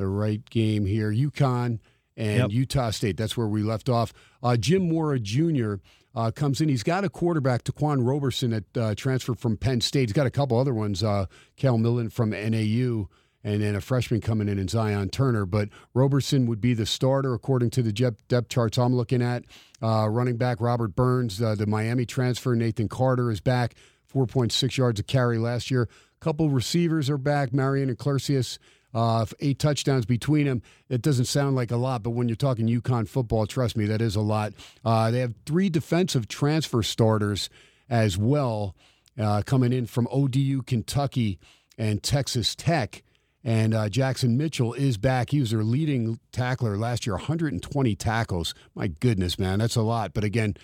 [0.00, 1.12] the right game here.
[1.12, 1.78] UConn
[2.16, 2.50] and Yep.
[2.50, 3.16] Utah State.
[3.16, 4.12] That's where we left off.
[4.42, 5.74] Uh, Jim Mora Jr.
[6.14, 6.68] Uh, comes in.
[6.68, 10.08] He's got a quarterback, Ta'Quan Roberson, that uh, transferred from Penn State.
[10.08, 13.08] He's got a couple other ones, uh, Cal Millen from NAU,
[13.44, 15.46] and then a freshman coming in in Zion Turner.
[15.46, 19.44] But Roberson would be the starter according to the depth, charts I'm looking at.
[19.80, 22.54] Uh, running back Robert Burns, uh, the Miami transfer.
[22.56, 23.74] Nathan Carter is back,
[24.12, 25.82] 4.6 yards a carry last year.
[25.82, 28.58] A couple receivers are back, Marion and Clercius.
[28.92, 30.62] Uh, eight touchdowns between them.
[30.88, 34.02] It doesn't sound like a lot, but when you're talking UConn football, trust me, that
[34.02, 34.52] is a lot.
[34.84, 37.48] Uh, they have three defensive transfer starters
[37.88, 38.74] as well,
[39.18, 41.38] uh, coming in from ODU, Kentucky,
[41.78, 43.02] and Texas Tech.
[43.42, 45.30] And uh, Jackson Mitchell is back.
[45.30, 48.54] He was their leading tackler last year, 120 tackles.
[48.74, 50.12] My goodness, man, that's a lot.
[50.12, 50.56] But again,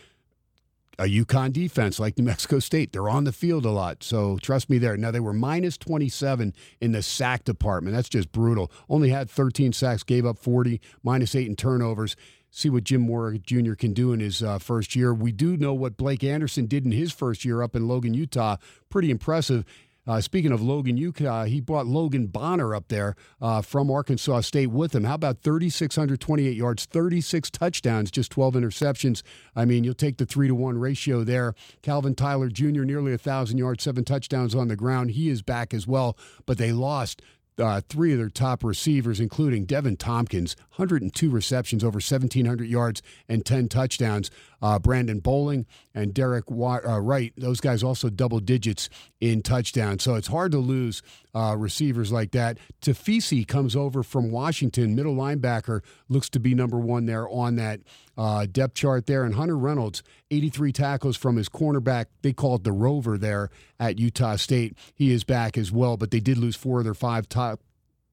[0.98, 2.92] a UConn defense like New Mexico State.
[2.92, 4.02] They're on the field a lot.
[4.02, 4.96] So trust me there.
[4.96, 7.94] Now, they were minus 27 in the sack department.
[7.94, 8.70] That's just brutal.
[8.88, 12.16] Only had 13 sacks, gave up 40, minus eight in turnovers.
[12.50, 13.74] See what Jim Mora Jr.
[13.74, 15.12] can do in his uh, first year.
[15.12, 18.56] We do know what Blake Anderson did in his first year up in Logan, Utah.
[18.88, 19.64] Pretty impressive.
[20.06, 24.68] Uh, speaking of Logan, Utah, he brought Logan Bonner up there uh, from Arkansas State
[24.68, 25.04] with him.
[25.04, 29.22] How about 3,628 yards, 36 touchdowns, just 12 interceptions?
[29.54, 31.54] I mean, you'll take the three to one ratio there.
[31.82, 35.12] Calvin Tyler Jr., nearly a 1,000 yards, seven touchdowns on the ground.
[35.12, 37.22] He is back as well, but they lost
[37.58, 43.44] uh, three of their top receivers, including Deven Thompkins, 102 receptions, over 1,700 yards, and
[43.44, 44.30] 10 touchdowns.
[44.62, 48.88] Uh, Brandon Bowling and Derek uh, Wright, those guys also double digits
[49.20, 50.02] in touchdowns.
[50.02, 51.02] So it's hard to lose
[51.34, 52.58] uh, receivers like that.
[52.80, 57.80] Tafisi comes over from Washington, middle linebacker, looks to be number one there on that
[58.16, 59.24] uh, depth chart there.
[59.24, 62.06] And Hunter Reynolds, 83 tackles from his cornerback.
[62.22, 64.76] They call it the Rover there at Utah State.
[64.94, 67.60] He is back as well, but they did lose four of their five top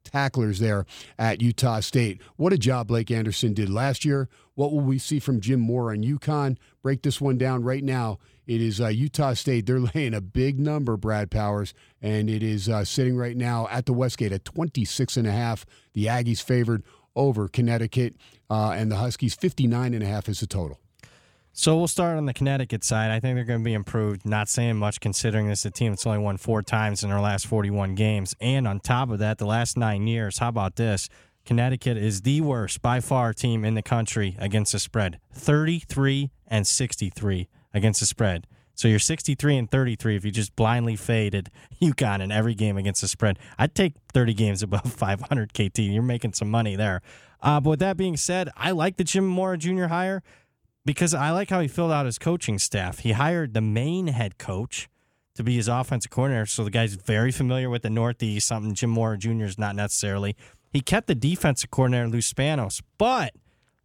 [0.04, 0.86] tacklers there
[1.18, 2.22] at Utah State.
[2.36, 4.30] What a job Blake Anderson did last year.
[4.56, 6.58] What will we see from Jim Mora on UConn?
[6.82, 8.20] Break this one down right now.
[8.46, 9.66] It is uh, Utah State.
[9.66, 13.86] They're laying a big number, Brad Powers, and it is uh, sitting right now at
[13.86, 15.66] the Westgate at 26 and a half.
[15.94, 16.84] The Aggies favored
[17.16, 18.16] over Connecticut,
[18.50, 20.80] uh, and the Huskies 59 and a half is the total.
[21.56, 23.12] So we'll start on the Connecticut side.
[23.12, 24.26] I think they're going to be improved.
[24.26, 27.20] Not saying much considering this is a team that's only won four times in their
[27.20, 28.34] last 41 games.
[28.42, 31.10] And on top of that, the last nine years, how about this?
[31.46, 36.66] Connecticut is the worst by far team in the country against the spread 33 and
[36.66, 38.48] 63 against the spread.
[38.74, 41.52] So you're 63 and 33 if you just blindly faded
[41.82, 43.38] UConn in every game against the spread.
[43.60, 45.78] I'd take 30 games above 500 KT.
[45.80, 47.04] You're making some money there.
[47.44, 49.86] Uh, but with that being said, I like the Jim Mora Jr.
[49.86, 50.24] hire
[50.86, 53.00] because I like how he filled out his coaching staff.
[53.00, 54.90] He hired the main head coach
[55.36, 58.92] to be his offensive coordinator, so the guy's very familiar with the Northeast, something Jim
[58.92, 59.46] Mora Jr.
[59.46, 60.36] is not necessarily.
[60.72, 63.34] He kept the defensive coordinator, Lou Spanos, but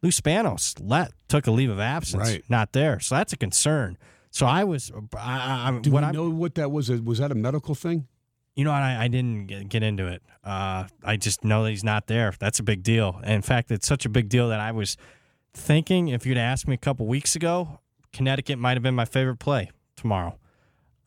[0.01, 2.43] Lou Spanos let, took a leave of absence, Right.
[2.49, 2.99] not there.
[2.99, 3.97] So that's a concern.
[4.31, 6.89] So I was, I, I, Do we I, know what that was?
[6.91, 8.07] Was that a medical thing?
[8.55, 8.81] you know what?
[8.83, 10.21] I, I didn't get, get into it.
[10.43, 12.33] Uh, I just know that he's not there.
[12.39, 13.21] That's a big deal.
[13.23, 14.97] In fact, it's such a big deal that I was
[15.53, 17.79] thinking if you'd asked me a couple weeks ago,
[18.13, 20.37] Connecticut might have been my favorite play tomorrow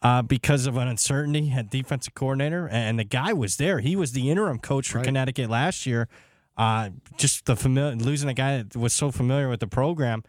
[0.03, 2.69] uh, because of an uncertainty at defensive coordinator.
[2.69, 3.81] And the guy was there.
[3.81, 5.05] He was the interim coach for Right.
[5.05, 6.09] Connecticut last year.
[6.57, 10.23] Uh, just the familiar losing a guy that was so familiar with the program.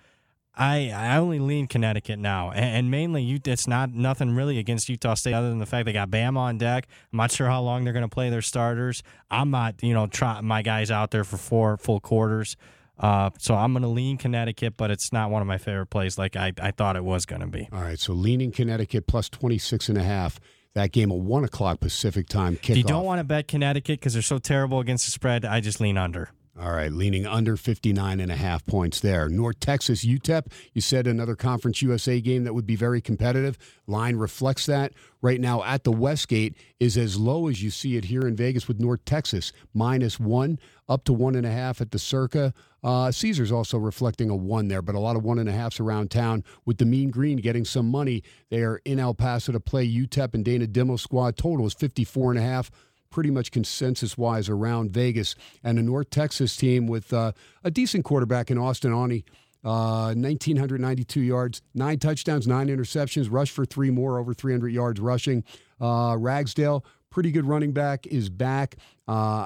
[0.56, 3.40] I I only lean Connecticut now, and, and mainly you.
[3.44, 6.58] It's not nothing really against Utah State other than the fact they got Bam on
[6.60, 6.88] deck.
[7.12, 9.02] I'm not sure how long they're going to play their starters.
[9.32, 12.56] I'm not, you know, try my guys out there for four full quarters.
[13.00, 16.18] Uh, so I'm going to lean Connecticut, but it's not one of my favorite plays
[16.18, 17.68] like I, I thought it was going to be.
[17.72, 20.40] All right, so leaning Connecticut plus 26 and a half.
[20.76, 22.72] That game at 1 o'clock Pacific time kickoff.
[22.72, 25.60] If you don't want to bet Connecticut because they're so terrible against the spread, I
[25.60, 26.32] just lean under.
[26.60, 29.28] All right, leaning under 59 and a half points there.
[29.28, 33.58] North Texas UTEP, you said another Conference USA game that would be very competitive.
[33.88, 34.94] Line reflects that.
[35.20, 38.68] Right now at the Westgate is as low as you see it here in Vegas
[38.68, 42.54] with North Texas, minus one, up to one and a half at the Circa.
[42.84, 45.80] Uh, Caesars also reflecting a one there, but a lot of one and a halfs
[45.80, 48.22] around town with the Mean Green getting some money.
[48.52, 51.36] They are in El Paso to play UTEP and Dana Dimel squad.
[51.36, 52.70] Total is 54 and a half
[53.14, 57.32] pretty much consensus wise around Vegas and a North Texas team with uh,
[57.64, 59.24] a decent quarterback in Austin Aune.
[59.64, 65.42] Uh, 1,992 yards, nine touchdowns, nine interceptions, rushed for three more, over 300 yards rushing.
[65.80, 68.76] Uh, Ragsdale, pretty good running back, is back.
[69.08, 69.46] Uh,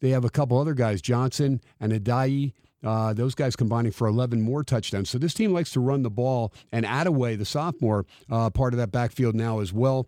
[0.00, 2.52] they have a couple other guys, Johnson and Adai.
[2.84, 5.10] Uh, those guys combining for 11 more touchdowns.
[5.10, 6.52] So this team likes to run the ball.
[6.70, 10.06] And Attaway, the sophomore, uh, part of that backfield now as well.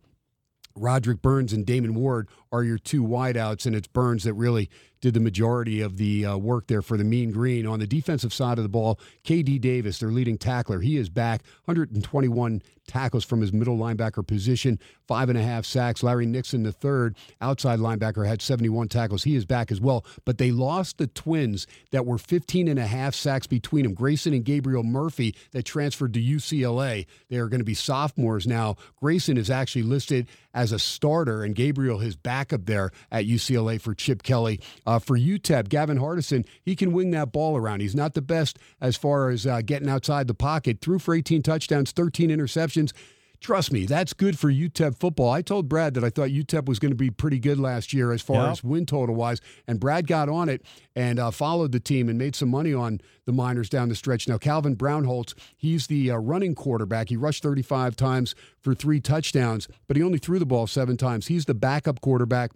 [0.80, 5.14] Roderick Burns and Damon Ward are your two wideouts, and it's Burns that really did
[5.14, 7.66] the majority of the uh, work there for the Mean Green.
[7.66, 11.42] On the defensive side of the ball, KD Davis, their leading tackler, he is back,
[11.66, 16.02] 121 tackles from his middle linebacker position, five and a half sacks.
[16.02, 19.22] Larry Nixon, the third outside linebacker, had 71 tackles.
[19.22, 20.04] He is back as well.
[20.24, 24.32] But they lost the twins that were 15 and a half sacks between them, Grayson
[24.32, 27.06] and Gabriel Murphy, that transferred to UCLA.
[27.28, 28.76] They are going to be sophomores now.
[28.96, 30.26] Grayson is actually listed
[30.58, 34.60] as a starter, and Gabriel his backup there at UCLA for Chip Kelly.
[34.84, 37.78] Uh, for UTEP, Gavin Hardison, he can wing that ball around.
[37.78, 40.80] He's not the best as far as uh, getting outside the pocket.
[40.80, 42.92] Threw for 18 touchdowns, 13 interceptions.
[43.40, 45.30] Trust me, that's good for UTEP football.
[45.30, 48.10] I told Brad that I thought UTEP was going to be pretty good last year
[48.10, 48.50] as far Yep.
[48.50, 50.62] as win total wise, and Brad got on it
[50.96, 54.26] and uh, followed the team and made some money on the Miners down the stretch.
[54.26, 57.10] Now, Calvin Brownholtz, he's the uh, running quarterback.
[57.10, 61.28] He rushed 35 times for three touchdowns, but he only threw the ball seven times.
[61.28, 62.50] He's the backup quarterback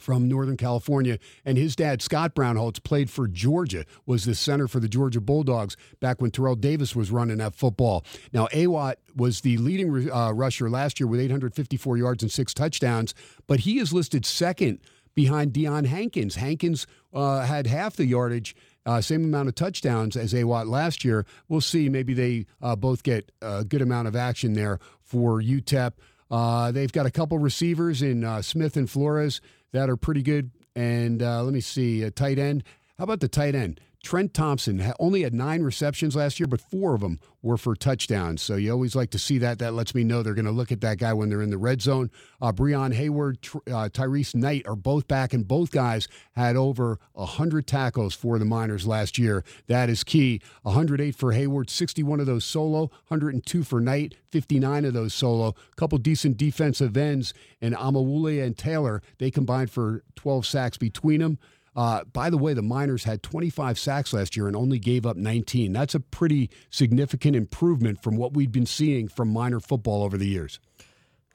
[0.00, 1.18] from Northern California.
[1.44, 5.76] And his dad, Scott Brownholtz, played for Georgia, was the center for the Georgia Bulldogs
[6.00, 8.04] back when Terrell Davis was running that football.
[8.32, 13.14] Now, Awatt was the leading uh, rusher last year with 854 yards and six touchdowns,
[13.46, 14.80] but he is listed second
[15.14, 16.36] behind Deion Hankins.
[16.36, 18.54] Hankins uh, had half the yardage.
[18.86, 21.24] Uh, same amount of touchdowns as Awatt last year.
[21.48, 21.88] We'll see.
[21.88, 25.92] Maybe they uh, both get a good amount of action there for UTEP.
[26.30, 29.40] Uh, they've got a couple receivers in uh, Smith and Flores
[29.74, 30.50] that are pretty good.
[30.74, 32.64] And uh, let me see, a tight end.
[32.96, 33.80] How about the tight end?
[34.04, 38.42] Trent Thompson only had nine receptions last year, but four of them were for touchdowns.
[38.42, 39.58] So you always like to see that.
[39.58, 41.56] That lets me know they're going to look at that guy when they're in the
[41.56, 42.10] red zone.
[42.40, 47.66] Uh, Breon Hayward, uh, Tyrice Knight are both back, and both guys had over 100
[47.66, 49.42] tackles for the Miners last year.
[49.68, 50.42] That is key.
[50.62, 55.48] 108 for Hayward, 61 of those solo, 102 for Knight, 59 of those solo.
[55.48, 57.32] A couple decent defensive ends,
[57.62, 61.38] and Amawule and Taylor, they combined for 12 sacks between them.
[61.76, 65.16] Uh, by the way, the Miners had 25 sacks last year and only gave up
[65.16, 65.72] 19.
[65.72, 70.28] That's a pretty significant improvement from what we'd been seeing from Miner football over the
[70.28, 70.60] years.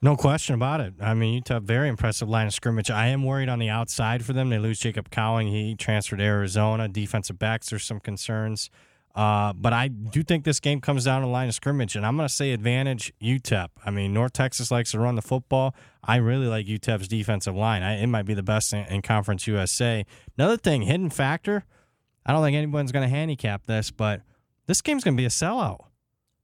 [0.02, 0.94] No question about it.
[1.02, 2.90] I mean, you Utah very impressive line of scrimmage.
[2.90, 4.50] I am worried on the outside for them.
[4.50, 5.50] They lose Jacob Cowing.
[5.50, 6.88] He transferred to Arizona.
[6.88, 8.70] Defensive backs, there's some concerns.
[9.16, 12.16] Uh, but I do think this game comes down to line of scrimmage, and I'm
[12.16, 13.70] going to say advantage UTEP.
[13.86, 15.76] I mean, North Texas likes to run the football.
[16.04, 17.82] I really like UTEP's defensive line.
[17.84, 20.06] I, it might be the best in, in Conference USA.
[20.38, 21.66] Another thing, hidden factor.
[22.26, 24.22] I don't think anyone's going to handicap this, but
[24.68, 25.80] this game's going to be a sellout.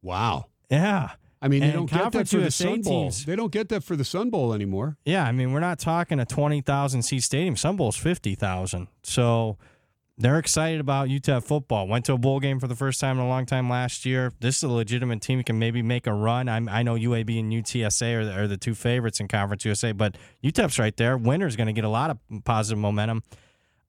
[0.02, 0.46] Wow.
[0.70, 1.12] Yeah.
[1.42, 3.04] I mean, they And don't get that for the USA Sun Bowl.
[3.04, 4.98] teams- They don't get that for the Sun Bowl anymore.
[5.06, 7.56] Yeah, I mean, we're not talking a 20,000 seat stadium.
[7.56, 8.88] Sun Bowl's 50,000.
[9.04, 9.58] So
[10.18, 11.88] they're excited about UTEP football.
[11.88, 14.32] Went to a bowl game for the first time in a long time last year.
[14.40, 15.40] This is a legitimate team.
[15.40, 16.48] That can maybe make a run.
[16.48, 19.92] I'm, I know UAB and UTSA are the, are the two favorites in Conference USA,
[19.92, 21.18] but UTEP's right there.
[21.18, 23.24] Winner's going to get a lot of positive momentum.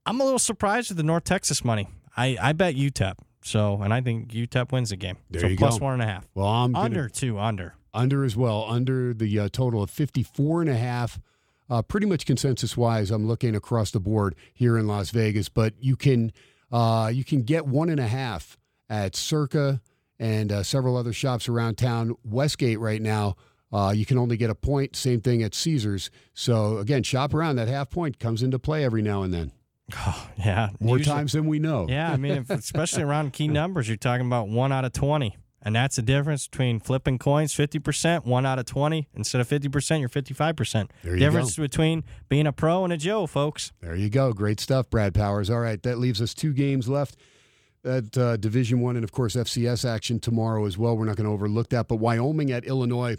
[0.04, 1.88] I'm a little surprised with the North Texas money.
[2.16, 3.14] I, I bet UTEP.
[3.42, 5.18] So, and I think UTEP wins the game.
[5.30, 5.84] There so you plus go.
[5.84, 6.26] one and a half.
[6.34, 7.74] Well, I'm gonna- under two, under.
[7.94, 11.20] under as well, under the uh, total of 54 and a half.
[11.68, 15.74] Uh, pretty much consensus wise, I'm looking across the board here in Las Vegas, but
[15.80, 16.32] you can
[16.72, 18.56] uh, you can get one and a half
[18.88, 19.80] at Circa
[20.18, 22.14] and uh, several other shops around town.
[22.24, 23.36] Westgate right now,
[23.72, 24.96] uh, you can only get a point.
[24.96, 26.10] Same thing at Caesars.
[26.34, 27.56] So again, shop around.
[27.56, 29.52] That half point comes into play every now and then.
[29.96, 30.70] Oh, yeah.
[30.80, 31.86] More Usually- times than we know.
[31.88, 35.36] Yeah, I mean, if, especially around key numbers, you're talking about one out of 20.
[35.66, 39.08] And that's the difference between flipping coins 50%, one out of 20.
[39.14, 40.90] Instead of 50%, you're 55%.
[41.02, 43.72] There you difference between being a pro and a Joe, folks.
[43.80, 44.32] There you go.
[44.32, 45.50] Great stuff, Brad Powers.
[45.50, 47.16] All right, that leaves us two games left
[47.84, 50.96] at uh, Division One, and of course FCS action tomorrow as well.
[50.96, 51.88] We're not going to overlook that.
[51.88, 53.16] But Wyoming at Illinois.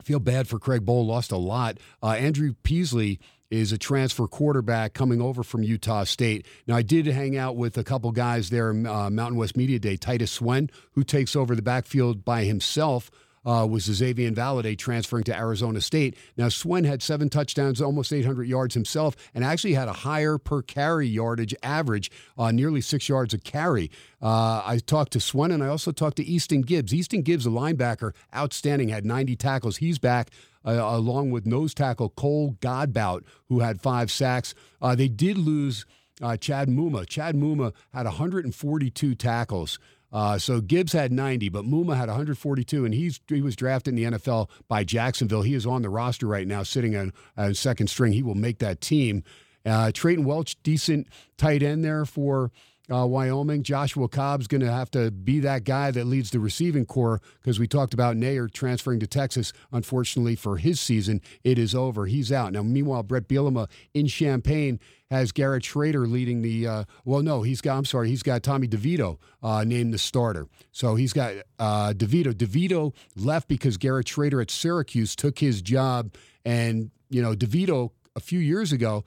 [0.00, 1.06] I feel bad for Craig Bohl.
[1.06, 1.76] Lost a lot.
[2.02, 3.20] Uh, Andrew Peasley
[3.50, 6.46] is a transfer quarterback coming over from Utah State.
[6.66, 9.96] Now, I did hang out with a couple guys there, uh, Mountain West Media Day.
[9.96, 13.10] Titus Swen, who takes over the backfield by himself
[13.44, 16.16] uh, was Xavier Valladay transferring to Arizona State.
[16.36, 20.62] Now, Swen had seven touchdowns, almost 800 yards himself, and actually had a higher per
[20.62, 23.90] carry yardage average, uh, nearly six yards a carry.
[24.20, 26.92] Uh, I talked to Swen, and I also talked to Easton Gibbs.
[26.92, 29.78] Easton Gibbs, a linebacker, outstanding, had 90 tackles.
[29.78, 30.30] He's back.
[30.64, 34.54] Uh, along with nose tackle Cole Godbout, who had five sacks.
[34.82, 35.86] Uh, they did lose
[36.20, 37.06] uh, Chad Muma.
[37.08, 39.78] Chad Muma had 142 tackles.
[40.12, 44.12] Uh, so Gibbs had 90, but Muma had 142, and he's he was drafted in
[44.12, 45.42] the NFL by Jacksonville.
[45.42, 48.12] He is on the roster right now, sitting on, on second string.
[48.12, 49.22] He will make that team.
[49.64, 51.06] Uh, Treyton Welch, decent
[51.36, 52.50] tight end there for
[52.90, 53.62] uh, Wyoming.
[53.62, 57.58] Joshua Cobb's going to have to be that guy that leads the receiving core because
[57.58, 59.52] we talked about Neyor transferring to Texas.
[59.72, 62.06] Unfortunately for his season, it is over.
[62.06, 62.52] He's out.
[62.52, 64.80] Now, meanwhile, Bret Bielema in Champaign
[65.10, 66.66] has Garrett Shrader leading the.
[66.66, 67.76] Uh, well, no, he's got.
[67.76, 70.46] I'm sorry, he's got Tommy DeVito uh, named the starter.
[70.72, 72.32] So he's got uh, DeVito.
[72.32, 76.14] DeVito left because Garrett Shrader at Syracuse took his job,
[76.44, 79.04] and you know DeVito a few years ago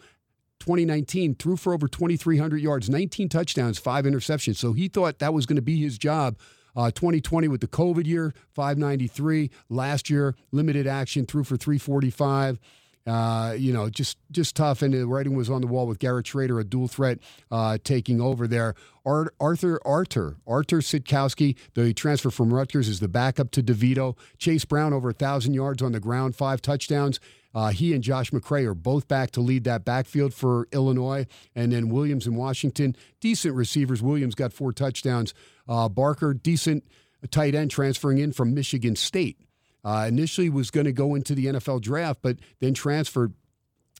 [0.64, 4.56] 2019 threw for over 2,300 yards, 19 touchdowns, five interceptions.
[4.56, 6.38] So he thought that was going to be his job.
[6.73, 9.52] Uh, 2020 with the COVID year, 593.
[9.69, 12.60] Last year, limited action, threw for 345.
[13.06, 14.81] Uh, you know, just just tough.
[14.81, 17.19] And the writing was on the wall with Garrett Shrader, a dual threat,
[17.52, 18.73] uh, taking over there.
[19.06, 24.18] Ar- Arthur Arthur Arthur Sitkowski, the transfer from Rutgers, is the backup to DeVito.
[24.38, 27.19] Chase Brown over a thousand yards on the ground, five touchdowns.
[27.54, 31.28] Uh, he and Josh McCray are both back to lead that backfield for Illinois.
[31.56, 34.02] And then Williams and Washington, decent receivers.
[34.02, 35.34] Williams got four touchdowns.
[35.68, 36.84] Uh, Barker, decent
[37.30, 39.38] tight end transferring in from Michigan State.
[39.86, 43.34] Uh, initially was going to go into the NFL draft, but then transferred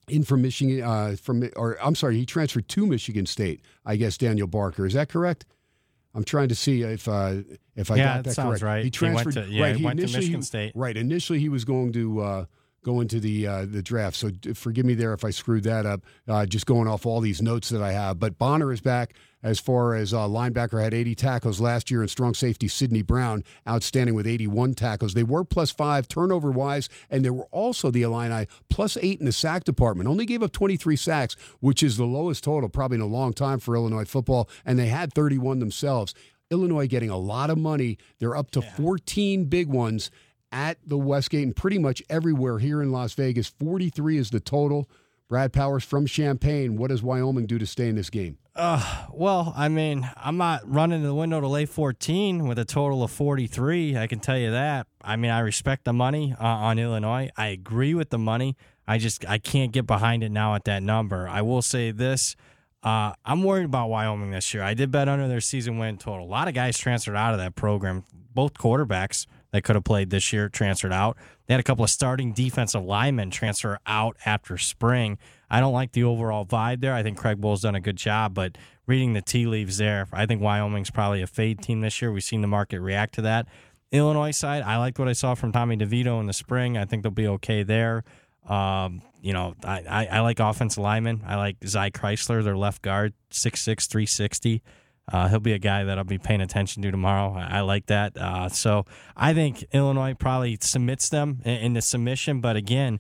[0.08, 0.82] in from Michigan.
[0.82, 3.62] Uh, from or I'm sorry, he transferred to Michigan State.
[3.86, 5.46] I guess Daniel Barker is that correct?
[6.16, 7.36] I'm trying to see if uh,
[7.76, 8.64] if I Yeah, got that that sounds correct.
[8.64, 8.84] right.
[8.86, 9.46] He He went transferred.
[9.46, 10.72] to- yeah, right, he went to Michigan State.
[10.76, 10.96] Right.
[10.96, 12.22] Initially, he was going to
[12.84, 14.15] uh, go into the uh, the draft.
[14.15, 16.01] So forgive me there if I screwed that up.
[16.27, 18.19] Uh, just going off all these notes that I have.
[18.19, 22.10] But Bonner is back as far as uh, linebacker had 80 tackles last year, and
[22.10, 25.14] strong safety Sidney Brown outstanding with 81 tackles.
[25.14, 29.26] They were plus five turnover wise, and they were also the Illini plus eight in
[29.26, 30.07] the sack department.
[30.10, 33.60] Only gave up 23 sacks, which is the lowest total probably in a long time
[33.60, 36.14] for Illinois football, and they had 31 themselves.
[36.51, 37.97] Illinois getting a lot of money.
[38.19, 40.11] They're up to 14 big ones
[40.54, 43.48] at the Westgate and pretty much everywhere here in Las Vegas.
[43.48, 44.88] 43 is the total.
[45.28, 46.78] Brad Powers from Champaign.
[46.78, 48.38] What does Wyoming do to stay in this game?
[48.56, 53.04] Well, I mean, I'm not running to the window to lay 14 with a total
[53.04, 53.98] of 43.
[53.98, 54.86] I can tell you that.
[55.02, 57.30] I mean, I respect the money uh, on Illinois.
[57.36, 58.56] I agree with the money.
[58.88, 61.28] I just I can't get behind it now at that number.
[61.28, 62.36] I will say this.
[62.84, 64.62] Uh, I'm worried about Wyoming this year.
[64.62, 66.26] I did bet under their season win total.
[66.26, 68.04] A lot of guys transferred out of that program.
[68.36, 71.16] Both quarterbacks that could have played this year transferred out.
[71.46, 75.20] They had a couple of starting defensive linemen transfer out after spring.
[75.48, 76.94] I don't like the overall vibe there.
[76.96, 78.58] I think Craig Bohl's done a good job, but
[78.88, 82.12] reading the tea leaves there, I think Wyoming's probably a fade team this year.
[82.12, 83.48] We've seen the market react to that.
[83.92, 86.76] Illinois side, I liked what I saw from Tommy DeVito in the spring.
[86.76, 88.04] I think they'll be okay there.
[88.50, 91.22] Um, you know, I, I, I like offensive linemen.
[91.28, 94.64] I like Zy Chrysler, their left guard, 6'6", 360.
[95.12, 97.34] Uh, he'll be a guy that I'll be paying attention to tomorrow.
[97.36, 98.18] I, I like that.
[98.18, 98.86] Uh, so
[99.18, 103.00] I think Illinois probably submits them in, in the submission, but again,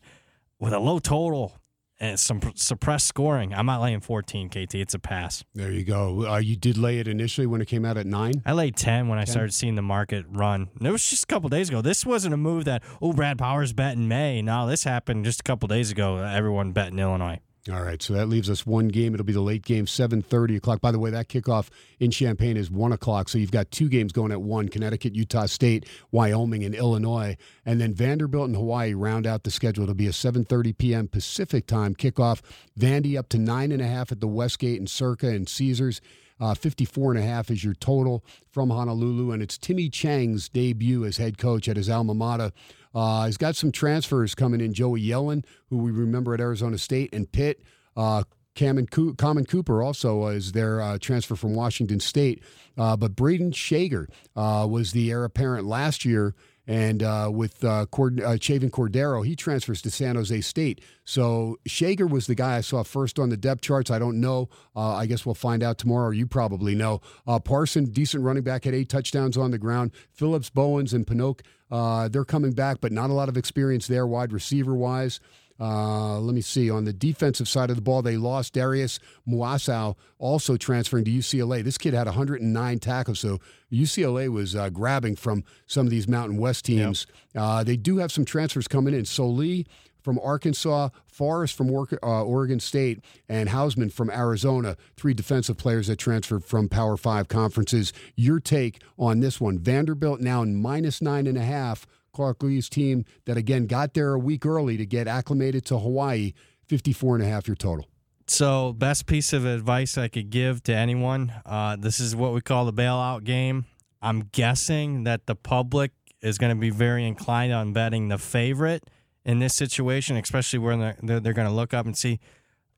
[0.59, 1.53] with a low total
[1.99, 4.75] and some suppressed scoring, I'm not laying 14, KT.
[4.75, 5.45] It's a pass.
[5.53, 6.27] There you go.
[6.27, 8.41] Uh, you did lay it initially when it came out at nine.
[8.45, 10.69] I laid 10 when I started seeing the market run.
[10.77, 11.81] And it was just a couple days ago.
[11.81, 14.41] This wasn't a move that, oh, Brad Powers bet in May.
[14.41, 16.17] No, this happened just a couple days ago.
[16.17, 17.39] Everyone bet in Illinois.
[17.71, 19.13] All right, so that leaves us one game.
[19.13, 20.81] It'll be the late game, seven thirty o'clock.
[20.81, 23.29] By the way, that kickoff in Champaign is one o'clock.
[23.29, 27.79] So you've got two games going at one: Connecticut, Utah State, Wyoming, and Illinois, and
[27.79, 29.83] then Vanderbilt and Hawaii round out the schedule.
[29.83, 31.07] It'll be a seven thirty p.m.
[31.07, 32.41] Pacific time kickoff.
[32.77, 36.01] Vandy up to nine and a half at the Westgate and Circa and Caesars.
[36.39, 41.05] Uh, 54 and a half is your total from Honolulu, and it's Timmy Chang's debut
[41.05, 42.51] as head coach at his alma mater.
[42.93, 44.73] Uh, he's got some transfers coming in.
[44.73, 47.61] Joey Yellen, who we remember at Arizona State, and Pitt.
[47.95, 48.23] Uh,
[48.55, 52.43] Cammon Cooper also is their uh, transfer from Washington State.
[52.77, 56.35] Uh, but Brayden Schager uh, was the heir apparent last year.
[56.65, 60.81] And uh, with uh, Cord- uh, Chevan Cordeiro, he transfers to San Jose State.
[61.03, 63.91] So Shager was the guy I saw first on the depth charts.
[63.91, 64.47] I don't know.
[64.73, 66.11] Uh, I guess we'll find out tomorrow.
[66.11, 67.01] You probably know.
[67.27, 69.91] Uh, Parson, decent running back, had eight touchdowns on the ground.
[70.13, 71.43] Phillips, Bowens, and Pinocchio,
[71.73, 75.19] uh, they're coming back, but not a lot of experience there, wide receiver wise.
[75.59, 76.69] Uh, let me see.
[76.69, 81.63] On the defensive side of the ball, they lost Darius Muasau, also transferring to UCLA.
[81.63, 83.39] This kid had 109 tackles, so
[83.71, 87.07] UCLA was uh, grabbing from some of these Mountain West teams.
[87.35, 89.05] Uh, they do have some transfers coming in.
[89.05, 89.65] Soli
[90.03, 92.99] from Arkansas, Forrest from uh, Oregon State,
[93.29, 94.75] and Hausman from Arizona.
[94.95, 97.93] Three defensive players that transferred from Power Five conferences.
[98.15, 99.57] Your take on this one?
[99.57, 101.87] Vanderbilt now in minus nine and a half.
[102.13, 106.33] Clark Lea's team that again got there a week early to get acclimated to Hawaii.
[106.67, 107.87] 54 and a half your total.
[108.27, 112.41] So, best piece of advice I could give to anyone uh, this is what we
[112.41, 113.65] call the bailout game.
[114.01, 118.83] I'm guessing that the public is going to be very inclined on betting the favorite
[119.25, 122.19] in this situation, especially when they're, they're, they're going to look up and see,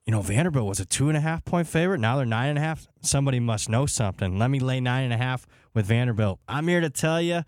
[0.06, 2.00] you know, Vanderbilt was a two and a half point favorite.
[2.00, 2.88] Now they're nine and a half.
[3.02, 4.38] Somebody must know something.
[4.38, 6.40] Let me lay nine and a half with Vanderbilt.
[6.48, 7.44] I'm here to tell you,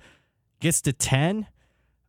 [0.59, 1.47] gets to 10.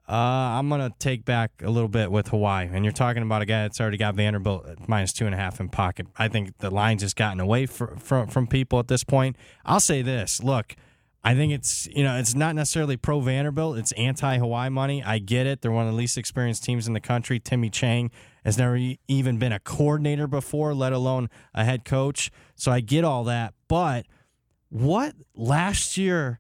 [0.09, 2.67] Uh, I'm going to take back a little bit with Hawaii.
[2.73, 5.39] And you're talking about a guy that's already got Vanderbilt at minus two and a
[5.39, 6.07] half in pocket.
[6.17, 9.37] I think the line's just gotten away from, from people at this point.
[9.67, 10.75] I'll say this look,
[11.25, 13.79] I think it's you know it's not necessarily pro Vanderbilt.
[13.79, 15.03] It's anti Hawaii money.
[15.03, 15.61] I get it.
[15.61, 17.41] They're one of the least experienced teams in the country.
[17.41, 18.11] Timmy Chang
[18.45, 18.79] has never
[19.09, 22.31] even been a coordinator before, let alone a head coach.
[22.55, 23.55] So I get all that.
[23.67, 24.07] But
[24.71, 26.39] what last year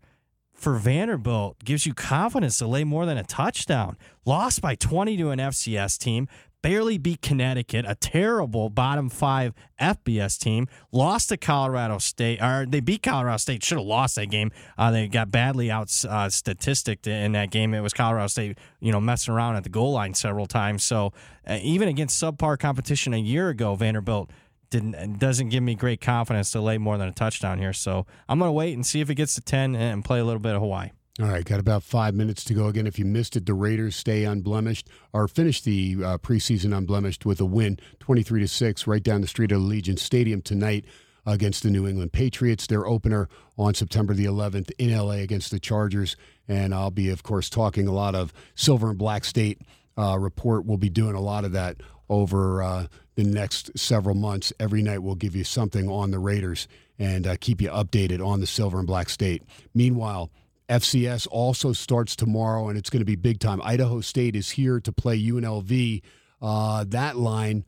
[0.54, 3.96] for Vanderbilt gives you confidence to lay more than a touchdown?
[4.24, 6.28] Lost by 20 to an FCS team
[6.62, 10.66] barely beat Connecticut, a terrible bottom five FBS team.
[10.92, 13.64] Lost to Colorado State, or they beat Colorado State.
[13.64, 14.50] Should have lost that game.
[14.76, 17.74] Uh, they got badly out uh, statisticked in that game.
[17.74, 20.82] It was Colorado State, you know, messing around at the goal line several times.
[20.82, 21.12] So
[21.46, 24.30] uh, even against subpar competition a year ago, Vanderbilt
[24.70, 27.72] didn't doesn't give me great confidence to lay more than a touchdown here.
[27.72, 30.40] So I'm gonna wait and see if it gets to ten and play a little
[30.40, 30.90] bit of Hawaii.
[31.20, 32.68] All right, got about five minutes to go.
[32.68, 37.26] Again, if you missed it, the Raiders stay unblemished or finish the uh, preseason unblemished
[37.26, 40.84] with a win, twenty-three to six, right down the street of Allegiant Stadium tonight
[41.26, 42.68] against the New England Patriots.
[42.68, 43.28] Their opener
[43.58, 46.16] on September the 11th in LA against the Chargers,
[46.46, 49.60] and I'll be, of course, talking a lot of Silver and Black State
[49.98, 50.66] uh, report.
[50.66, 51.78] We'll be doing a lot of that
[52.08, 52.86] over uh,
[53.16, 54.52] the next several months.
[54.60, 58.38] Every night, we'll give you something on the Raiders and uh, keep you updated on
[58.38, 59.42] the Silver and Black State.
[59.74, 60.30] Meanwhile.
[60.68, 63.60] FCS also starts tomorrow, and it's going to be big time.
[63.62, 66.02] Idaho State is here to play UNLV.
[66.40, 67.64] Uh, that line,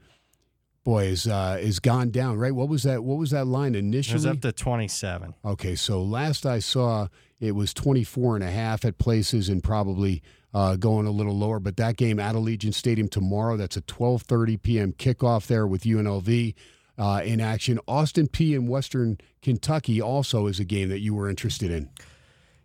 [0.84, 2.38] boy, is uh, is gone down.
[2.38, 2.54] Right?
[2.54, 3.02] What was that?
[3.02, 4.14] What was that line initially?
[4.14, 5.34] It was up to 27.
[5.44, 7.08] Okay, so last I saw,
[7.40, 10.22] it was 24 and a half at places and probably
[10.52, 11.58] uh, going a little lower.
[11.58, 14.92] But that game at Allegiant Stadium tomorrow, that's a 12.30 p.m.
[14.92, 16.54] kickoff there with UNLV
[16.98, 17.80] uh, in action.
[17.88, 21.88] Austin Peay in Western Kentucky also is a game that you were interested in.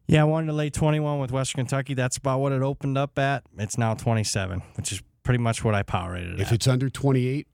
[0.07, 1.93] Yeah, I wanted to lay 21 with Western Kentucky.
[1.93, 3.43] That's about what it opened up at.
[3.57, 6.39] It's now 27, which is pretty much what I power rated it.
[6.41, 6.53] If at.
[6.53, 7.47] it's under 28,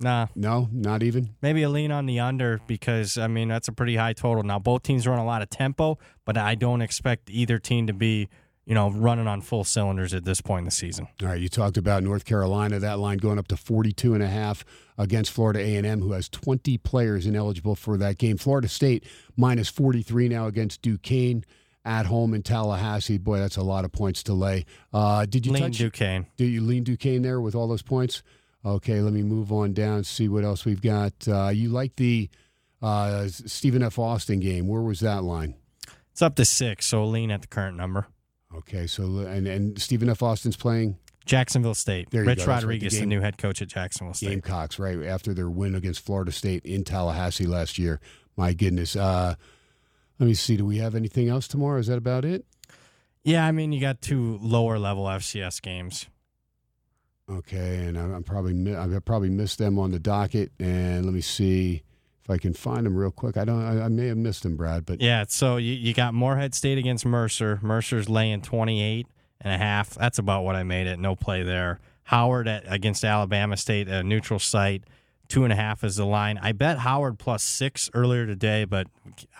[0.00, 1.34] nah, no, not even.
[1.42, 4.42] maybe a lean on the under because, I mean, that's a pretty high total.
[4.42, 7.92] Now, both teams run a lot of tempo, but I don't expect either team to
[7.92, 8.30] be,
[8.64, 11.08] you know, running on full cylinders at this point in the season.
[11.20, 14.28] All right, you talked about North Carolina, that line going up to 42 and a
[14.28, 14.64] half
[14.96, 18.38] against Florida A&M who has 20 players ineligible for that game.
[18.38, 19.04] Florida State
[19.36, 21.44] minus 43 now against Duquesne
[21.88, 23.16] at home in Tallahassee.
[23.16, 24.66] Boy, that's a lot of points to lay.
[24.92, 26.26] Uh, did you Lean touch Duquesne.
[26.36, 28.22] Do you lean Duquesne there with all those points?
[28.64, 31.12] Okay, let me move on down see what else we've got.
[31.26, 32.28] Uh, you like the
[32.82, 33.98] uh, Stephen F.
[33.98, 34.68] Austin game.
[34.68, 35.54] Where was that line?
[36.12, 38.06] It's up to six, so lean at the current number.
[38.54, 40.22] Okay, so and and Stephen F.
[40.22, 42.10] Austin's playing Jacksonville State.
[42.10, 42.46] There you Rich go.
[42.46, 44.30] Right, the Rodriguez, the, new head coach at Jacksonville State.
[44.30, 48.00] Gamecocks, right after their win against Florida State in Tallahassee last year.
[48.36, 48.96] My goodness.
[48.96, 49.36] Uh,
[50.18, 50.56] let me see.
[50.56, 51.78] Do we have anything else tomorrow?
[51.78, 52.44] Is that about it?
[53.24, 56.06] Yeah, I mean, you got two lower level FCS games.
[57.30, 60.50] Okay, and I- I'm probably I probably missed them on the docket.
[60.58, 61.82] And let me see
[62.24, 63.36] if I can find them real quick.
[63.36, 63.62] I don't.
[63.62, 64.86] I, I may have missed them, Brad.
[64.86, 67.58] But Yeah, so you, you got Morehead State against Mercer.
[67.62, 69.06] Mercer's laying 28
[69.42, 69.90] and a half.
[69.94, 70.98] That's about what I made it.
[70.98, 71.80] No play there.
[72.04, 74.84] Howard at, against Alabama State at a neutral site.
[75.28, 76.38] Two and a half is the line.
[76.40, 78.86] I bet Howard plus six earlier today, but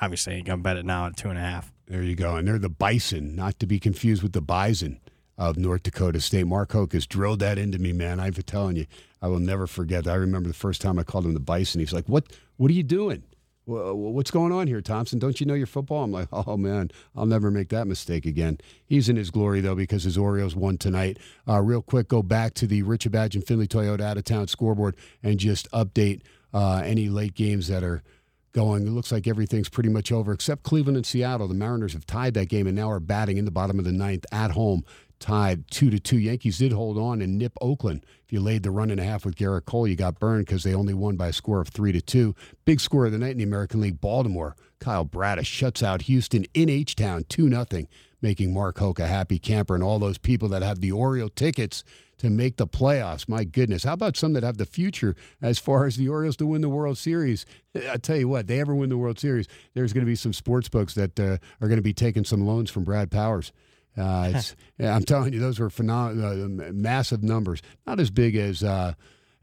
[0.03, 1.73] obviously you gonna bet it now at two and a half.
[1.87, 2.37] There you go.
[2.37, 5.01] And they're the Bison, not to be confused with the Bison
[5.39, 6.47] of North Dakota State.
[6.47, 8.21] Mark Hoke has drilled that into me, man.
[8.21, 8.85] I'm telling you,
[9.23, 10.05] I will never forget.
[10.05, 10.11] that.
[10.11, 11.81] I remember the first time I called him the Bison.
[11.81, 12.27] He's like, "What?
[12.59, 13.23] What are you doing?
[13.69, 15.19] Wha- What's going on here, Thomson?
[15.19, 18.59] Don't you know your football?" I'm like, "Oh man, I'll never make that mistake again."
[18.87, 21.19] He's in his glory though because his Orioles won tonight.
[21.47, 24.49] Uh, real quick, go back to the Richard Badge and Findlay Toyota out of town
[24.49, 26.23] scoreboard and just update
[26.55, 28.03] uh, any late games that are
[28.53, 28.87] going.
[28.87, 31.47] It looks like everything's pretty much over except Cleveland and Seattle.
[31.49, 33.93] The Mariners have tied that game and now are batting in the bottom of the
[33.93, 34.85] ninth at home,
[35.19, 36.19] tied two to two.
[36.19, 38.05] Yankees did hold on and nip Oakland.
[38.25, 40.63] If you laid the run and a half with Gerrit Cole, you got burned because
[40.63, 42.35] they only won by a score of three to two.
[42.65, 44.55] Big score of the night in the American League, Baltimore.
[44.81, 47.89] Kyle Bradish shuts out Houston in H Town two nothing,
[48.23, 51.83] making Mark Hoke a happy camper and all those people that have the Oriole tickets
[52.19, 53.29] to make the playoffs.
[53.29, 53.85] My goodness.
[53.85, 56.69] How about some that have the future as far as the Orioles to win the
[56.69, 57.47] World Series?
[57.91, 60.33] I tell you what, they ever win the World Series, there's going to be some
[60.33, 63.53] sports books that uh, are going to be taking some loans from Brad Powers.
[63.99, 64.41] Uh,
[64.81, 67.61] I'm telling you, those were phenom- uh, massive numbers.
[67.87, 68.95] Not as big as uh,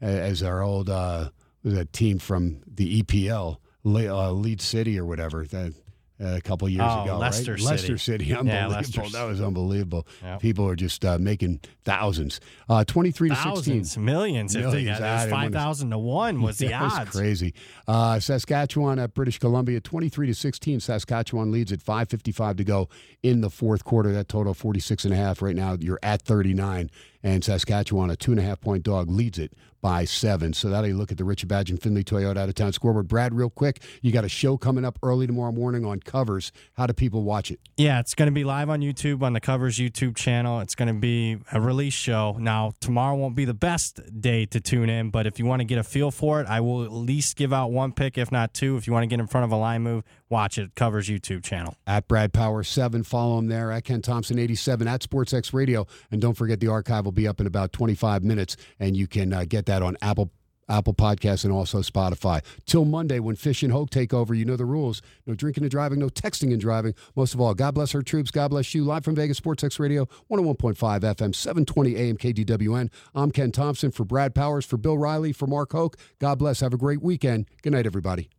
[0.02, 1.30] as our old uh,
[1.64, 5.46] that team from the EPL, Le- Lead City or whatever.
[5.46, 5.74] That
[6.20, 7.60] a couple years Oh, ago, Leicester right?
[7.60, 7.70] City.
[7.72, 8.72] Leicester City, Yeah, unbelievable.
[8.76, 10.08] Leicester's- that was unbelievable.
[10.24, 10.40] Yep.
[10.42, 12.40] People are just uh, making thousands.
[12.70, 14.06] Uh, Twenty-three to Thousands, sixteen.
[14.06, 14.56] millions.
[14.56, 17.12] If they got it I was five thousand to one was the That was odds.
[17.12, 17.54] crazy.
[17.88, 20.80] Uh, Saskatchewan at British Columbia, 23 to 16.
[20.80, 22.90] Saskatchewan leads at 5.55 to go
[23.22, 24.12] in the fourth quarter.
[24.14, 25.42] That total 46 and a half.
[25.42, 26.90] Right now, you're at 39.
[27.26, 30.54] And Saskatchewan, a two and a half point dog, leads it by seven.
[30.54, 33.08] So that'll look at the Richard Badge and Findlay Toyota out of town scoreboard.
[33.08, 36.52] Brad, real quick, you got a show coming up early tomorrow morning on covers.
[36.74, 37.60] How do people watch it?
[37.78, 40.60] Yeah, it's going to be live on YouTube on the Covers YouTube channel.
[40.60, 42.36] It's going to be a release show.
[42.40, 45.66] Now, tomorrow won't be the best day to tune in, but if you want to
[45.66, 48.54] get a feel for it, I will at least give out one pick, if not
[48.54, 48.78] two.
[48.78, 50.76] If you want to get in front of a line move, watch it.
[50.76, 51.76] Covers YouTube channel.
[51.86, 53.72] At Brad Power 7, follow him there.
[53.72, 55.88] At Ken Thomson 87 at SportsX Radio.
[56.12, 59.34] And don't forget the archive will be up in about 25 minutes, and you can
[59.34, 60.32] uh, get that on Apple.
[60.68, 62.44] Apple Podcasts and also Spotify.
[62.66, 65.02] Till Monday when Fish and Hoke take over, you know the rules.
[65.28, 66.96] No drinking and driving, no texting and driving.
[67.16, 68.32] Most of all, God bless our troops.
[68.32, 68.84] God bless you.
[68.84, 72.90] Live from Vegas, Sports X Radio, 101.5 FM, 720 AM KDWN.
[73.14, 75.98] I'm Ken Thomson for Brad Powers, for Bill Riley, for Mark Hoke.
[76.20, 76.62] God bless.
[76.62, 77.46] Have a great weekend.
[77.62, 78.30] Good night, everybody.